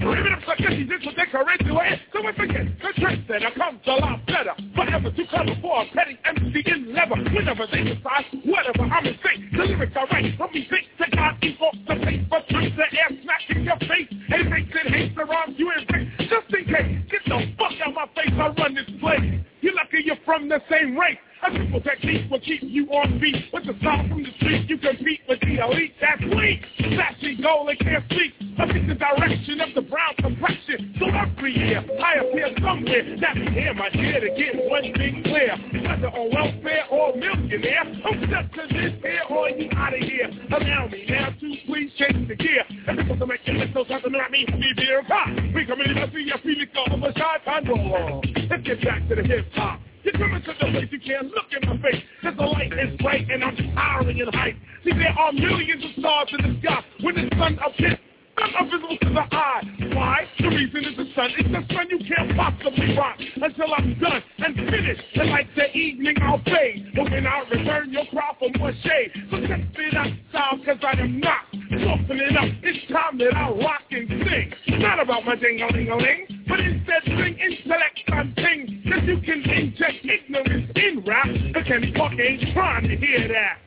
[0.01, 2.01] it up like this, this will decorate the way.
[2.11, 4.53] So I forget, the trendsetter comes a lot better.
[4.73, 7.21] Forever too clever for a petty MC in leather.
[7.29, 9.51] Whenever they decide, whatever I'm in sync.
[9.53, 13.09] The lyrics I write from me think to God equal the paper, turns the air
[13.21, 14.09] smack in your face.
[14.09, 16.09] And makes it hates the wrong you and break.
[16.17, 19.37] Just in case, get the fuck out my face, I run this place.
[19.61, 21.21] You're lucky you're from the same race.
[21.43, 23.49] A simple technique will keep you on beat.
[23.51, 25.95] With the sound from the street, you compete with the elite.
[25.99, 26.61] That's weak.
[26.77, 28.33] Flashy goal and can't speak.
[28.59, 30.93] I think the direction of the brown complexion.
[30.99, 33.17] So every year, I appear somewhere.
[33.17, 35.57] Now here, my dear, to get one thing clear.
[35.81, 40.29] Whether on welfare or millionaire, I'm stuck to this here or you out of here.
[40.53, 42.61] Allow me now to please change the gear.
[42.87, 45.29] And people to make it look so something not me, me dear pop.
[45.55, 48.21] We come in and see your feeling of a shy time roll.
[48.47, 49.81] Let's get back to the hip hop.
[50.03, 52.01] You're coming to the place you can't look in my face.
[52.23, 54.55] Cause the light is bright and I'm towering in height.
[54.83, 57.99] See, there are millions of stars in the sky when the sun appears.
[58.37, 59.61] I'm invisible to the eye.
[59.93, 60.27] Why?
[60.39, 61.31] The reason is the sun.
[61.37, 65.03] It's the sun you can't possibly rock until I'm done and finished.
[65.15, 66.91] And like the evening I'll fade.
[66.95, 69.11] But when I return, you'll cry for more shade.
[69.29, 72.49] So check it out, style, cause I am not softening up.
[72.63, 74.53] It's time that I rock and sing.
[74.79, 78.69] Not about my ding-a-ling-a-ling, but instead bring intellect on things.
[78.91, 81.27] Cause you can inject ignorance in rap.
[81.53, 83.57] But Kenny Park ain't trying to hear that.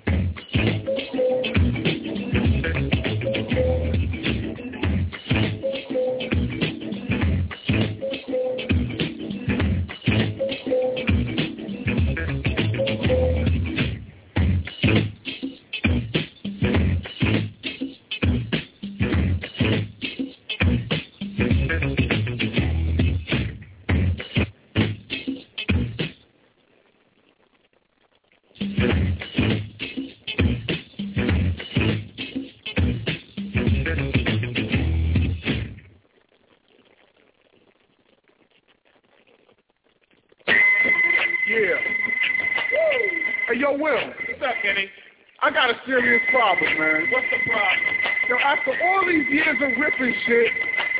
[49.55, 50.52] Years of ripping shit,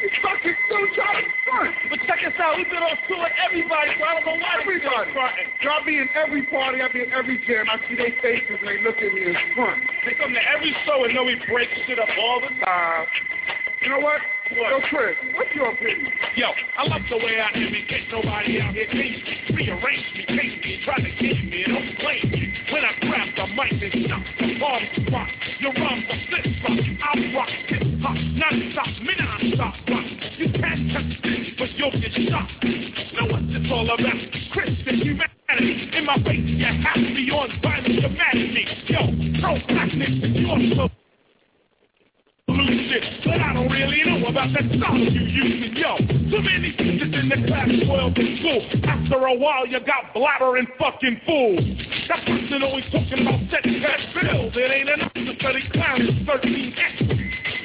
[0.03, 1.75] you fucking still trying to front.
[1.91, 2.57] But check us out.
[2.57, 5.13] We've been on tour with everybody, so I don't know why Everybody.
[5.13, 5.49] fronting.
[5.61, 7.67] I be in every party, I be in every jam.
[7.71, 9.83] I see their faces and they look at me as front.
[10.07, 13.07] They come to every show and know we break shit up all the time.
[13.83, 14.21] You know what?
[14.57, 14.71] what?
[14.71, 16.09] Yo, Chris, what's your opinion?
[16.37, 16.49] Yo,
[16.79, 20.81] I love the way I imitate nobody out here chase me, rearrange me, chase me,
[20.85, 21.54] try to get me,
[44.55, 45.99] that song you using, yo.
[45.99, 48.63] Too many teachers in the class spoiled in school.
[48.87, 51.67] After a while, you got blabbering fucking fools.
[52.07, 54.55] That person always talking about setting that bills.
[54.55, 56.95] It ain't enough to study clowns 13X.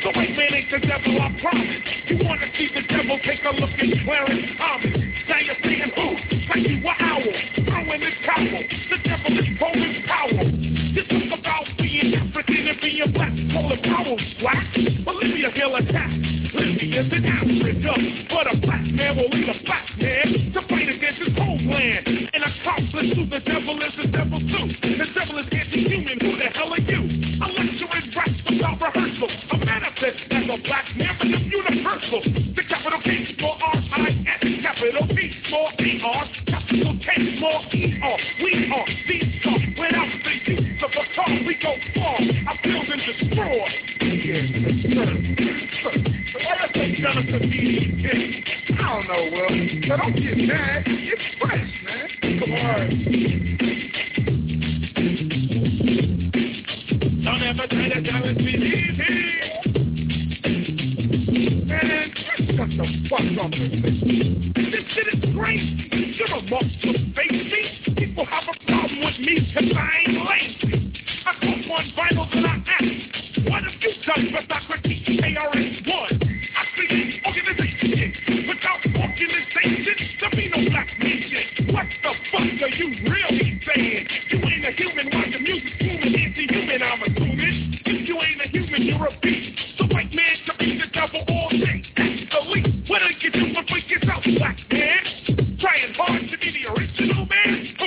[0.02, 1.78] The white man ain't the devil, I promise.
[2.10, 4.98] You wanna see the devil, take a look at Clarence Thomas.
[5.30, 6.08] Now you're saying who?
[6.50, 7.30] Like you were owl,
[7.70, 8.64] throwing his towel.
[8.90, 10.50] The devil is Colin Powell.
[10.50, 14.66] You talk about being African and being black, Colin Powell's black.
[15.06, 16.49] Bolivia he'll attack.
[16.80, 17.92] Libya's in Africa,
[18.30, 22.08] but a black man will lead a black man to fight against his homeland.
[22.08, 24.72] An accomplice to the devil is the devil too.
[24.88, 26.20] The devil is anti-human.
[26.24, 27.04] Who the hell are you?
[27.44, 29.28] A lecturing raps without rehearsal.
[29.28, 32.22] A manifest as a black man, but it's universal.
[32.56, 37.08] The capital K for R-I-S, capital P for E-R, capital K
[37.44, 38.18] for E-R.
[38.40, 39.39] We are these
[41.30, 42.18] We go far.
[42.18, 43.68] I build and destroy.
[44.02, 44.44] Yeah.
[46.34, 47.54] Why you Jonathan B.
[48.70, 49.50] I don't know, Will.
[49.88, 50.84] So don't get mad.
[50.88, 52.08] It's fresh, man.
[52.40, 52.90] Come on.
[57.24, 58.02] Don't ever try to
[58.34, 59.24] me, easy.
[61.66, 63.98] Man, shut the fuck up this.
[64.94, 66.16] Shit is crazy.
[66.18, 67.62] You're a monster, face me.
[67.96, 70.89] People have a problem with me because I ain't lazy.
[71.30, 76.18] I put one vinyl one, but I critique KRS-One.
[76.58, 81.70] I see organization without organization, there be no black nation.
[81.70, 84.08] What the fuck are you really saying?
[84.32, 87.78] You ain't a human, why the music human into human, I'm assuming.
[87.86, 89.60] If you ain't a human, you're a beast.
[89.78, 91.84] So white man can be the devil all day.
[91.96, 92.90] That's the least.
[92.90, 95.58] What do you do when we get out, black man?
[95.62, 97.79] Trying hard to be the original man?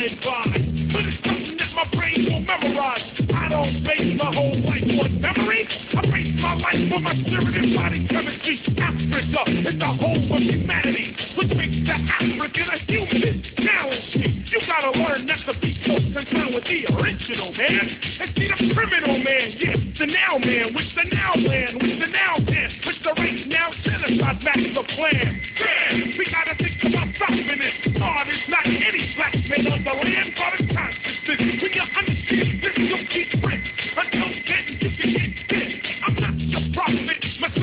[0.00, 3.04] Advised, but it's something that my brain will memorize.
[3.34, 5.68] I don't base my whole life on memory.
[5.68, 8.60] I base my life on my spirit and body chemistry.
[8.78, 13.56] Africa is the home of humanity, which makes the African a humanist.
[13.56, 14.50] Challenge.
[14.50, 15.79] You gotta learn not to be
[16.12, 17.88] so concerned with the original man
[18.20, 19.54] and see the criminal man.
[19.58, 23.46] Yes, the now man with the now land, with the now man, with the right
[23.46, 25.40] now genocide master plan.
[25.60, 27.98] Man, we gotta think about stopping it.
[27.98, 31.62] God is not any black man on the land, but it's consciousness.
[31.62, 33.66] When you understand this, you'll keep rich.
[33.96, 35.86] Until then, you can get bit.
[36.06, 37.19] I'm not your prophet,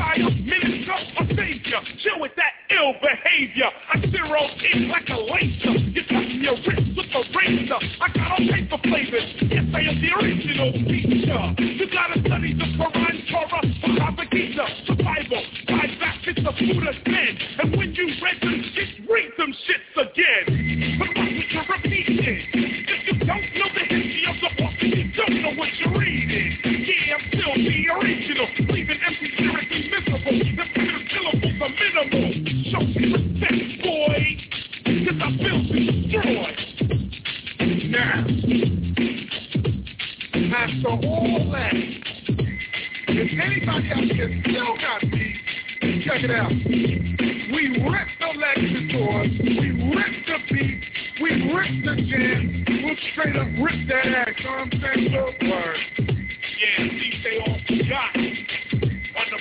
[0.08, 1.80] messiah, minister, or savior.
[2.00, 3.70] Chill with that ill behavior.
[3.94, 4.42] I zero
[4.74, 5.72] in like a laser.
[5.72, 7.80] You touch your wrist with a razor.
[8.02, 9.36] I got all paper flavors.
[9.42, 11.42] Yes, I am the original teacher.
[11.60, 15.44] You gotta study the Quran, Torah, Bhagavad Gita, the Bible.
[15.68, 17.34] Five baskets of Buddha's men.
[17.60, 20.98] And when you read them shits, read them shits again.
[21.00, 22.42] But what would you repeat it?
[22.54, 26.58] If you don't know the history of the book, you don't know what you're reading.
[26.64, 28.48] Yeah, I'm still the original.
[28.70, 29.87] Leaving empty lyrically
[33.82, 34.38] boy.
[34.84, 36.52] Cause I built to destroy.
[37.88, 38.26] Now,
[40.56, 41.74] after all that,
[43.08, 45.28] if anybody out there still got me,
[46.04, 46.52] check it out.
[46.52, 50.82] We ripped the Lexus doors, we ripped the beat,
[51.22, 55.14] we ripped the jam, we'll straight up rip that ass, you know what I'm saying?
[55.14, 55.78] Word.
[56.60, 58.47] Yeah, DJ all forgot.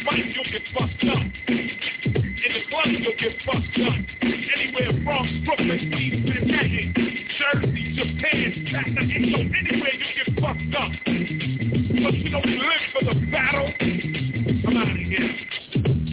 [0.06, 1.22] Mic, you'll get fucked up.
[1.48, 3.98] In the club, you'll get fucked up.
[4.22, 6.94] Anywhere from Brooklyn, Queens, Manhattan,
[7.36, 10.92] Jersey, Japan, China, England, anywhere you get fucked up.
[11.04, 13.72] But you know we live for the battle.
[13.80, 16.05] I'm out of here.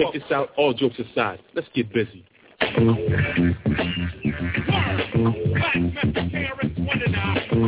[0.00, 1.40] Check this out, all jokes aside.
[1.54, 2.24] Let's get busy.
[2.62, 2.94] Everybody
[7.50, 7.64] from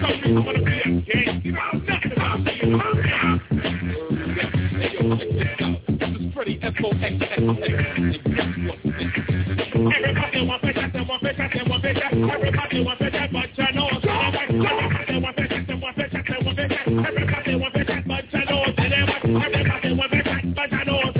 [0.00, 1.40] country wanna be a gang.
[1.42, 2.52] You know nothing about me.
[5.88, 7.40] This is Freddie F-O-X-X-X.
[9.96, 12.00] Everybody want bitch, I want bitch, I want bitch.
[12.34, 13.88] Everybody want bitch, but you know.
[19.36, 20.25] Everybody want bitch,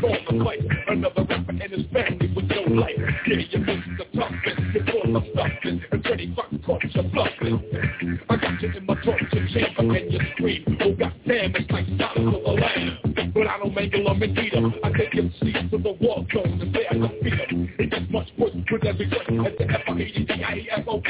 [0.00, 2.96] born to fight another rapper and his family with no life.
[3.26, 8.20] Yeah, you think the toughest, you're call them stuffing, and Freddie Foxxx caught you bluffing.
[8.28, 11.86] I got you in my torture chamber and you scream, oh god damn it's like
[11.98, 12.98] shot to the lamb.
[13.34, 14.74] But I don't make a lump and beat him.
[14.82, 17.72] I take your seat to the war zone and say I can beat him.
[17.78, 21.08] It gets much worse with every word at the F-I-E-D-I-E-F-O-X-X-X.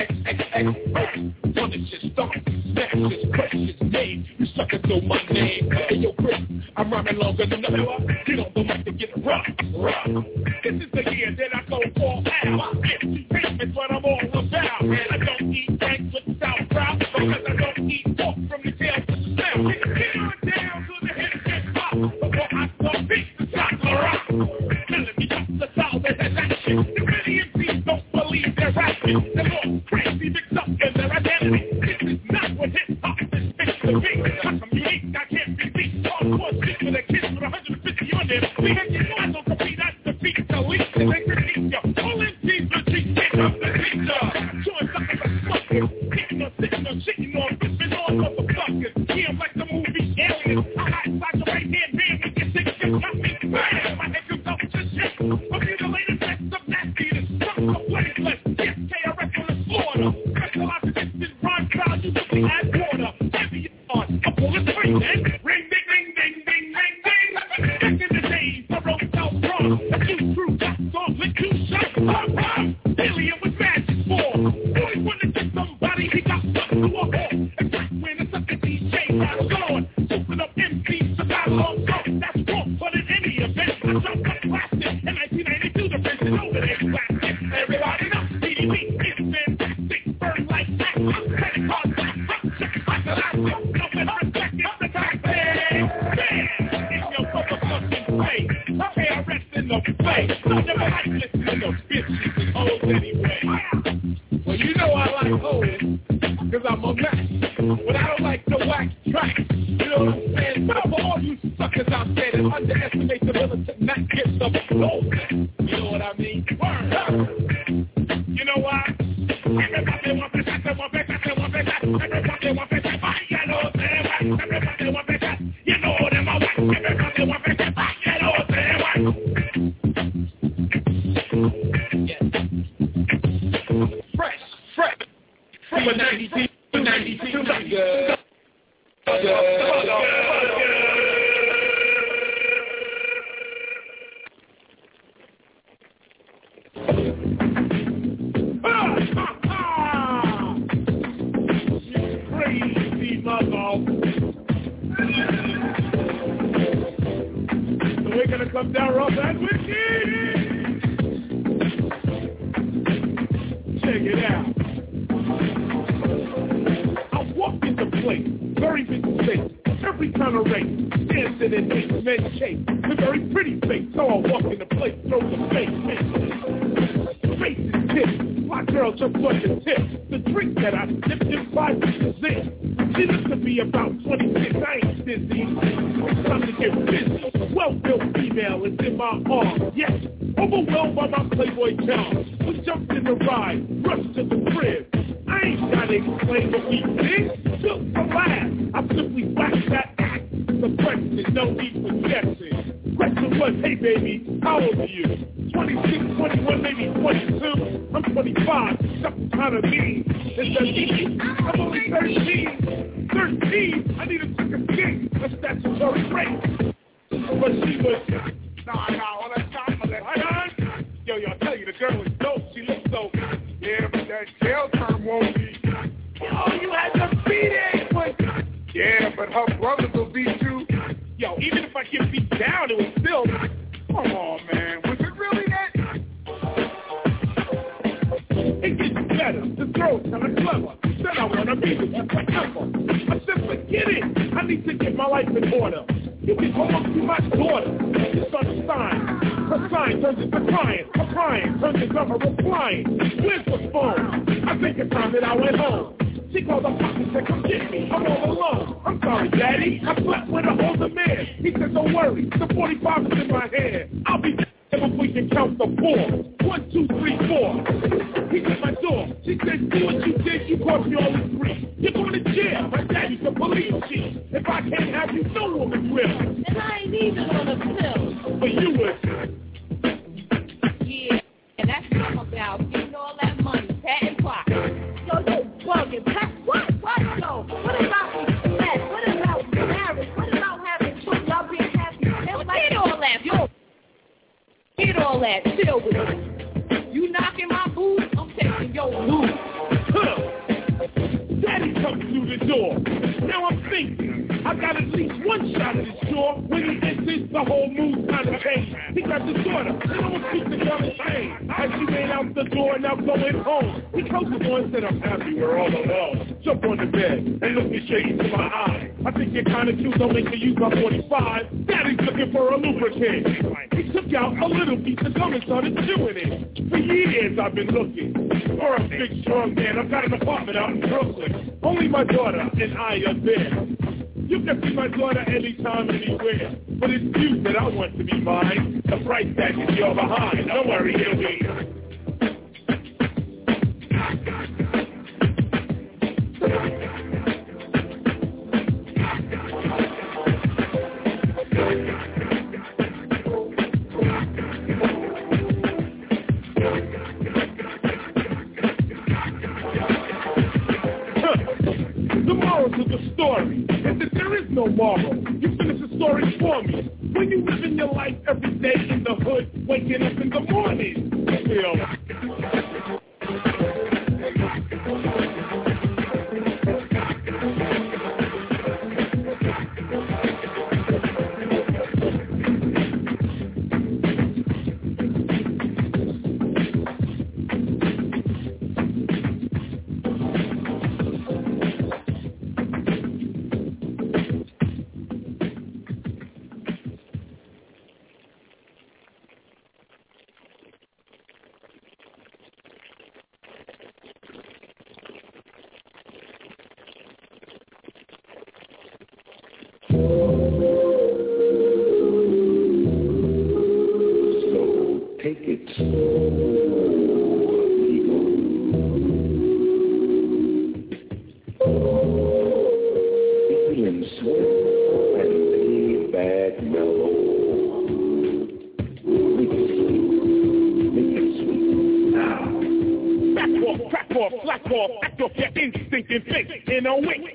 [1.55, 2.43] Punish his stomach,
[2.73, 3.48] smash his crap
[4.59, 5.71] suckers know my name.
[5.71, 6.41] Hey, yo, Chris,
[6.77, 8.01] I'm rhyming longer than the hour.
[8.27, 10.07] Get on the mic and get rock, rock.
[10.65, 12.73] This is the year that I go for power.
[12.83, 14.83] It's pavement, what I'm all about.
[14.83, 18.73] And I don't eat eggs with sour crowd because I don't eat pork from the
[18.73, 19.71] tail to the tail.
[19.71, 23.47] Get on down to the head and pop before I start beat the
[23.95, 24.27] rock.
[24.29, 26.77] Telling me that's the solid as action.
[26.97, 29.58] The many MCs don't believe they're rapping.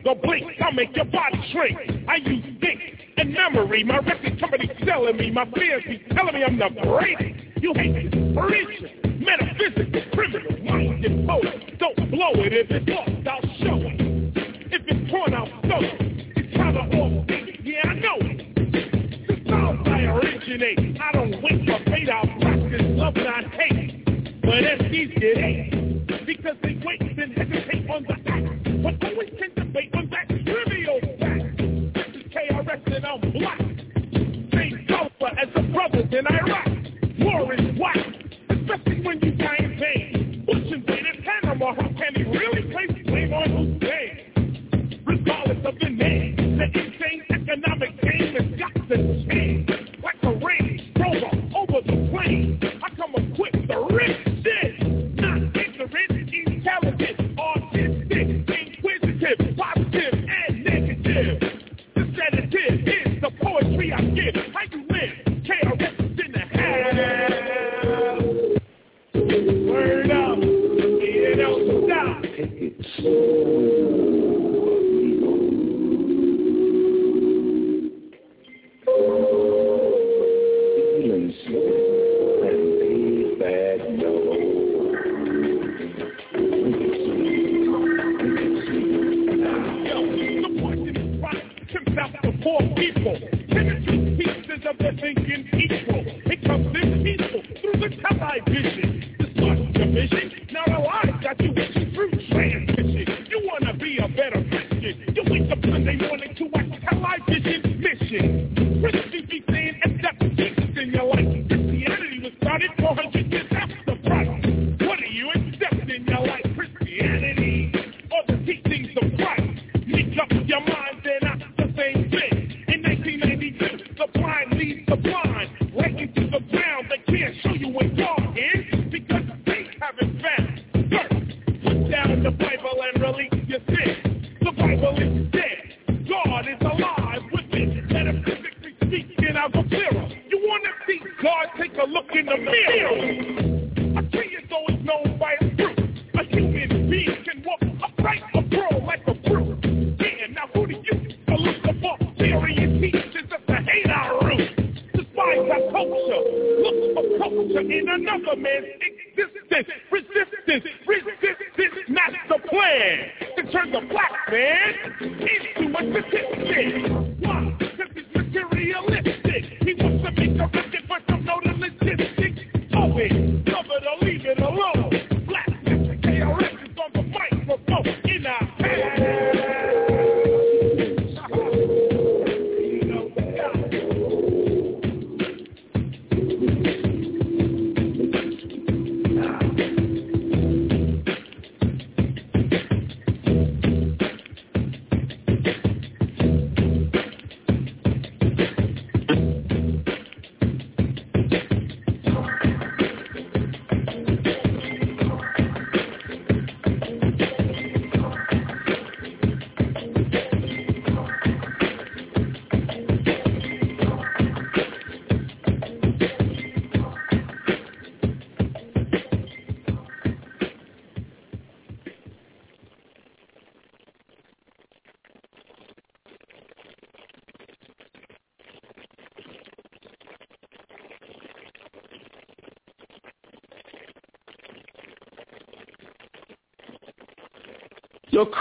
[0.03, 1.77] Go blink, I'll make your body shrink.
[2.09, 2.82] I use think
[3.17, 3.83] and memory.
[3.83, 7.23] My record company telling me, my peers be telling me I'm the greatest.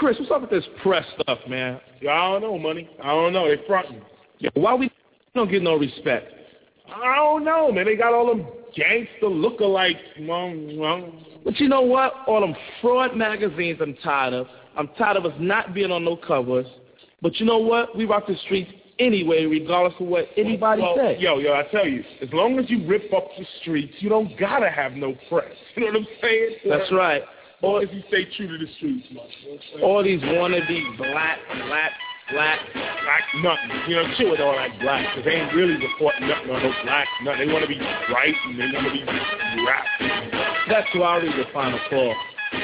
[0.03, 1.79] Chris, what's up with this press stuff, man?
[2.01, 2.89] Yo, I don't know, money.
[3.01, 3.47] I don't know.
[3.47, 4.01] They fronting.
[4.39, 4.91] Yo, why we
[5.33, 6.29] don't get no respect?
[6.93, 7.85] I don't know, man.
[7.85, 9.95] They got all them gangster lookalikes.
[11.45, 12.15] But you know what?
[12.27, 14.47] All them fraud magazines I'm tired of.
[14.77, 16.67] I'm tired of us not being on no covers.
[17.21, 17.95] But you know what?
[17.95, 21.15] We rock the streets anyway, regardless of what anybody well, says.
[21.21, 24.37] Yo, yo, I tell you, as long as you rip up the streets, you don't
[24.37, 25.55] gotta have no press.
[25.77, 26.55] You know what I'm saying?
[26.67, 27.23] That's right.
[27.63, 29.23] Long as you stay true to the streets, man.
[29.23, 29.83] You know what I'm saying?
[29.87, 31.91] All these wannabe black, black,
[32.27, 33.71] black, black nothing.
[33.87, 36.75] You know, chill with all that black, because they ain't really reporting nothing on no
[36.83, 37.47] black nothing.
[37.47, 39.03] They want to be right and they want to be
[39.63, 39.87] rap.
[40.67, 42.11] That's why I read the Final Call.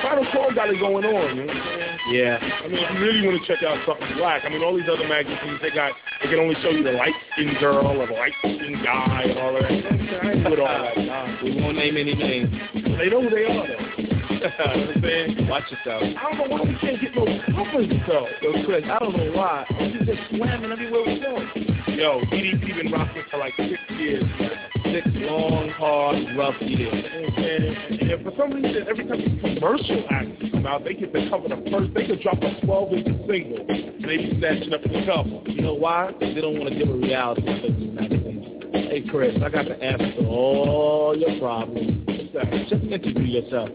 [0.04, 1.98] Final Call got it going on, you know what I'm saying?
[2.12, 2.36] Yeah.
[2.36, 4.92] I mean, if you really want to check out something black, I mean, all these
[4.92, 8.84] other magazines, they got, they can only show you the light-skinned girl or the light-skinned
[8.84, 9.72] guy and all of that.
[9.72, 11.00] I ain't with all that.
[11.00, 11.40] Nah.
[11.40, 12.52] We won't name any names.
[12.76, 13.99] They know who they are, though.
[14.40, 15.48] You know what I'm saying?
[15.50, 16.02] Watch yourself.
[16.02, 18.28] I don't know why we can't get no covers, though.
[18.42, 19.66] Yo, Chris, I don't know why.
[19.82, 21.40] You just slamming everywhere we go.
[21.92, 24.24] Yo, BDP been rocking for like six years.
[24.86, 26.80] Six long, hard, rough years.
[26.80, 27.76] You know what I'm saying?
[27.90, 31.30] And, and for some reason, every time these commercial acts come out, they get to
[31.30, 31.94] cover the first.
[31.94, 35.52] They could drop a 12-inch single, and they be snatching up the cover.
[35.52, 36.14] You know why?
[36.18, 38.64] They don't want to give a reality to these magazines.
[38.72, 42.08] Hey, Chris, I got the answer to all your problems.
[42.70, 43.70] Just interview yourself.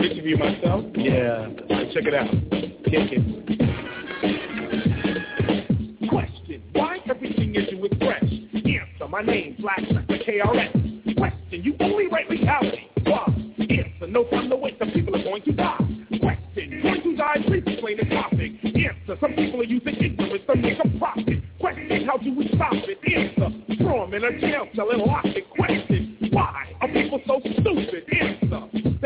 [0.00, 0.84] Interview myself?
[0.94, 1.48] Yeah.
[1.70, 2.30] Right, check it out.
[2.84, 3.22] Kick it.
[6.08, 8.22] Question, why everything is you with fresh?
[8.22, 11.16] Answer, my name, Blastmaster KRS.
[11.16, 12.86] Question, you only write reality.
[13.04, 13.26] Why?
[13.58, 15.78] Answer, no time to wait, some people are going to die.
[16.20, 18.52] Question, going to die, please explain the topic.
[18.64, 21.42] Answer, some people are using ignorance to make a profit.
[21.60, 22.98] Question, how do we stop it?
[23.04, 23.50] Answer,
[23.82, 25.50] throw them in a jail cell and lock it.
[25.50, 28.04] Question, why are people so stupid?
[28.14, 28.47] Answer,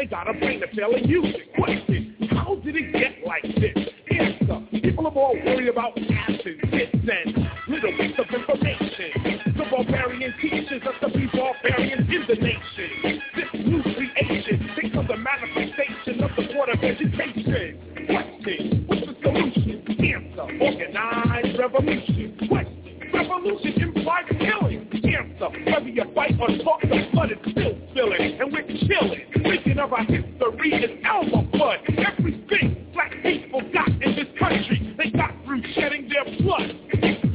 [0.02, 1.54] they got a brain to fail and use it.
[1.54, 3.86] Question, how did it get like this?
[4.10, 9.54] Answer, people are more worried about acid, hits, and little bits of information.
[9.56, 13.22] The barbarian teaches us to be barbarians in the nation.
[13.36, 17.78] This new creation becomes a manifestation of the Board vegetation.
[18.10, 19.86] Question, what's the solution?
[20.02, 22.48] Answer, organized revolution.
[22.48, 24.71] Question, revolution implies killing.
[25.12, 29.20] Answer, whether you fight or talk, the blood is still spilling, and we're chilling.
[29.42, 31.78] Thinking of our history is Elmer blood.
[31.98, 36.72] Everything black people got in this country, they got through shedding their blood.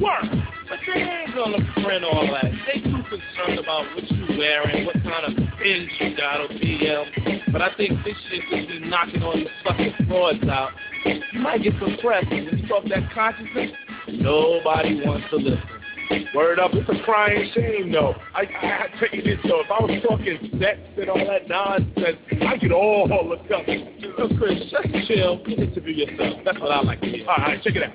[0.00, 0.48] Word.
[0.68, 2.50] But they ain't gonna print all that.
[2.66, 6.48] They too concerned about what you wearing, what kind of pins you got oh, or
[6.48, 7.52] BM.
[7.52, 10.70] But I think this shit could be knocking all these fucking frauds out.
[11.04, 13.70] You might get some press, and when you talk that consciousness,
[14.08, 15.77] nobody wants to listen.
[16.34, 18.14] Word up, it's a crying shame though.
[18.34, 21.48] I, I, I tell you this though, if I was talking sex and all that
[21.48, 23.64] nonsense, I get all hooked up.
[24.16, 26.40] So Chris, just chill, interview yourself.
[26.44, 27.28] That's what I like to hear.
[27.28, 27.92] All right, check it out.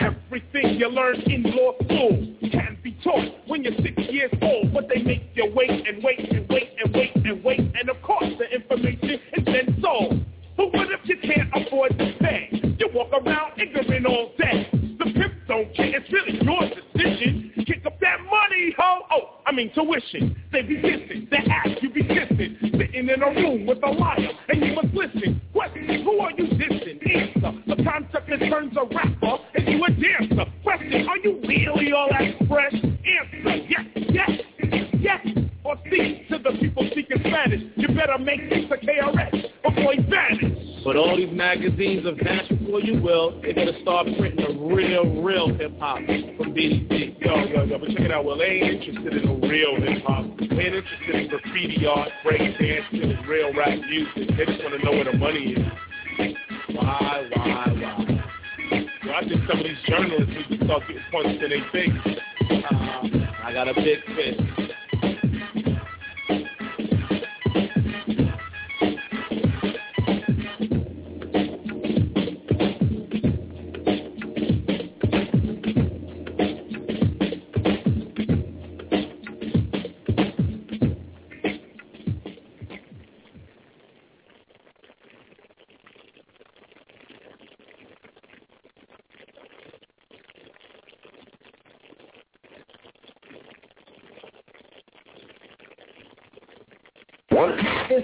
[0.00, 4.88] Everything you learn in law school can be taught when you're six years old, but
[4.88, 8.32] they make you wait and wait and wait and wait and wait, and of course
[8.38, 10.24] the information is then sold.
[10.56, 12.48] But what if you can't afford to pay?
[12.78, 14.70] You walk around ignorant all day.
[15.56, 17.50] Don't care, it's really your decision.
[17.66, 19.06] Kick up that money, ho!
[19.10, 20.36] Oh, I mean tuition.
[20.52, 22.60] They be dissing, they ask you be dissing.
[22.60, 25.40] Sitting in a room with a liar, and you must listen.
[25.54, 27.00] Question, who are you dissing?
[27.08, 30.44] Answer, the concept that turns a rapper into a dancer.
[30.62, 32.74] Question, are you really all that fresh?
[32.74, 34.30] Answer, yes, yes,
[35.00, 35.26] yes.
[35.64, 37.62] Or C, to the people speaking Spanish.
[37.76, 40.65] You better make use of KRS before he vanish.
[40.86, 45.20] But all these magazines of vanish before you will, they gotta start printing the real,
[45.20, 47.20] real hip-hop from BDP.
[47.20, 50.38] Yo, yo, yo, but check it out, Well, They ain't interested in the real hip-hop.
[50.38, 54.36] They ain't interested in graffiti art, break dancing, and real rap music.
[54.38, 55.66] They just want to know where the money is.
[56.76, 58.22] Why, why, why?
[59.02, 62.16] Yo, I think some of these journalists need to start getting punched in their face.
[62.62, 63.08] Uh,
[63.42, 64.65] I got a big fist.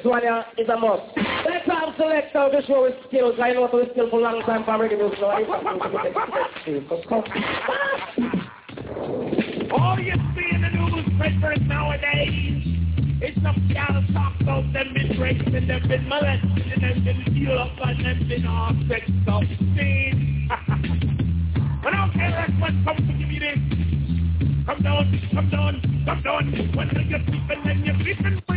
[0.05, 1.03] Uh, is a must.
[1.17, 3.39] Let's have select out the show with skills.
[3.41, 4.83] I know to skill for a long time for I
[9.71, 12.67] All you see in the newspapers nowadays
[13.23, 17.05] is some kind of talk about them been raped and them been molested and them
[17.05, 19.45] been beat up and them been all sexed up.
[19.79, 20.49] See?
[21.85, 23.59] but care if one comes to give you this.
[24.67, 26.51] Come down, come down, come down.
[26.75, 28.52] When you're sleeping and you're sleeping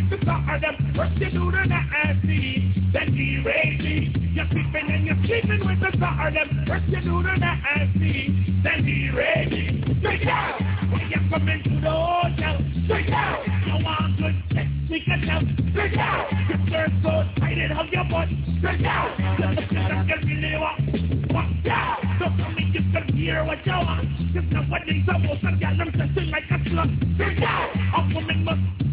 [0.59, 0.93] the of them.
[0.95, 5.87] First you do the nasty, then you raise You're sleeping and you're sleeping with the
[5.87, 6.65] of them.
[6.67, 10.59] First you do the nasty, then you raise Straight out,
[10.91, 12.57] when you come into the hotel.
[12.85, 15.41] Straight out, you want good sex, we can tell.
[15.71, 18.29] Straight out, your shirt so tight it hug your butt.
[18.59, 21.33] Straight out, you're looking like you really want.
[21.33, 24.07] Watch out, don't tell me you can hear what you want.
[24.33, 27.15] Cause nowadays I'm also got them sing like a slut.
[27.15, 28.84] Straight out, a woman must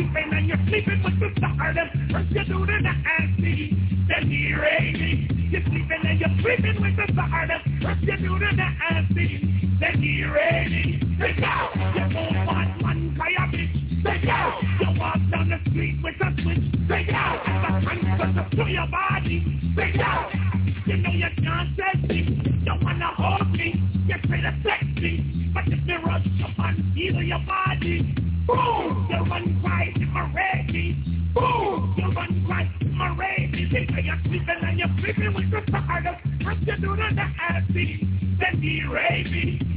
[0.00, 1.88] sleeping and you're sleeping with the stardom.
[2.10, 3.76] First you do the nasty,
[4.08, 7.60] then you raise You're sleeping and you're sleeping with the stardom.
[7.82, 13.48] First you do the nasty, then you raise Straight out, you don't want one fire
[13.52, 14.00] bitch.
[14.00, 16.66] Straight out, you walk down the street with a switch.
[17.12, 19.60] Out, and the transfer to your body.
[19.72, 20.32] Straight out,
[20.86, 22.62] you know you can't touch me.
[22.64, 25.50] You wanna hold me, you try to sex me.
[25.54, 28.19] But if you rush up feel your body,
[28.54, 30.96] boom, run right in my.
[31.34, 33.08] Boom, run right in my
[34.04, 36.16] you're sleeping and you're sleeping with the stardom.
[36.44, 39.26] First you do the nasty, then you raise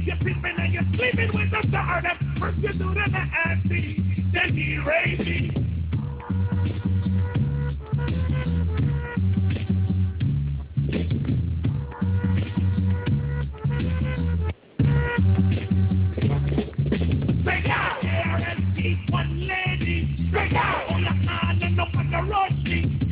[0.04, 2.36] You're sleeping and you're sleeping with the stardom.
[2.40, 4.54] First you do the nasty, then
[4.86, 5.63] raise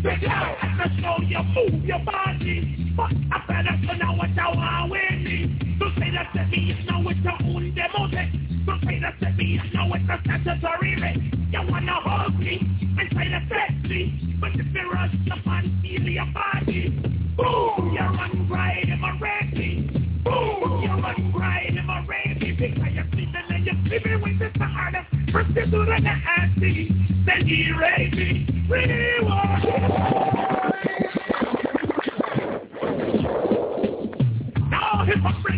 [0.02, 0.20] road.
[0.20, 2.92] Break out and show you move your body.
[2.96, 5.76] But I better to know what you want with me.
[5.78, 8.08] Don't say that to me, you know it's your own demo.
[8.66, 11.31] Don't say that to me, you know it's a statutory rate.
[27.46, 28.46] You raise me.
[34.70, 35.52] Now hip hop crew.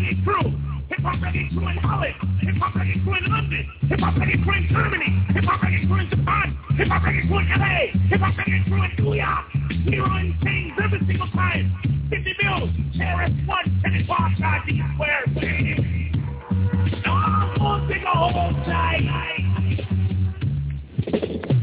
[0.89, 2.15] Hip hop crew in Holland.
[2.41, 3.67] Hip hop crew in London.
[3.89, 5.11] Hip hop crew in Germany.
[5.35, 6.57] Hip hop crew in Japan.
[6.77, 7.91] Hip hop crew in LA.
[8.09, 9.45] Hip hop crew in New York.
[10.85, 11.67] Every single time.
[12.11, 12.71] 50 bills.
[12.97, 13.81] KRS-One.
[13.83, 14.05] Tennis.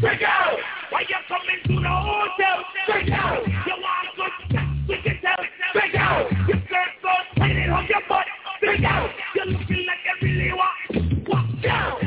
[0.01, 0.57] Check out.
[0.89, 2.65] Why you coming to the hotel?
[2.87, 3.45] Check out.
[3.45, 4.65] You want good sex?
[4.89, 5.37] We can tell.
[5.73, 6.31] Check out.
[6.47, 8.25] Your skirt so tight it hug your butt.
[8.65, 9.11] Check out.
[9.35, 11.29] You're looking like you really want.
[11.29, 12.01] Walk down.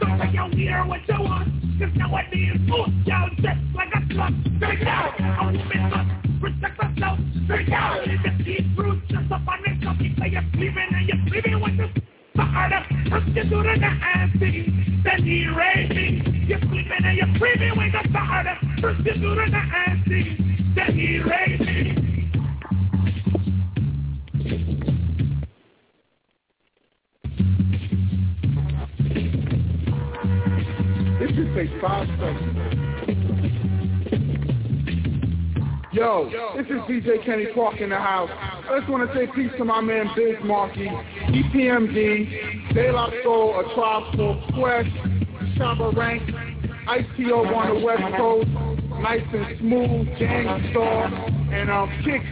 [0.00, 1.46] Don't out here what you want.
[1.78, 4.34] Cause nowadays, oh, y'all just like a slut.
[4.58, 5.14] Check out.
[5.14, 7.18] A woman must protect herself.
[7.46, 8.02] Check out.
[8.04, 10.12] The deep roots just up on the coffee.
[10.18, 11.94] So you're sleeping and you're sleeping with
[12.34, 12.82] the harder.
[13.08, 14.66] Come to do the nasty.
[15.04, 16.35] Then he raping
[16.90, 17.26] and you're
[17.76, 18.46] when you're tired.
[20.76, 21.62] The he raised
[31.18, 32.06] This is a five.
[35.92, 38.28] Yo, this is DJ Kenny Parker in the house.
[38.30, 40.90] I just want to say peace to my man Biz Markie,
[41.28, 44.90] EPMD, De La Soul, A Tribe Called Quest,
[45.56, 46.22] Shabba Rank,
[46.88, 48.48] ITO on the West Coast,
[49.02, 51.06] Nice and Smooth, Gang Starr,
[51.52, 52.22] and um, Kid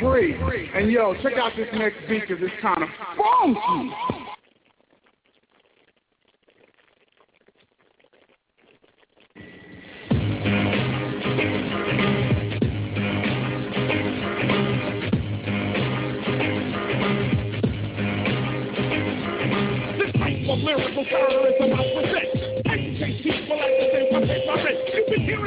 [0.00, 0.70] Free.
[0.74, 3.90] And yo, check out this next beat because it's kind of funky.
[19.98, 20.12] This
[20.62, 22.41] lyrical terrorism I present.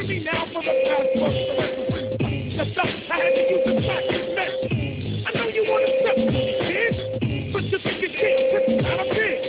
[0.08, 1.34] Me now for the past month.
[1.34, 2.18] The rest of the
[2.58, 4.54] The stuff I to use to track this mess.
[5.26, 6.94] I know you want to step kid.
[7.50, 8.44] But you think you can't.
[8.54, 9.40] This is not a bid.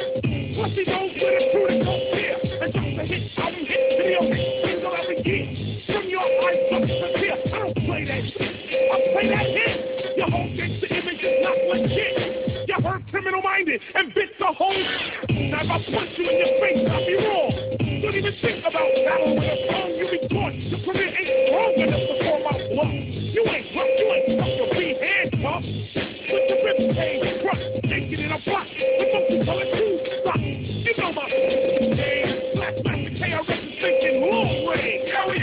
[0.56, 2.38] Plus he goes with a crew that don't care.
[2.64, 4.20] And drops a hit album, hit video,
[4.64, 5.44] single every year.
[5.92, 7.36] From your eyes up to here.
[7.36, 8.52] I don't play that shit.
[8.56, 9.76] I play that hit.
[10.16, 12.68] Your whole gangster image is not legit.
[12.68, 14.72] You heard criminal minded and bit the whole.
[14.72, 17.85] Now if I punch you in your face, I'll be wrong.
[18.06, 20.54] Don't even think about battle with a song you be taught.
[20.54, 22.94] Your career ain't strong enough to form my bluff.
[22.94, 25.66] You ain't rough, you ain't tough, you'll be handcuffed.
[25.66, 28.70] With the ribs cage crushed, naked in a box.
[28.70, 30.38] With multicolored shoes stuck.
[30.38, 32.46] You know my name.
[32.54, 35.10] Blastmaster KRS is thinking long range.
[35.10, 35.34] Yeah.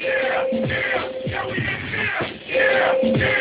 [0.00, 1.76] Yeah, yeah, yeah, there.
[2.48, 3.35] Yeah, yeah, yeah,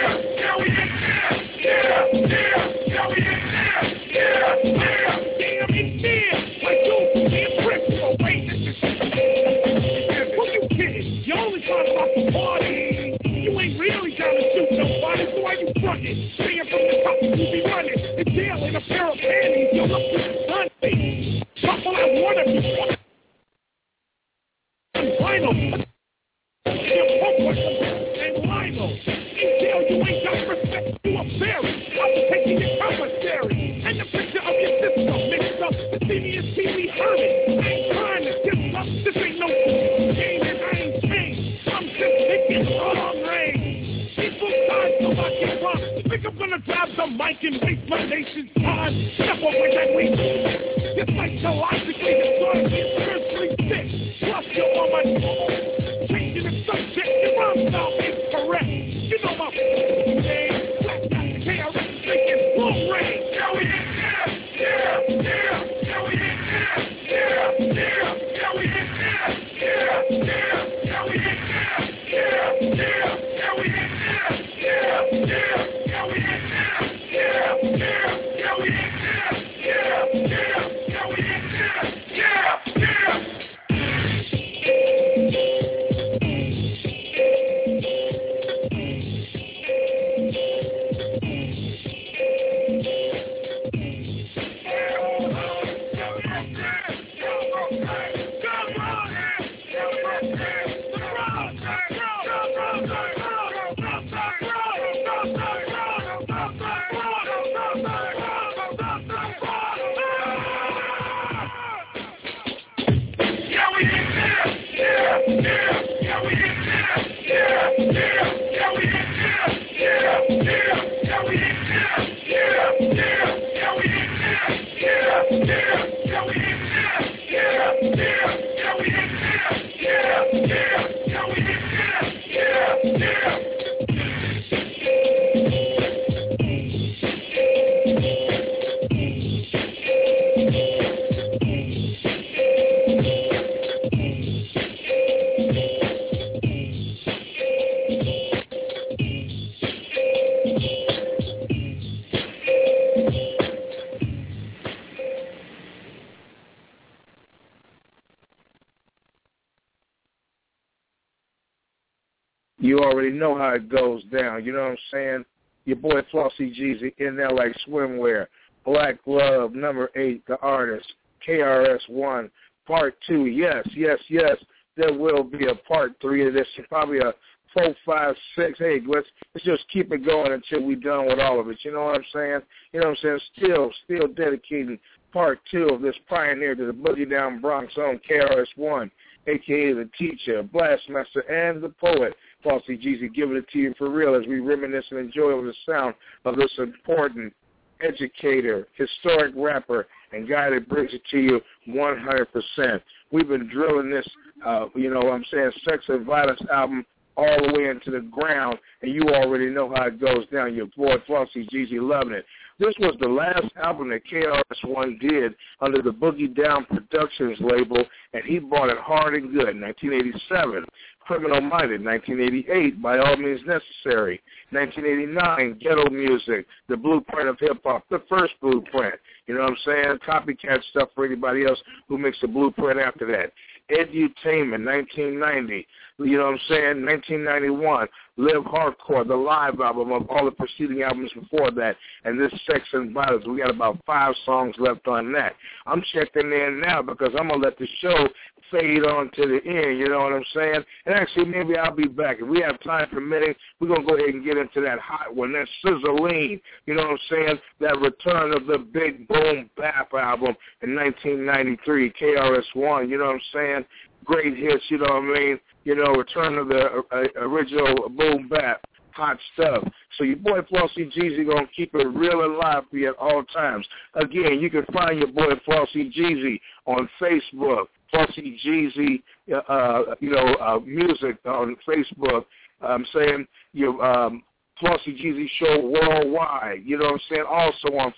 [174.10, 174.38] Yes, yes.
[174.78, 176.48] There will be a part three of this.
[176.70, 177.14] Probably a
[177.54, 178.60] four, five, six.
[178.60, 181.58] Hey, let's let's just keep it going until we're done with all of it.
[181.64, 182.42] You know what I'm saying?
[182.74, 183.20] You know what I'm saying?
[183.38, 184.80] Still, still dedicating
[185.14, 188.92] part two of this pioneer to the Boogie Down Bronx on KRS-One,
[189.28, 192.14] aka the teacher, Blastmaster, and the poet.
[192.44, 195.96] Flauxy GZ giving it to you for real as we reminisce and enjoy the sound
[196.26, 197.34] of this important
[197.82, 202.82] educator, historic rapper, and guy that brings it to you 100%.
[203.12, 204.08] We've been drilling this,
[204.46, 206.86] uh, you know what I'm saying, Sex and Violence album
[207.18, 210.54] all the way into the ground, and you already know how it goes down.
[210.54, 212.26] Your boy Flauxy GZ loving it.
[212.58, 218.24] This was the last album that KRS-One did under the Boogie Down Productions label, and
[218.24, 219.50] he bought it hard and good.
[219.50, 220.64] in 1987,
[221.02, 221.84] Criminal Minded.
[221.84, 224.22] 1988, By All Means Necessary.
[224.52, 228.96] 1989, Ghetto Music, The Blueprint of Hip Hop, the first blueprint.
[229.28, 229.98] You know what I'm saying?
[230.08, 231.60] Copycat stuff for anybody else
[231.90, 233.34] who makes a blueprint after that.
[233.72, 235.68] Edutainment, 1990.
[235.98, 236.86] You know what I'm saying?
[236.86, 237.88] 1991,
[238.18, 242.66] Live Hardcore, the live album of all the preceding albums before that, and this Sex
[242.74, 243.26] and Violence.
[243.26, 245.36] We got about five songs left on that.
[245.66, 248.08] I'm checking in now because I'm gonna let the show
[248.56, 249.80] fade on to the end.
[249.80, 250.64] You know what I'm saying?
[250.86, 253.36] And actually, maybe I'll be back if we have time permitting.
[253.60, 256.40] We're gonna go ahead and get into that hot one, that Sizzling.
[256.66, 257.40] You know what I'm saying?
[257.60, 262.90] That return of the Big Boom Bap album in 1993, KRS-One.
[262.90, 263.66] You know what I'm saying?
[264.06, 264.64] Great hits.
[264.70, 265.40] You know what I mean?
[265.66, 268.62] you know, return of the uh, original boom bap,
[268.92, 269.68] hot stuff.
[269.98, 273.24] So your boy Flauxy GZ gonna keep it real and live for you at all
[273.24, 273.68] times.
[273.96, 279.04] Again, you can find your boy Flauxy GZ on Facebook, Flauxy GZ,
[279.48, 282.26] uh, you know, uh, music on Facebook.
[282.62, 284.24] I'm saying you um,
[284.62, 286.64] Flauxy GZ Show worldwide.
[286.66, 287.26] You know what I'm saying?
[287.30, 287.94] Also on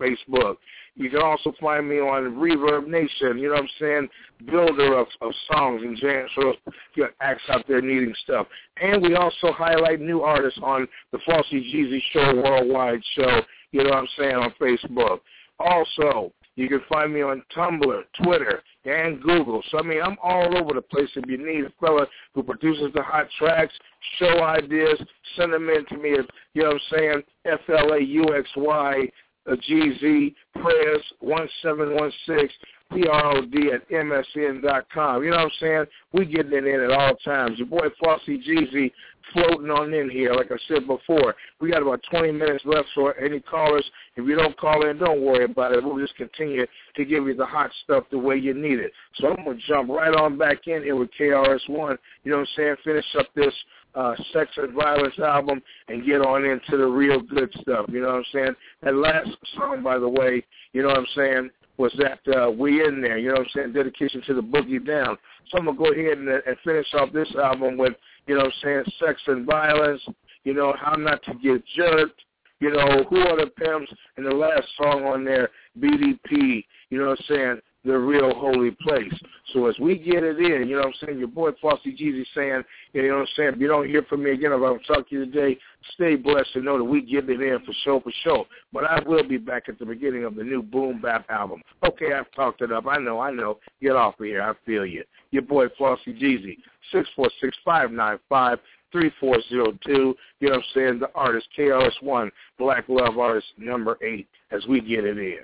[0.00, 0.56] Facebook.
[0.96, 4.08] You can also find me on Reverb Nation, you know what I'm saying,
[4.46, 6.52] builder of, of songs and jams for
[6.94, 8.46] your acts out there needing stuff.
[8.82, 13.40] And we also highlight new artists on the Flauxy GZ Show Worldwide show,
[13.72, 15.20] you know what I'm saying, on Facebook.
[15.60, 19.62] Also, you can find me on Tumblr, Twitter, and Google.
[19.70, 21.08] So, I mean, I'm all over the place.
[21.16, 23.72] If you need a fella who produces the hot tracks,
[24.18, 25.00] show ideas,
[25.36, 29.08] send them in to me at, you know what I'm saying, F-L-A-U-X-Y
[29.46, 32.48] Uh, GZ Prayers 1716
[32.92, 35.22] P-R-O-D at MSN dot com.
[35.22, 35.84] You know what I'm saying?
[36.12, 37.58] We getting it in at all times.
[37.58, 38.90] Your boy Flauxy GZ
[39.32, 41.36] floating on in here, like I said before.
[41.60, 43.88] We got about 20 minutes left for any callers.
[44.16, 45.84] If you don't call in, don't worry about it.
[45.84, 48.92] We'll just continue to give you the hot stuff the way you need it.
[49.16, 51.96] So I'm going to jump right on back in here with KRS-One.
[52.24, 52.76] You know what I'm saying?
[52.84, 53.54] Finish up this
[53.94, 57.86] uh, Sex and Violence album and get on into the real good stuff.
[57.88, 58.54] You know what I'm saying?
[58.82, 62.84] That last song, by the way, you know what I'm saying, was that uh, We
[62.84, 63.18] In There.
[63.18, 63.72] You know what I'm saying?
[63.72, 65.16] Dedication to the Boogie Down.
[65.50, 67.94] So I'm going to go ahead and, and finish off this album with,
[68.26, 70.02] you know what I'm saying, Sex and Violence,
[70.44, 72.20] you know, How Not to Get Jerked,
[72.60, 77.08] you know, Who Are the Pimps, and the last song on there, BDP, you know
[77.08, 79.12] what I'm saying, the real holy place.
[79.52, 82.24] So as we get it in, you know what I'm saying, your boy Flauxy GZ
[82.34, 84.66] saying, you know what I'm saying, if you don't hear from me again, if I
[84.66, 85.58] don't talk to you today,
[85.94, 88.46] stay blessed and know that we get it in for show for show.
[88.72, 91.62] But I will be back at the beginning of the new Boom Bap album.
[91.84, 92.86] Okay, I've talked it up.
[92.86, 93.58] I know, I know.
[93.80, 94.42] Get off of here.
[94.42, 95.04] I feel you.
[95.30, 96.56] Your boy Flauxy GZ,
[96.92, 98.58] six four six five nine five
[98.92, 100.14] three four zero two.
[100.40, 100.98] You know what I'm saying?
[100.98, 105.38] The artist KRS-One, Black Love Artist number eight, as we get it in.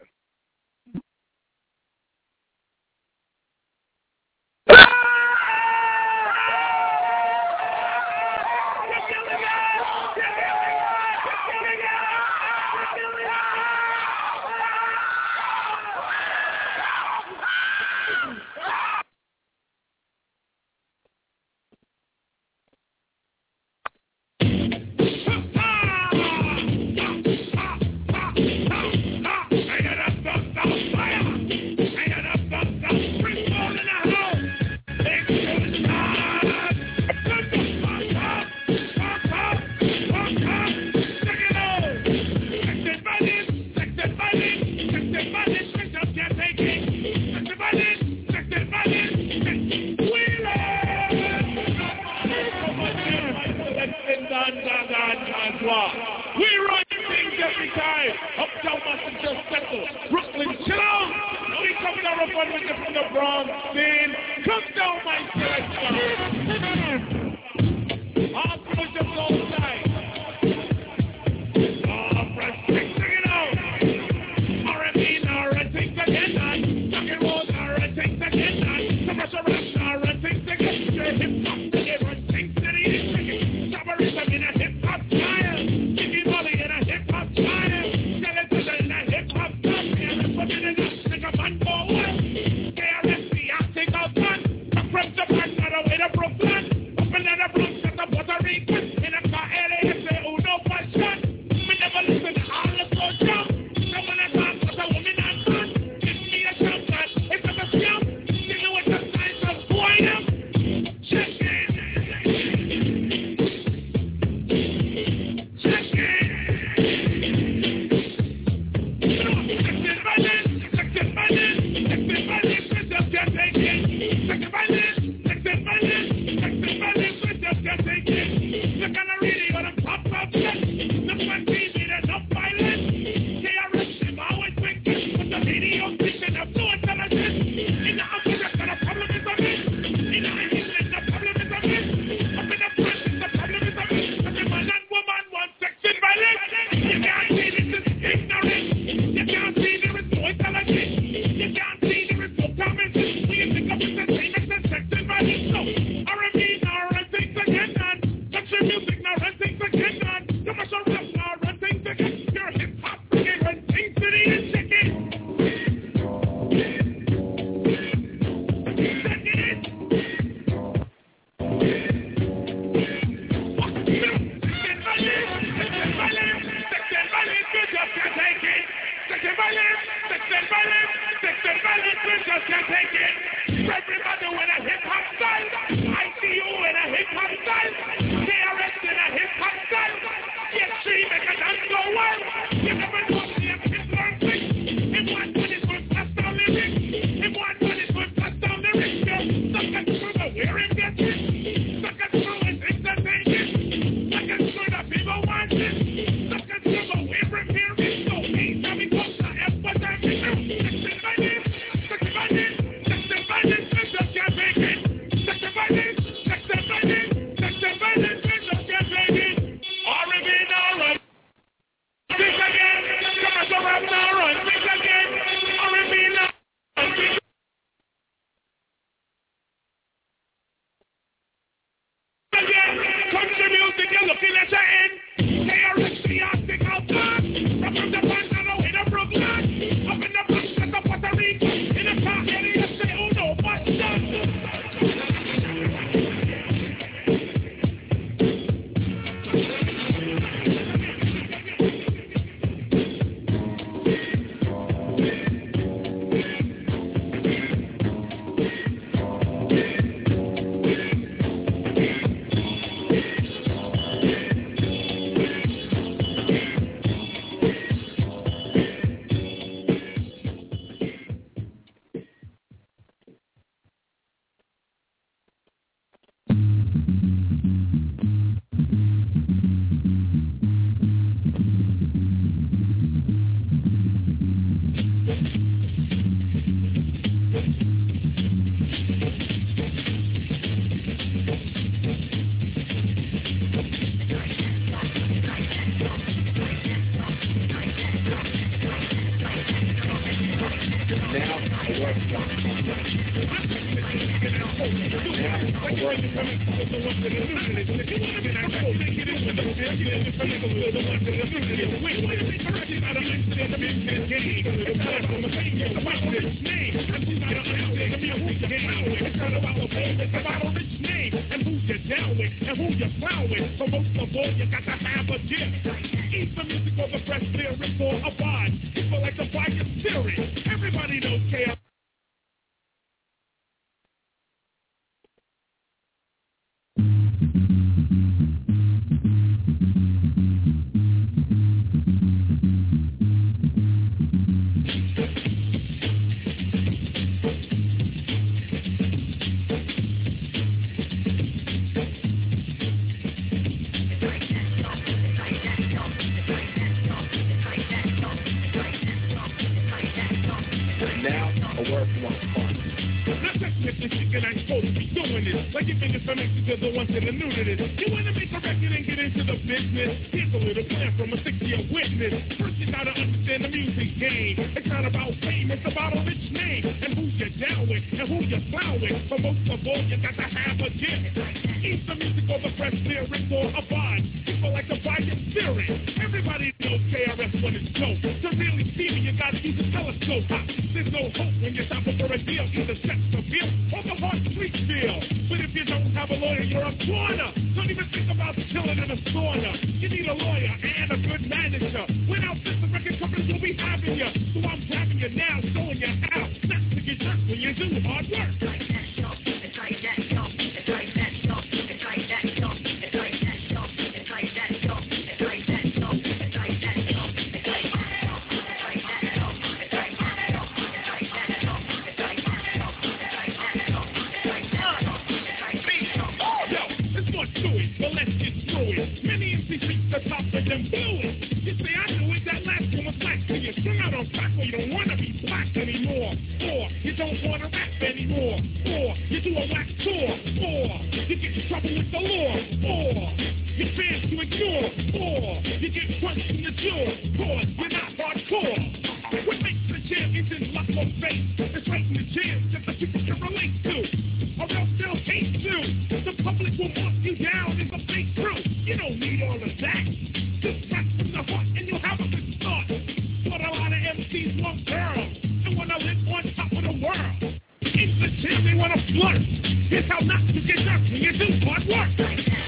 [464.65, 465.17] down.
[465.45, 467.41] You wanna live on top of the world.
[467.61, 469.23] Insincerely wanna flirt.
[469.69, 470.97] Here's how not to get nothing.
[470.97, 472.46] you do hard work.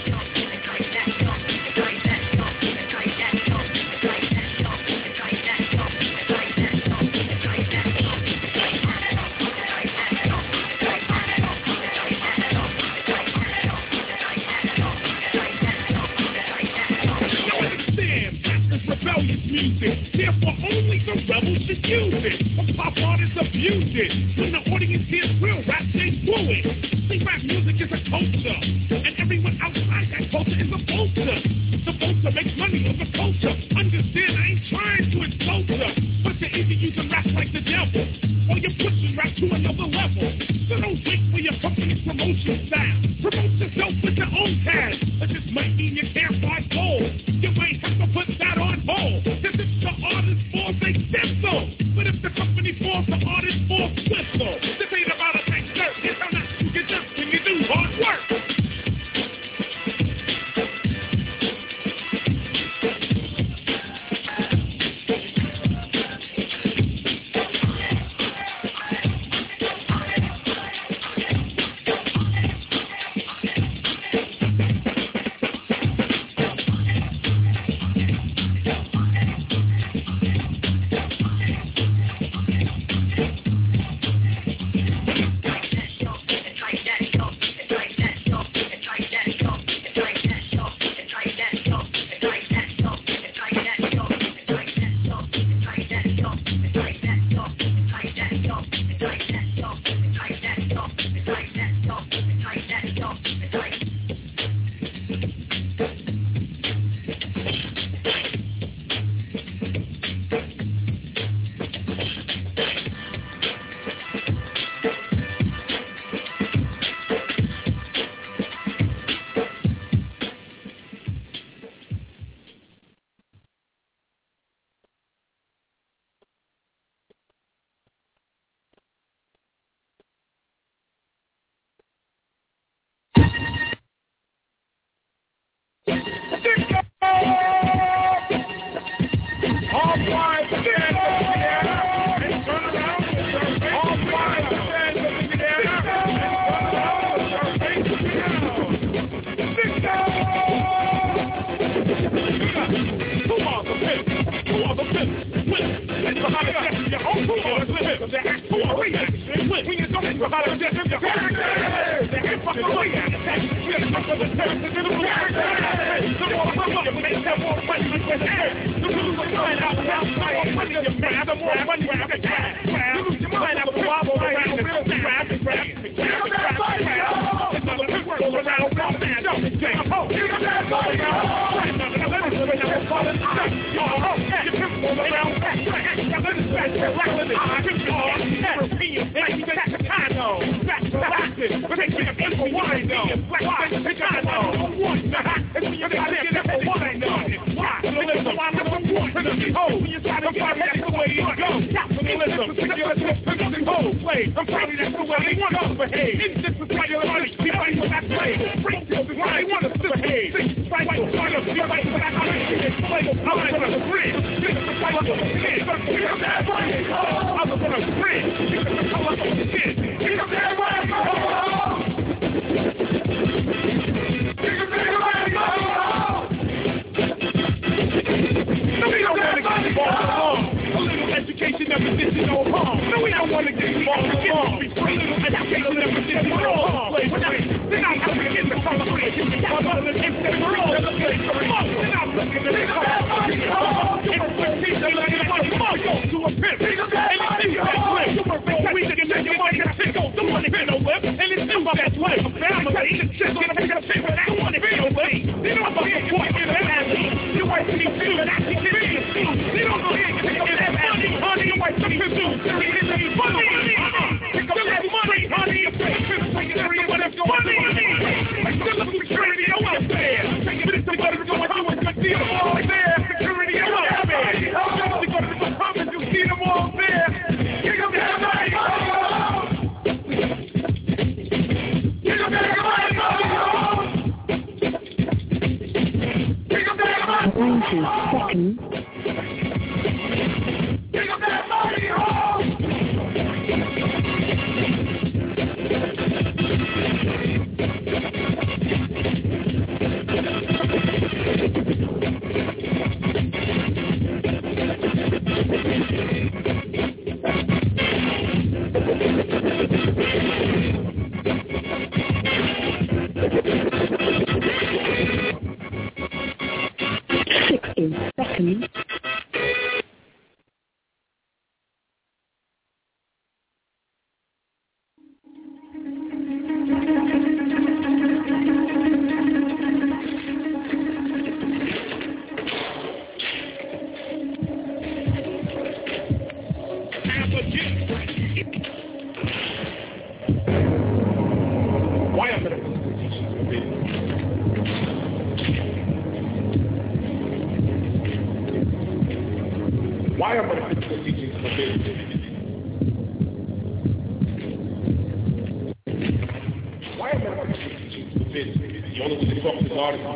[23.59, 24.55] music.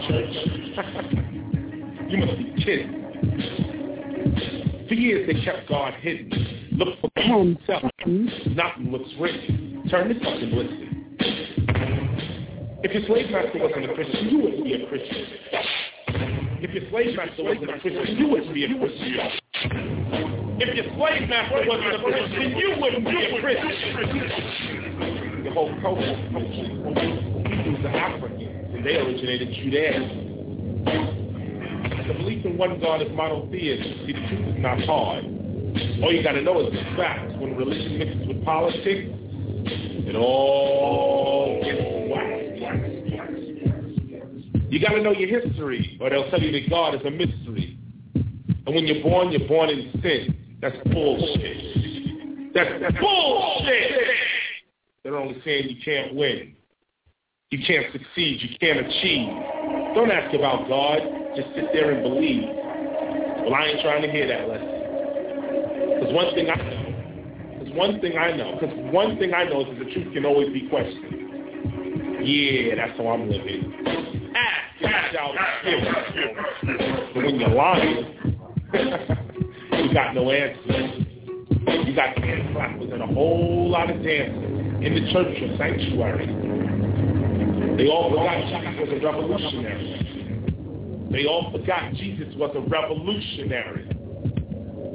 [0.08, 0.34] Church?
[2.08, 2.90] you must be kidding.
[4.89, 6.31] For years they kept God hidden.
[6.72, 9.84] Look for himself, not what's written.
[9.90, 10.89] Turn this up and listen.
[12.84, 15.26] If your slave master wasn't a Christian, you wouldn't be a Christian.
[16.62, 19.18] If your slave master wasn't a Christian, you wouldn't be a Christian.
[20.58, 23.84] If your slave master wasn't a Christian, you wouldn't be a Christian.
[25.44, 27.11] The whole culture
[29.33, 30.85] originated Judaism.
[32.09, 34.07] The belief in one God is monotheism.
[34.07, 35.25] See, the truth is not hard.
[36.02, 37.39] All you got to know is the fact.
[37.39, 39.09] When religion mixes with politics,
[40.05, 41.81] it all gets
[42.11, 42.43] whacked.
[44.70, 47.78] You got to know your history, or they'll tell you that God is a mystery.
[48.15, 50.36] And when you're born, you're born in sin.
[50.61, 52.55] That's bullshit.
[52.55, 53.93] That's, that's bullshit.
[55.02, 56.55] They're only saying you can't win.
[57.52, 58.40] You can't succeed.
[58.40, 59.28] You can't achieve.
[59.94, 61.00] Don't ask about God.
[61.36, 62.48] Just sit there and believe.
[62.48, 66.00] Well, I ain't trying to hear that lesson.
[66.00, 69.60] Because one thing I know, because one thing I know, because one thing I know
[69.60, 72.24] is that the truth can always be questioned.
[72.24, 74.32] Yeah, that's how I'm living.
[74.34, 74.81] Ask,
[75.68, 77.12] receive.
[77.12, 78.40] But when you're lying,
[78.72, 81.06] you got no answers.
[81.84, 86.61] You got hand clappers and a whole lot of dancing in the church or sanctuary.
[87.76, 90.09] They all forgot Jesus was a revolutionary.
[91.10, 93.89] They all forgot Jesus was a revolutionary.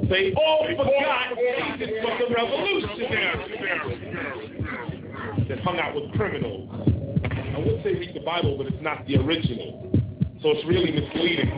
[0.08, 1.36] They all forgot
[1.78, 3.44] Jesus was a revolutionary
[5.48, 6.68] that hung out with criminals.
[7.58, 9.90] I would say read the Bible, but it's not the original.
[10.42, 11.50] So it's really misleading.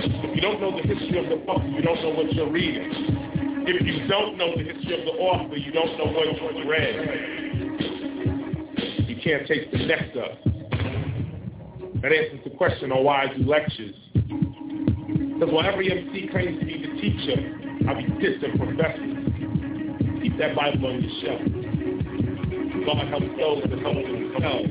[0.00, 2.90] If you don't know the history of the book, you don't know what you're reading.
[3.66, 6.94] If you don't know the history of the author, you don't know what you read.
[9.08, 10.36] You can't take the nectar.
[12.04, 13.94] That answers the question on why I do lectures.
[14.12, 17.40] Because while every MC claims to be the teacher,
[17.88, 20.20] I be distant professors.
[20.20, 21.40] Keep that Bible on your shelf.
[22.84, 24.68] God helps those that help themselves.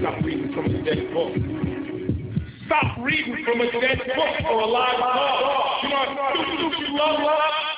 [0.00, 1.36] Stop reading from a dead book.
[2.64, 5.84] Stop reading from a dead book or a live God.
[5.84, 7.76] You you love love?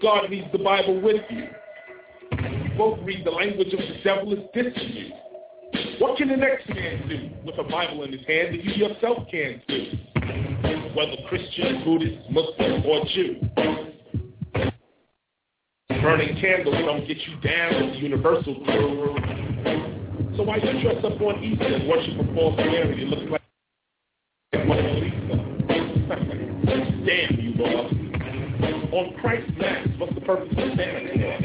[0.00, 1.48] God reads the Bible with you.
[2.38, 5.27] You both read the language of the devil is dissing you.
[5.98, 9.26] What can the next man do with a Bible in his hand that you yourself
[9.30, 9.92] can't do?
[10.94, 13.36] Whether Christian, Buddhist, Muslim, or Jew.
[16.02, 19.16] Burning candles don't get you down with the universal crew.
[20.36, 23.42] So why you dress up on Easter and worship a false Mary that looks like
[24.66, 25.36] Mona Lisa?
[27.04, 27.92] Damn you, Lord.
[28.92, 31.42] On Christ's Mass, what's the purpose of Santa Claus?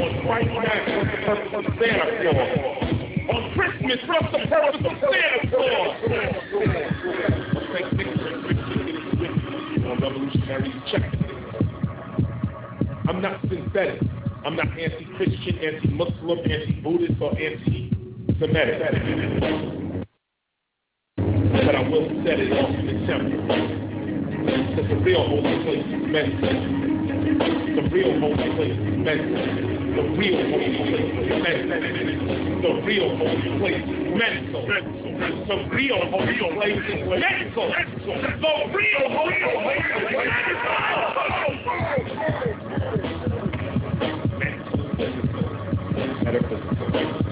[0.00, 2.73] On Christ's Mass, what's the purpose of Santa Claus?
[3.26, 5.96] On Christmas, what's the purpose of Santa Claus?
[13.08, 14.00] I'm not synthetic.
[14.44, 18.80] I'm not anti-Christian, anti-Muslim, anti-Buddhist, or anti-Semitic.
[21.16, 23.40] But I will set it off in the temple.
[24.68, 26.93] Because the real holy place.
[27.24, 29.00] The real holy place is.
[29.96, 31.32] The real holy place is.
[32.60, 33.96] The real holy place is.
[35.40, 36.84] The real holy place is.
[36.84, 37.16] The
[38.76, 40.60] real holy place is
[46.92, 47.23] mental.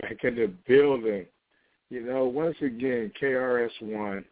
[0.00, 1.26] Back in the building.
[1.90, 4.24] You know, once again, KRS-One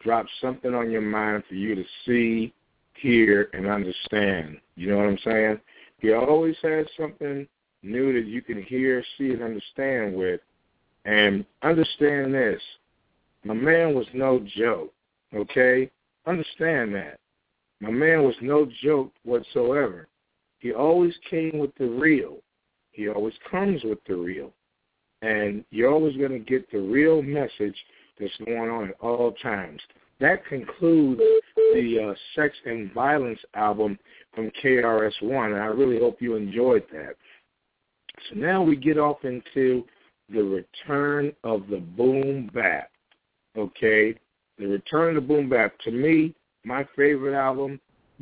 [0.00, 2.54] drops something on your mind for you to see,
[2.94, 4.58] hear, and understand.
[4.76, 5.60] You know what I'm saying?
[5.98, 7.46] He always has something
[7.82, 10.40] new that you can hear, see, and understand with.
[11.04, 12.60] And understand this.
[13.44, 14.92] My man was no joke,
[15.34, 15.90] okay?
[16.26, 17.20] Understand that.
[17.80, 20.08] My man was no joke whatsoever.
[20.58, 22.38] He always came with the real.
[22.96, 24.52] He always comes with the real.
[25.20, 27.76] And you're always going to get the real message
[28.18, 29.80] that's going on at all times.
[30.18, 31.20] That concludes
[31.74, 33.98] the uh, Sex and Violence album
[34.34, 37.16] from KRS-One, and I really hope you enjoyed that.
[38.28, 39.84] So now we get off into
[40.30, 42.90] the return of the boom bap.
[43.58, 44.14] Okay,
[44.58, 45.78] the return of the boom bap.
[45.80, 46.34] To me,
[46.64, 47.78] my favorite album,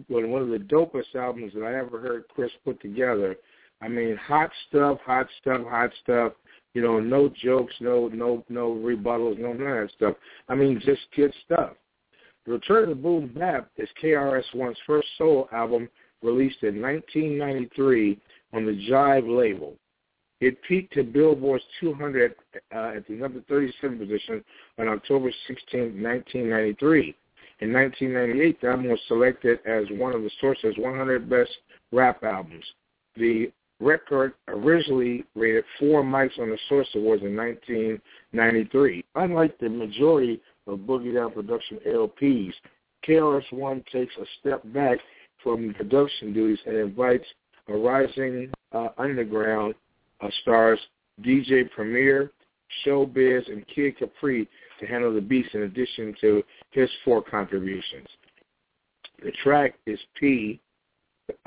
[0.09, 3.37] one of the dopest albums that I ever heard Kris put together.
[3.85, 6.33] I mean, hot stuff, hot stuff, hot stuff.
[6.73, 10.17] You know, no jokes, no no no rebuttals, no none of that stuff.
[10.49, 11.73] I mean, just good stuff.
[12.47, 15.89] The Return of Boom Bap is KRS-One's first solo album
[16.23, 18.19] released in 1993
[18.55, 19.75] on the Jive label.
[20.41, 22.35] It peaked to Billboard's 200
[22.75, 24.45] uh, at the number 37 position
[24.79, 27.15] on October 16, 1993.
[27.61, 31.53] In 1998, the album was selected as one of the Source's 100 best
[31.93, 32.65] rap albums.
[33.17, 39.05] The record originally rated four mics on the Source Awards in 1993.
[39.15, 42.53] Unlike the majority of Boogie Down Production LPs,
[43.07, 44.99] KRS-One takes a step back
[45.43, 47.27] from production duties and invites
[47.69, 49.75] a rising uh, underground
[50.21, 50.79] uh, stars
[51.23, 52.33] DJ Premier,
[52.85, 54.49] Showbiz, and Kid Capri
[54.81, 58.09] to handle the beats in addition to his four contributions.
[59.23, 60.61] The track is P,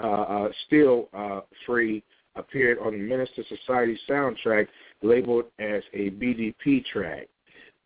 [0.02, 2.04] uh, uh, still uh, free,
[2.38, 4.68] appeared on the Menace II Society soundtrack
[5.02, 7.28] labeled as a BDP track.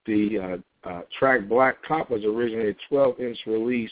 [0.06, 3.92] The uh, uh, track Black Cop was originally a 12-inch release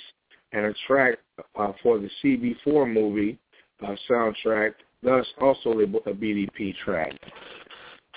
[0.51, 1.19] and a track
[1.55, 3.37] uh, for the CB4 movie
[3.85, 4.73] uh, soundtrack,
[5.03, 7.13] thus also labeled a BDP track.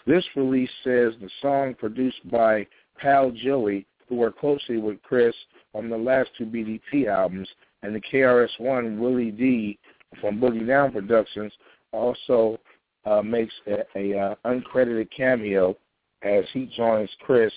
[0.07, 2.67] This release says the song produced by
[2.99, 5.35] Pal Joey, who worked closely with Kris
[5.75, 7.49] on the last two BDP albums,
[7.83, 9.79] and the KRS-One Willie D
[10.21, 11.53] from Boogie Down Productions
[11.93, 12.59] also
[13.05, 15.77] uh, makes a, a uh, uncredited cameo
[16.23, 17.53] as he joins Kris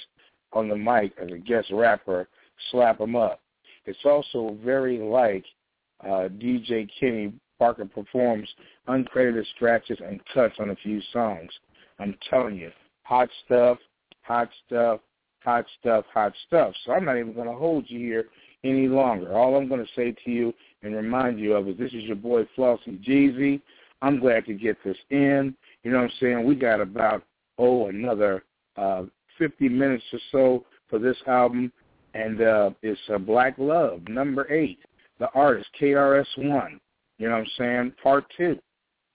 [0.54, 2.28] on the mic as a guest rapper,
[2.72, 3.42] Slap 'em Up.
[3.86, 5.46] It's also very like
[6.04, 8.50] uh, DJ Kenny Parker performs
[8.88, 11.52] uncredited scratches and cuts on a few songs.
[12.00, 12.72] I'm telling you,
[13.04, 13.78] hot stuff,
[14.22, 15.00] hot stuff,
[15.40, 16.74] hot stuff, hot stuff.
[16.86, 18.26] So I'm not even going to hold you here
[18.64, 19.38] any longer.
[19.38, 22.16] All I'm going to say to you and remind you of is this is your
[22.16, 23.62] boy Flauxy GZ.
[24.06, 25.56] I'm glad to get this in.
[25.84, 26.46] You know what I'm saying?
[26.46, 27.24] We got about,
[27.58, 28.44] oh, another
[28.78, 29.06] uh,
[29.40, 31.72] 50 minutes or so for this album.
[32.14, 34.78] And uh, it's uh, Black Love, number eight.
[35.18, 36.80] The artist, KRS-One.
[37.18, 37.94] You know what I'm saying?
[38.04, 38.60] Part two.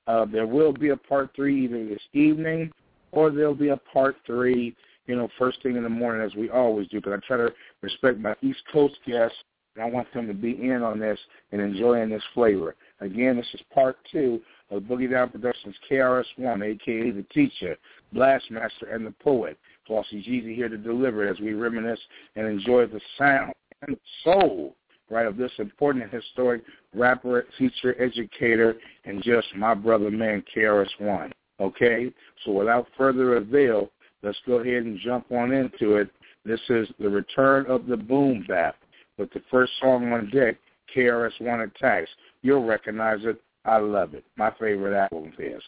[0.08, 2.72] Uh, there will be a part three either this evening
[3.12, 4.74] or there'll be a part three,
[5.06, 7.54] you know, first thing in the morning as we always do because I try to
[7.80, 9.36] respect my East Coast guests
[9.76, 11.18] and I want them to be in on this
[11.52, 12.74] and enjoying this flavor.
[13.00, 14.40] Again, this is part two
[14.70, 17.12] of Boogie Down Productions KRS-One, a.k.a.
[17.12, 17.76] The Teacher,
[18.15, 19.58] Blastmaster, and the Poet.
[19.89, 22.00] Flauxy GZ here to deliver as we reminisce
[22.36, 23.52] and enjoy the sound
[23.86, 24.76] and soul,
[25.10, 26.62] right, of this important and historic
[26.94, 31.32] rapper, teacher, educator, and just my brother man, KRS-One.
[31.58, 32.12] Okay?
[32.44, 33.90] So without further avail,
[34.23, 36.10] let's go ahead and jump on into it.
[36.44, 38.76] This is the return of the boom bap
[39.18, 40.57] with the first song on deck,
[40.94, 42.08] KRS-One Attacks.
[42.42, 43.42] You'll recognize it.
[43.64, 44.24] I love it.
[44.36, 45.62] My favorite album is.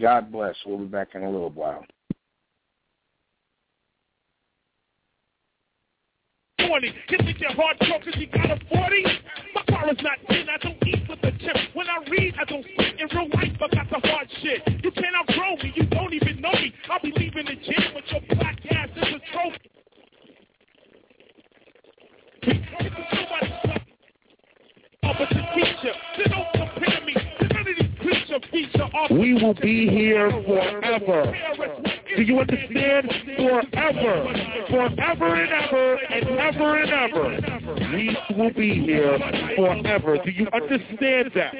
[0.00, 0.54] God bless.
[0.64, 1.84] We'll be back in a little while.
[6.66, 6.94] 20.
[7.08, 9.02] Hit with your hard truck cause you got a 40.
[9.54, 11.56] My car is not in, I don't eat with the chip.
[11.74, 14.62] When I read, I don't speak in real life, I got the hard shit.
[14.82, 16.74] You can't outgrow me, you don't even know me.
[16.90, 18.55] I'll be leaving the gym with your black
[29.10, 31.34] We will be here forever.
[32.16, 33.12] Do you understand?
[33.36, 34.34] Forever.
[34.70, 37.96] Forever and ever and ever and ever.
[37.96, 39.18] We will be here
[39.56, 40.18] forever.
[40.24, 41.54] Do you understand that?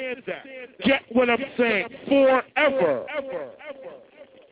[0.85, 1.89] Get what I'm saying?
[2.09, 3.07] Forever.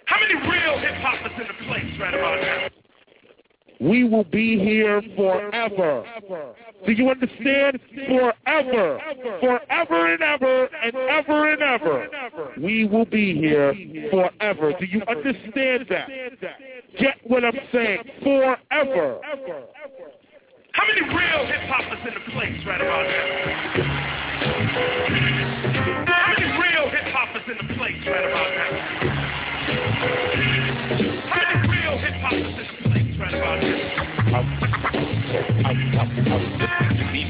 [0.07, 2.69] How many real hip hoppers in the place right about now?
[3.81, 6.05] We will be here forever.
[6.87, 7.81] Do you understand?
[8.09, 9.01] Forever.
[9.41, 12.09] Forever and ever and ever and ever.
[12.61, 13.75] We will be here
[14.11, 14.73] forever.
[14.79, 16.09] Do you understand that?
[16.99, 17.99] Get what I'm saying?
[18.23, 19.21] Forever.
[20.73, 23.37] How many real hip hoppers in the place right about now?
[26.07, 28.71] How many real hip hoppers in the place right about now?
[31.31, 34.05] How many real hip hoppers in the place right about now?
[37.13, 37.29] These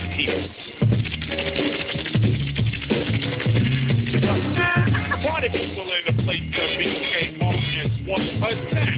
[5.51, 5.75] people.
[5.75, 8.97] Party people in the place that became audience one attack.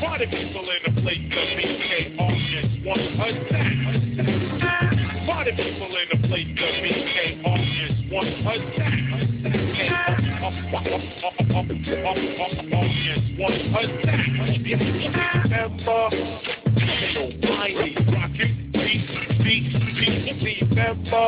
[0.00, 3.76] Party people in the place that became audience one attack.
[5.26, 8.96] Party people in the place that became audience one attack.
[12.72, 14.24] Audience one attack.
[15.44, 16.02] Remember,
[17.14, 19.04] nobody rocking beat,
[19.44, 19.68] beat,
[20.42, 21.26] beat, remember.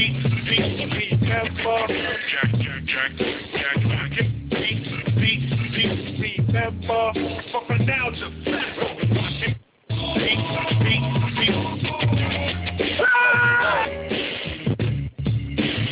[0.00, 0.16] Beat,
[0.48, 1.84] beat, beat, remember.
[2.32, 3.12] Jack, Jack, Jack,
[3.52, 4.80] Jack, rocking beat,
[5.20, 6.40] beat, beat,
[7.84, 8.08] now,
[10.80, 11.04] beat,
[11.36, 11.54] beat, beat.
[12.98, 13.84] Ah!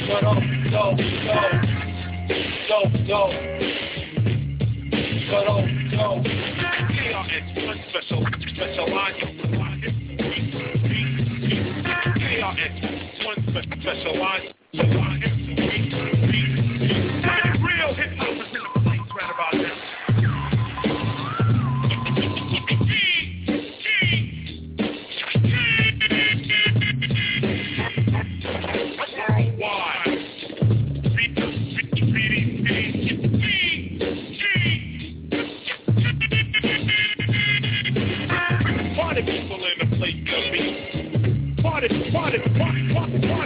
[0.06, 0.32] Go, go,
[0.70, 0.84] go,
[2.66, 3.20] go, go,
[5.28, 6.10] go, go.
[6.96, 8.22] KRS One special,
[12.38, 12.58] specialized.
[12.58, 14.54] KRS One spe- specialized.
[14.74, 16.67] Real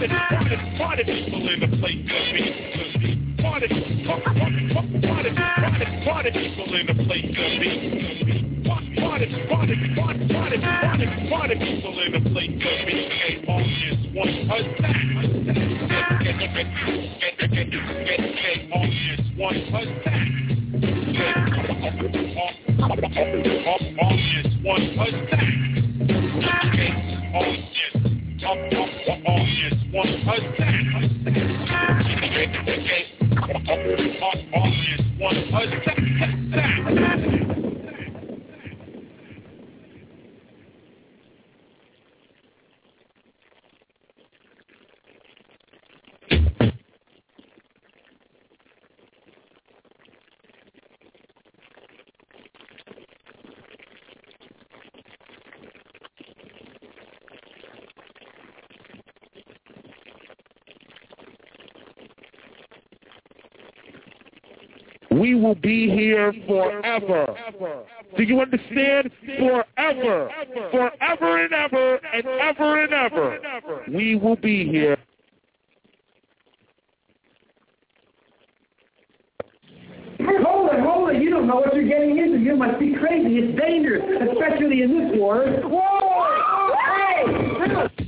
[0.08, 2.44] party, party, party, people in the place to be.
[3.40, 3.68] Party, party,
[4.04, 4.26] party,
[5.06, 5.30] party,
[6.04, 7.70] party, people in the place to be.
[8.66, 12.96] Party, party, party, party, party, party, people in the place to be.
[13.22, 14.98] Came on this one attack.
[15.02, 15.48] Came on this
[19.38, 20.28] one attack.
[23.14, 23.28] On
[24.34, 25.48] this one attack.
[27.34, 27.94] On this,
[28.44, 28.91] on, on
[30.24, 31.01] this
[65.52, 67.36] will be here forever.
[68.16, 69.10] Do you understand?
[69.38, 70.30] Forever.
[70.70, 73.84] Forever and ever and ever and ever.
[73.88, 74.96] We will be here.
[80.20, 81.22] Hold it, hold it.
[81.22, 82.38] You don't know what you're getting into.
[82.38, 83.36] You must be crazy.
[83.38, 85.44] It's dangerous, especially in this war.
[85.64, 86.74] Whoa!
[87.66, 88.01] Hey!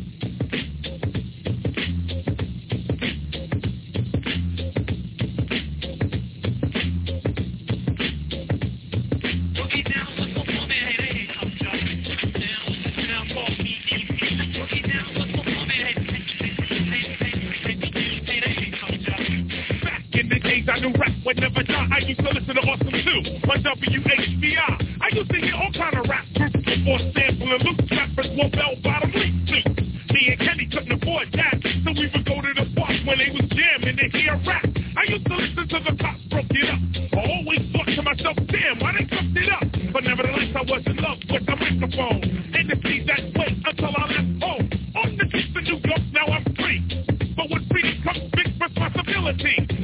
[20.85, 25.01] I rap would never die, I used to listen to Awesome 2 on WHBI.
[25.01, 29.13] I used to hear all kind of rap groups before sampling loose rappers wore bell-bottom
[29.17, 29.81] Lee suits.
[30.13, 33.33] Me and Kenny couldn't afford that, so we would go to the park when they
[33.33, 34.69] was jamming to hear rap.
[34.93, 36.81] I used to listen to the cops broke it up.
[37.17, 39.65] I always thought to myself, damn, why they fucked it up?
[39.89, 42.29] But nevertheless, I was in love with the microphone.
[42.29, 44.69] And to see that way until I left home.
[45.01, 46.85] On the streets of New York, now I'm free.
[47.33, 49.84] But with freedom comes big responsibility.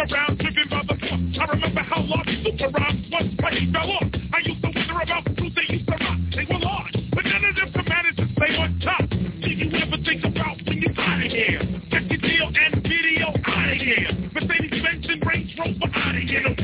[0.00, 1.48] Around driven by the thought.
[1.48, 4.08] I remember how large super rhymes was when he fell off.
[4.32, 6.18] I used to wonder about who they used to rock.
[6.32, 9.04] They were large, but none of them could manage to stay on top.
[9.10, 11.60] Did you ever think about when you're out of here?
[11.92, 14.08] Check your deal and video out of here.
[14.32, 16.59] Mercedes Benz and Range Rover out of here.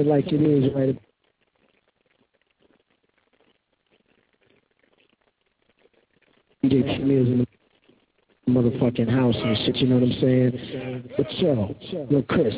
[0.00, 0.98] it like it is right
[6.64, 7.46] DJ in
[8.46, 11.10] the motherfucking house and shit, you know what I'm saying?
[11.16, 11.74] But yo,
[12.10, 12.54] yo Chris,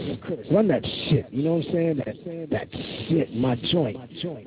[0.50, 1.96] run that shit, you know what I'm saying?
[1.98, 2.68] That, that
[3.08, 3.96] shit, my joint.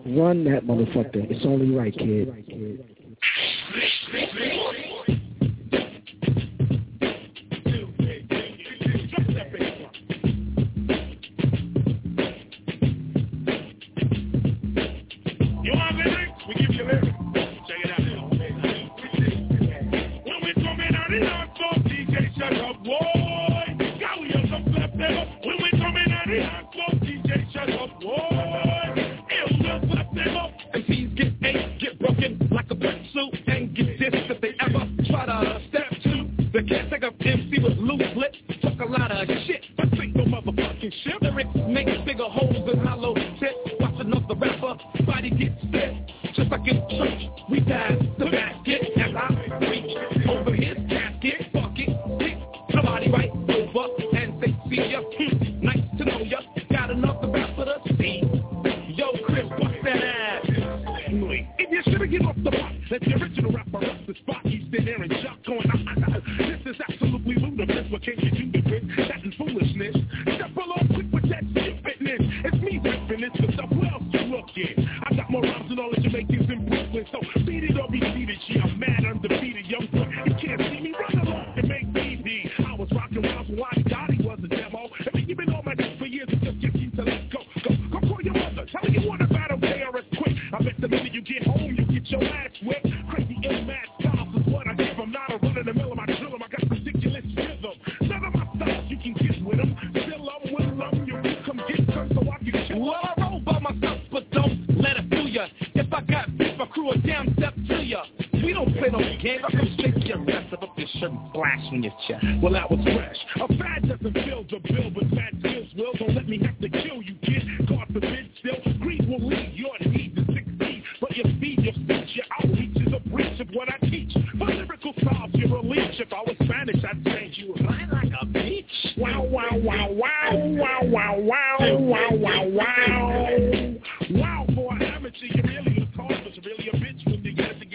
[0.05, 1.29] Run that motherfucker.
[1.31, 2.33] It's only right, kid.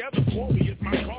[0.00, 1.09] together, glorious, my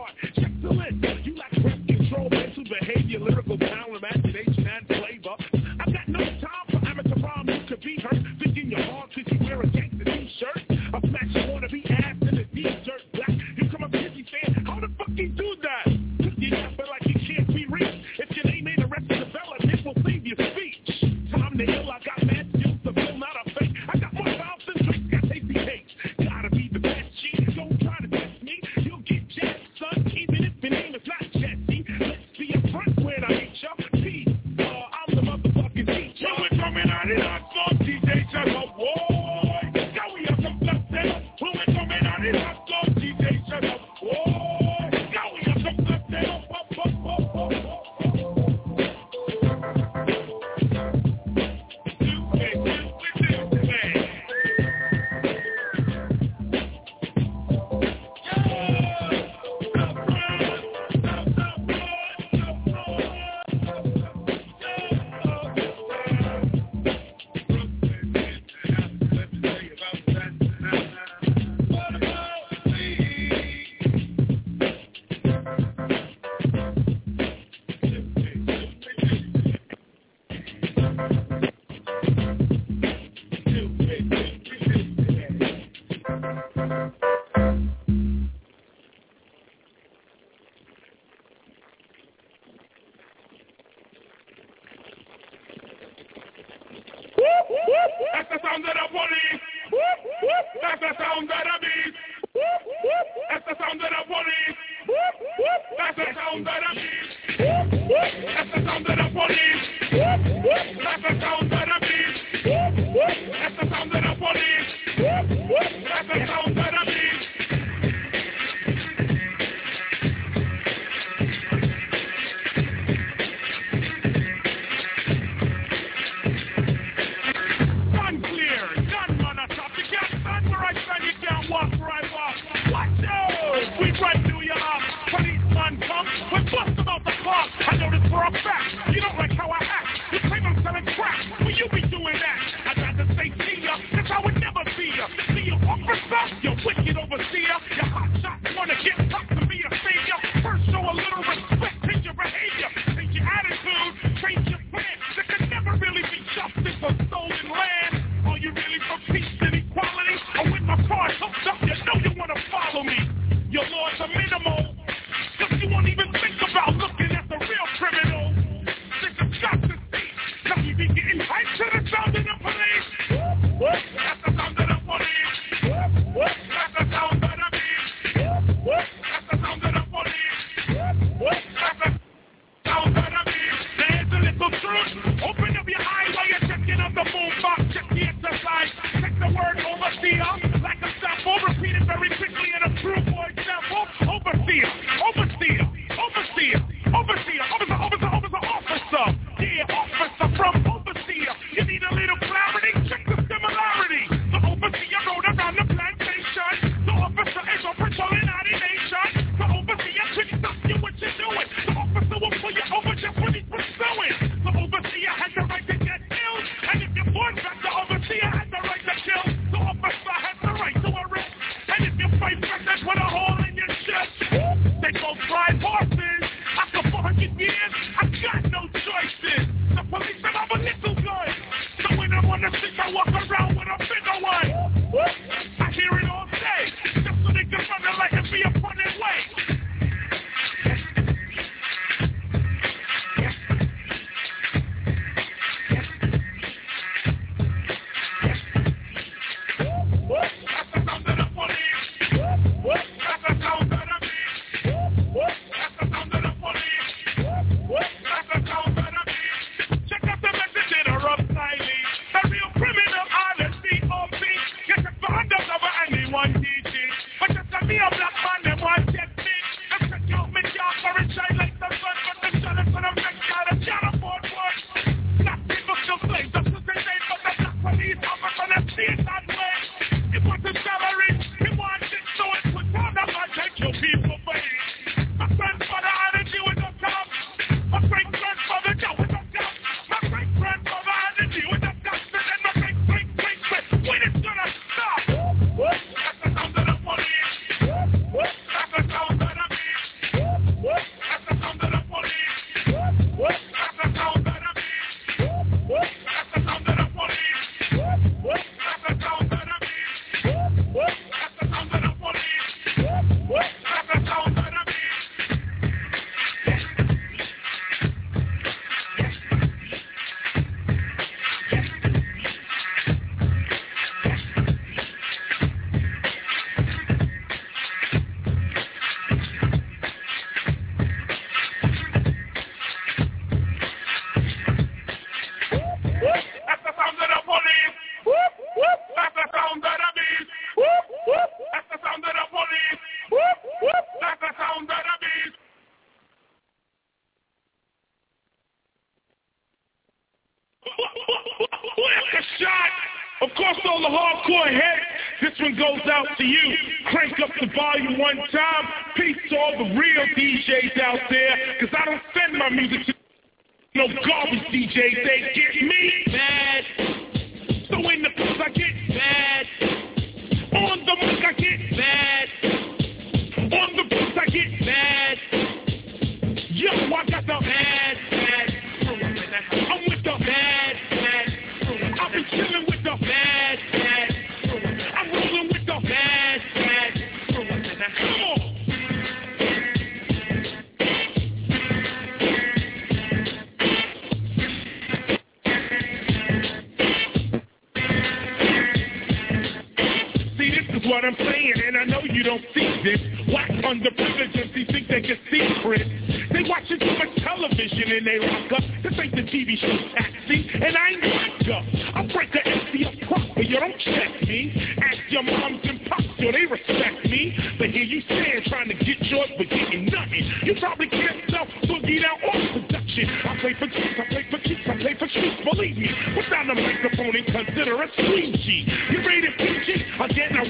[362.70, 363.01] music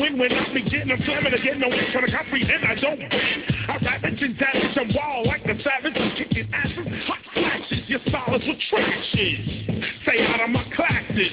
[0.02, 0.92] again I win when I begin.
[0.92, 3.10] I'm slamming again, no one's trying to comprehend, I don't win.
[3.12, 8.00] I ravage and damage, I'm wild like the savage, I'm kicking asses, hot flashes, your
[8.12, 10.04] solids with trashes.
[10.04, 11.32] Stay out of my classes.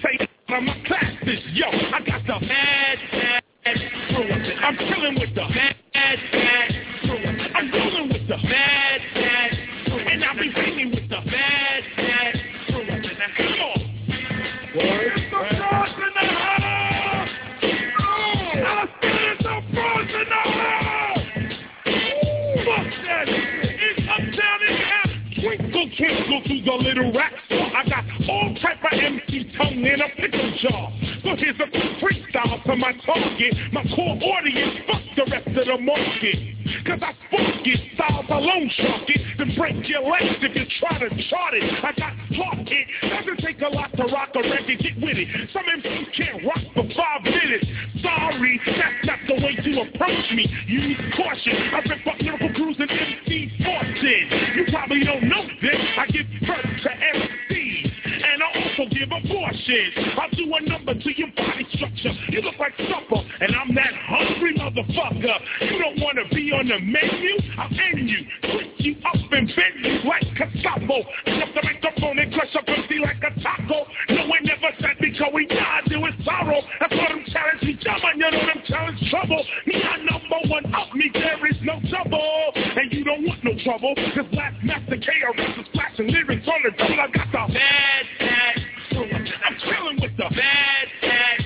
[0.00, 1.40] Stay out of my classes.
[1.52, 3.42] Yo, I got the mad, mad,
[4.62, 5.77] I'm chilling with the mad,
[26.48, 27.32] through the little rap.
[27.50, 30.92] I got all type of MC tongue in a pickle jar.
[31.22, 31.68] So here's a
[32.00, 33.54] freestyle to my target.
[33.72, 36.38] My core audience, fuck the rest of the market.
[36.86, 40.98] Cause I spark it, styles alone chalk it, then break your legs if you try
[41.00, 41.64] to chart it.
[41.82, 45.28] I got heart it, doesn't take a lot to rock a record, get with it.
[45.50, 47.66] Some MCs can't rock for five minutes.
[47.98, 50.46] Sorry, that's not the way to approach me.
[50.68, 54.26] Use caution, I rip up lyrical crews and MC forces.
[54.54, 57.37] You probably don't know this, I give birth to MCs.
[58.78, 59.94] Also give abortions.
[60.18, 62.12] I'll do a number to your body structure.
[62.30, 65.34] You look like supper, and I'm that hungry motherfucker.
[65.62, 67.34] You don't want to be on the menu?
[67.58, 71.02] I'll end you, twist you up and bend you like cassavo.
[71.24, 73.82] Pick up the microphone and crush up empty like a taco.
[74.10, 76.62] No one never said because we died, there was sorrow.
[76.78, 76.94] That's
[77.32, 79.44] challenge me, jump on you know them challenge trouble.
[79.66, 82.52] Me, I'm number one up me, there is no trouble.
[82.54, 87.00] And you don't want no trouble, cause Blastmaster KRS is flashing lyrics on the double.
[87.00, 88.67] I got the bad, bad, I'm
[90.18, 91.38] the bad, bad,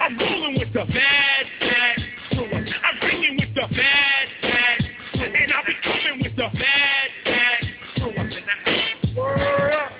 [0.00, 1.96] I'm rolling with the bad, bad,
[2.32, 7.62] I'm bringing with the bad, bad, and I'll be coming with the bad, bad.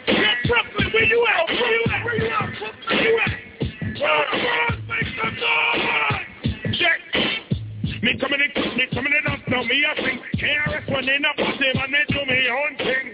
[0.09, 1.47] Yeah, Brooklyn, where you at?
[1.49, 2.05] Where you at?
[2.05, 2.51] Where you at?
[2.91, 3.31] Where you at?
[4.01, 6.77] Where the world make some noise?
[6.77, 6.99] Check.
[8.03, 10.21] Me coming in, me coming in, don't know me, I think.
[10.35, 13.14] KRS-One in a party, man, they do me own thing.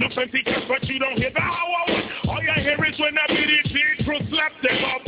[0.00, 1.84] No fancy cuss, but you don't hear the hour.
[2.32, 5.04] All you hear is when I beat it, beat through slap them up.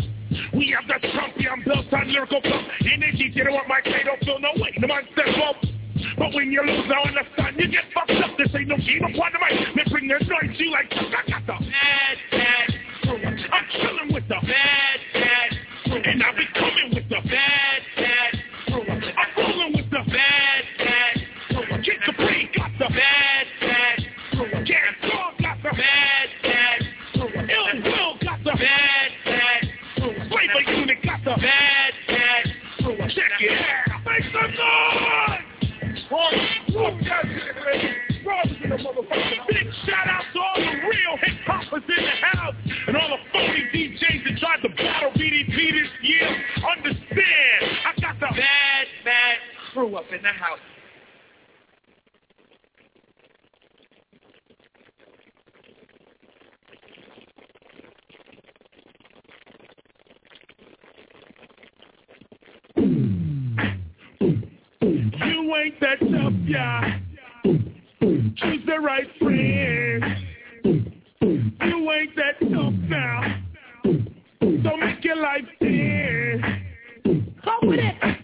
[0.53, 2.69] We have the champion built on lyrical pump.
[2.85, 4.77] Energy, you know what my K don't feel no way.
[4.79, 5.57] The man step up.
[6.19, 8.37] But when you lose, I understand you get fucked up.
[8.37, 9.65] This ain't no game upon the mic.
[9.81, 12.69] They bring their noise, you like, I got the bad, bad.
[13.49, 15.51] I'm chilling with the bad, bad.
[15.89, 16.03] crew.
[16.05, 18.33] And I'll be coming with the bad, bad.
[18.69, 18.85] crew.
[18.93, 21.15] I'm rolling with the bad, bad.
[21.49, 21.81] crew.
[21.81, 23.32] Get the brain, got the bad.
[25.70, 26.82] Bad, bad.
[27.15, 29.68] Ill Will got the bad, bad.
[29.97, 32.44] Flavor Unit got the bad, bad.
[33.10, 34.05] Check it out.
[34.05, 35.52] Make some noise.
[39.49, 42.55] Big shout out to all the real hip hoppers in the house
[42.86, 46.28] and all the phony DJs that tried to battle BDP this year.
[46.76, 49.36] Understand, I got the bad, bad
[49.73, 50.58] crew up in the house.
[65.62, 67.00] Ain't that tough guy.
[67.44, 70.05] Choose the right friend.
[70.65, 73.42] You ain't that tough now.
[73.84, 76.42] So make your life dance.
[77.44, 78.22] Come with it.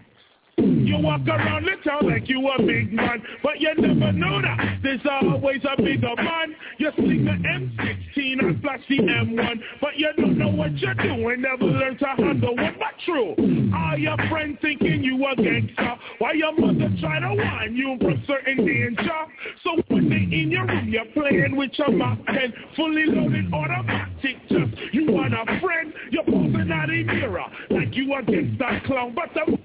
[0.58, 4.80] You walk around the town like you a big man, but you never know that
[4.82, 6.56] there's always a bigger man.
[6.78, 11.42] You sling the M16 and flash the M1, but you don't know what you're doing.
[11.42, 13.34] Never learn to handle what but true.
[13.72, 18.24] All your friends thinking you a gangster, while your mother try to warn you from
[18.26, 19.20] certain danger.
[19.62, 24.36] So when they in your room, you're playing with your Mac 10, fully loaded automatic.
[24.48, 29.14] Just you want a friend, you're posing out a mirror like you a gangster clown,
[29.14, 29.56] but the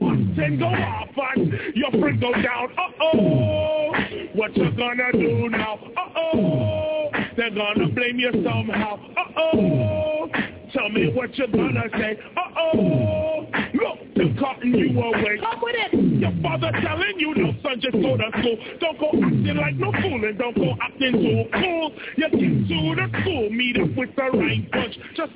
[0.00, 2.68] then go off and your friend go down.
[2.76, 3.92] Uh-oh,
[4.34, 5.78] what you gonna do now?
[5.96, 8.98] Uh-oh, they're gonna blame you somehow.
[9.16, 10.28] Uh-oh,
[10.72, 12.18] tell me what you're gonna say.
[12.36, 15.38] Uh-oh, look, they're cutting you away.
[15.40, 16.20] Come with it.
[16.20, 18.56] Your father telling you, no son, just go to school.
[18.80, 21.92] Don't go acting like no fool and don't go acting too cool.
[22.16, 24.98] You get to the school, meet up with the right bunch.
[25.14, 25.32] Just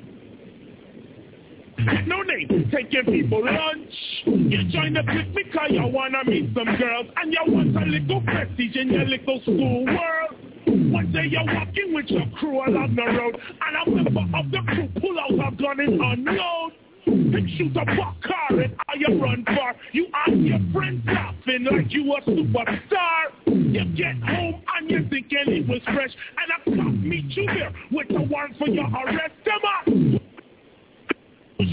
[1.77, 3.93] no name, taking people lunch.
[4.25, 8.21] You join the clique because you wanna meet some girls and you want a little
[8.21, 10.35] prestige in your little school world.
[10.67, 14.61] One day you're walking with your crew along the road and a member of the
[14.67, 16.73] crew pull out a gun and unload.
[17.07, 19.73] And shoot a buck car and all you run for.
[19.91, 23.29] You and your friends laughing like you a superstar.
[23.45, 26.09] You get home and you're thinking it was fresh.
[26.39, 29.33] And a cop meet you there with a warrant for your arrest.
[29.45, 29.93] Up.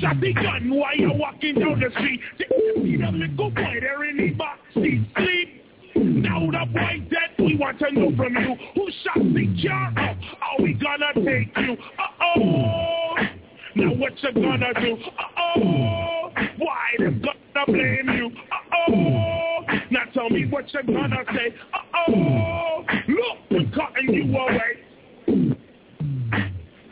[0.00, 2.20] Shot the gun while you're walking down the street.
[2.38, 5.64] See the little boy there in the box seat sleep.
[5.96, 10.16] Now the boy dead, we want to know from you who shot the car up.
[10.40, 11.76] Are we gonna take you?
[11.98, 13.14] Uh-oh.
[13.74, 14.96] Now what you gonna do?
[15.18, 16.30] Uh-oh.
[16.58, 18.30] Why they gonna blame you?
[18.52, 19.62] Uh-oh.
[19.90, 21.54] Now tell me what you gonna say.
[21.74, 22.84] Uh-oh.
[23.08, 25.62] Look, we're cutting you away.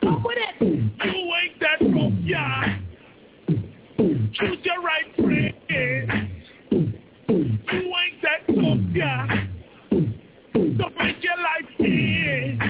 [0.03, 0.61] Come with it.
[0.61, 2.79] You ain't that rough, yeah.
[4.33, 6.31] Choose your right friend.
[6.71, 9.47] You ain't that tough, yeah.
[10.53, 12.63] Don't make your life end.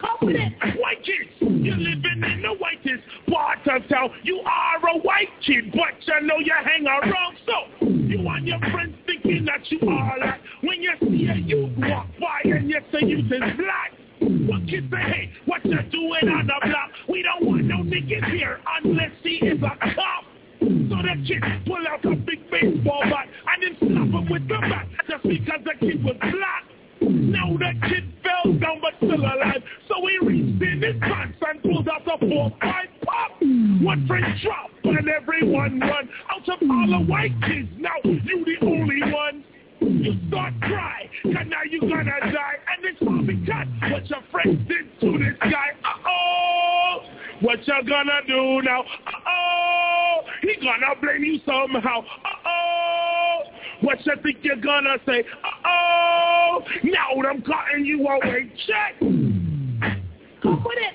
[0.00, 0.80] Come with it.
[0.80, 4.10] White kids, you're living in the whitest part of town.
[4.22, 7.36] You are a white kid, but you know you hang around.
[7.46, 11.72] So you and your friends thinking that you are like when you see a youth
[11.78, 13.92] walk by and you say you is black.
[14.22, 16.90] What kids say, what you doing on the block?
[17.08, 20.24] We don't want no niggas here unless he is a cop.
[20.60, 24.58] So the kid pull out a big baseball bat and then slap him with the
[24.60, 26.64] bat just because the kid was black.
[27.00, 29.62] Now the kid fell down but still alive.
[29.88, 33.32] So he reached in his pants and pulled out a four five pop.
[33.40, 36.08] One friend dropped and everyone run.
[36.30, 39.44] Out of all the white kids, now you the only one.
[39.82, 42.58] You start crying, cause now you gonna die.
[42.76, 45.72] And it's all because what your friends did to this guy.
[45.84, 47.00] Uh-oh,
[47.40, 48.82] what you gonna do now?
[48.82, 51.98] Uh-oh, he gonna blame you somehow.
[52.00, 53.40] Uh-oh,
[53.80, 55.24] what you think you're gonna say?
[55.44, 58.52] Uh-oh, now I'm cutting you away.
[58.68, 59.00] Check.
[59.00, 60.94] Come with it.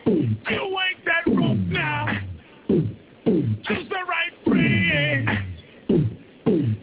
[0.49, 2.07] You ain't that rough now.
[3.67, 5.29] Choose the right friend.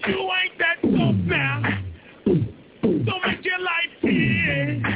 [0.07, 0.31] You
[3.57, 4.87] your life end.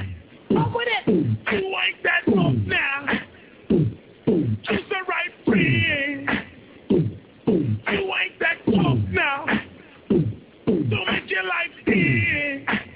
[0.49, 1.07] Come with it.
[1.09, 3.07] You ain't that tough now.
[4.65, 6.31] Choose the right friend.
[6.91, 9.47] You ain't that tough now.
[10.09, 12.88] Don't make your life Hey,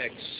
[0.00, 0.39] What's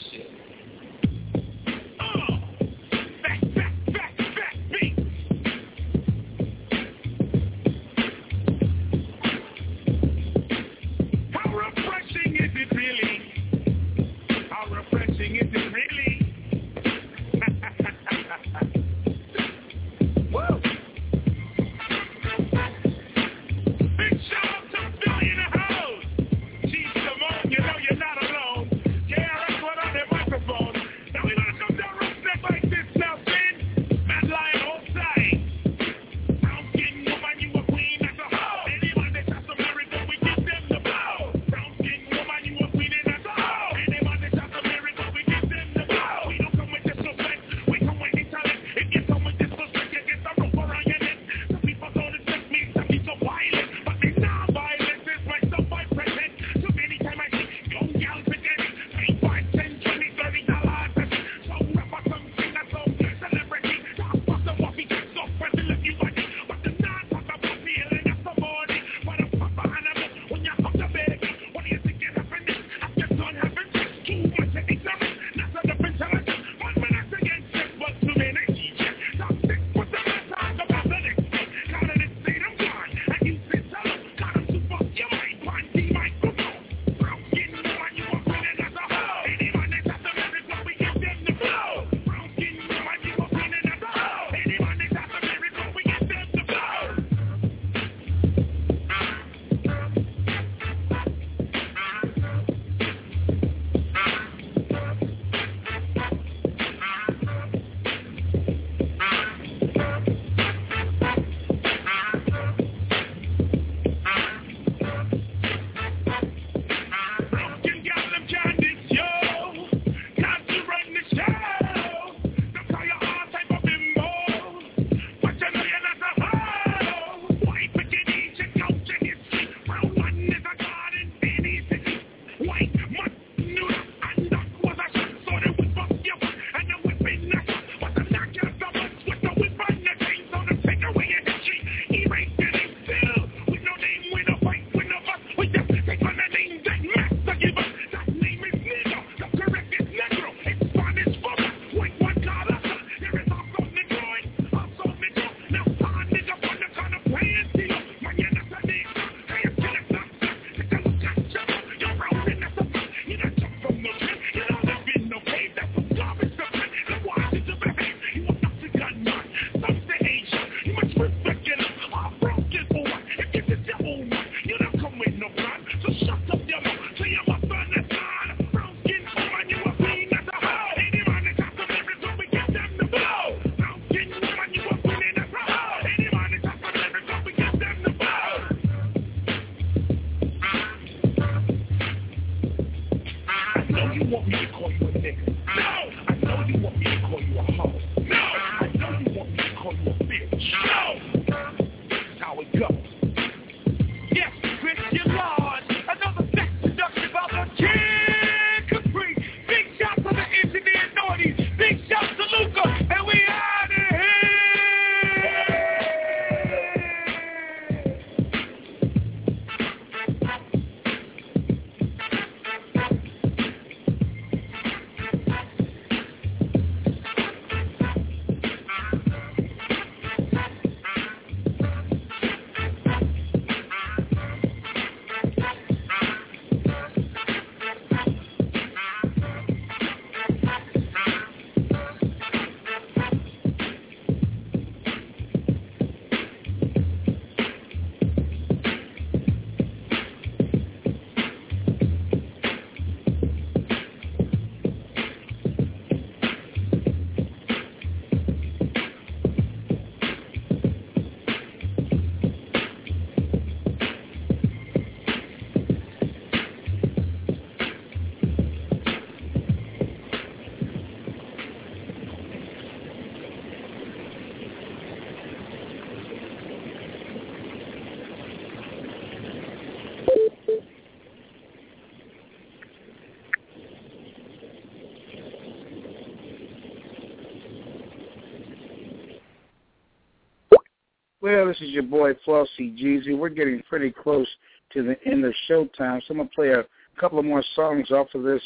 [291.21, 293.15] Well, this is your boy Flauxy GZ.
[293.15, 294.27] We're getting pretty close
[294.73, 296.65] to the end of showtime, so I'm gonna play a
[296.99, 298.41] couple of more songs off of this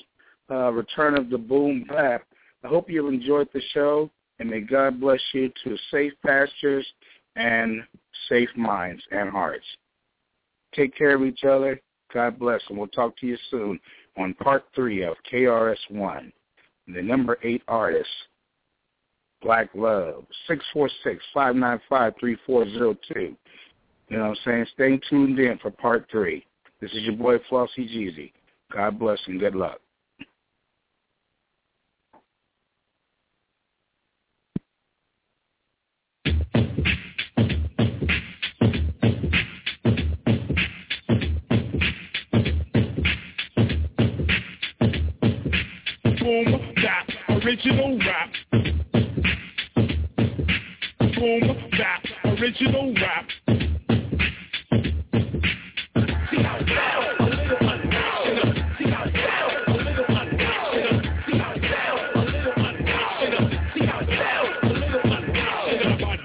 [0.51, 2.23] uh, Return of the Boom Bap.
[2.65, 6.85] I hope you enjoyed the show, and may God bless you to safe pastures
[7.37, 7.81] and
[8.27, 9.65] safe minds and hearts.
[10.73, 11.79] Take care of each other.
[12.13, 13.79] God bless, and we'll talk to you soon
[14.17, 16.31] on part three of KRS-One,
[16.87, 18.09] the number eight artist.
[19.45, 20.25] Black Love,
[21.35, 22.97] 646-595-3402.
[23.15, 23.37] You
[24.09, 24.65] know what I'm saying?
[24.73, 26.43] Stay tuned in for part three.
[26.81, 28.31] This is your boy Flauxy GZ.
[28.73, 29.79] God bless and good luck.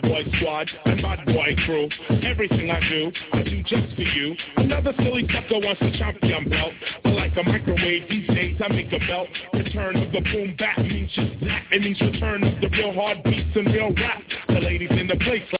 [0.03, 1.89] Boy squad and bad boy crew.
[2.23, 4.35] Everything I do, I do just for you.
[4.57, 6.73] Another silly sucker wants a champion belt.
[7.03, 9.29] But like a microwave these days, I make a belt.
[9.55, 11.63] Return of the boom bap means just that.
[11.73, 14.23] It means return of the real hard beats and real rap.
[14.49, 15.60] The ladies in the place.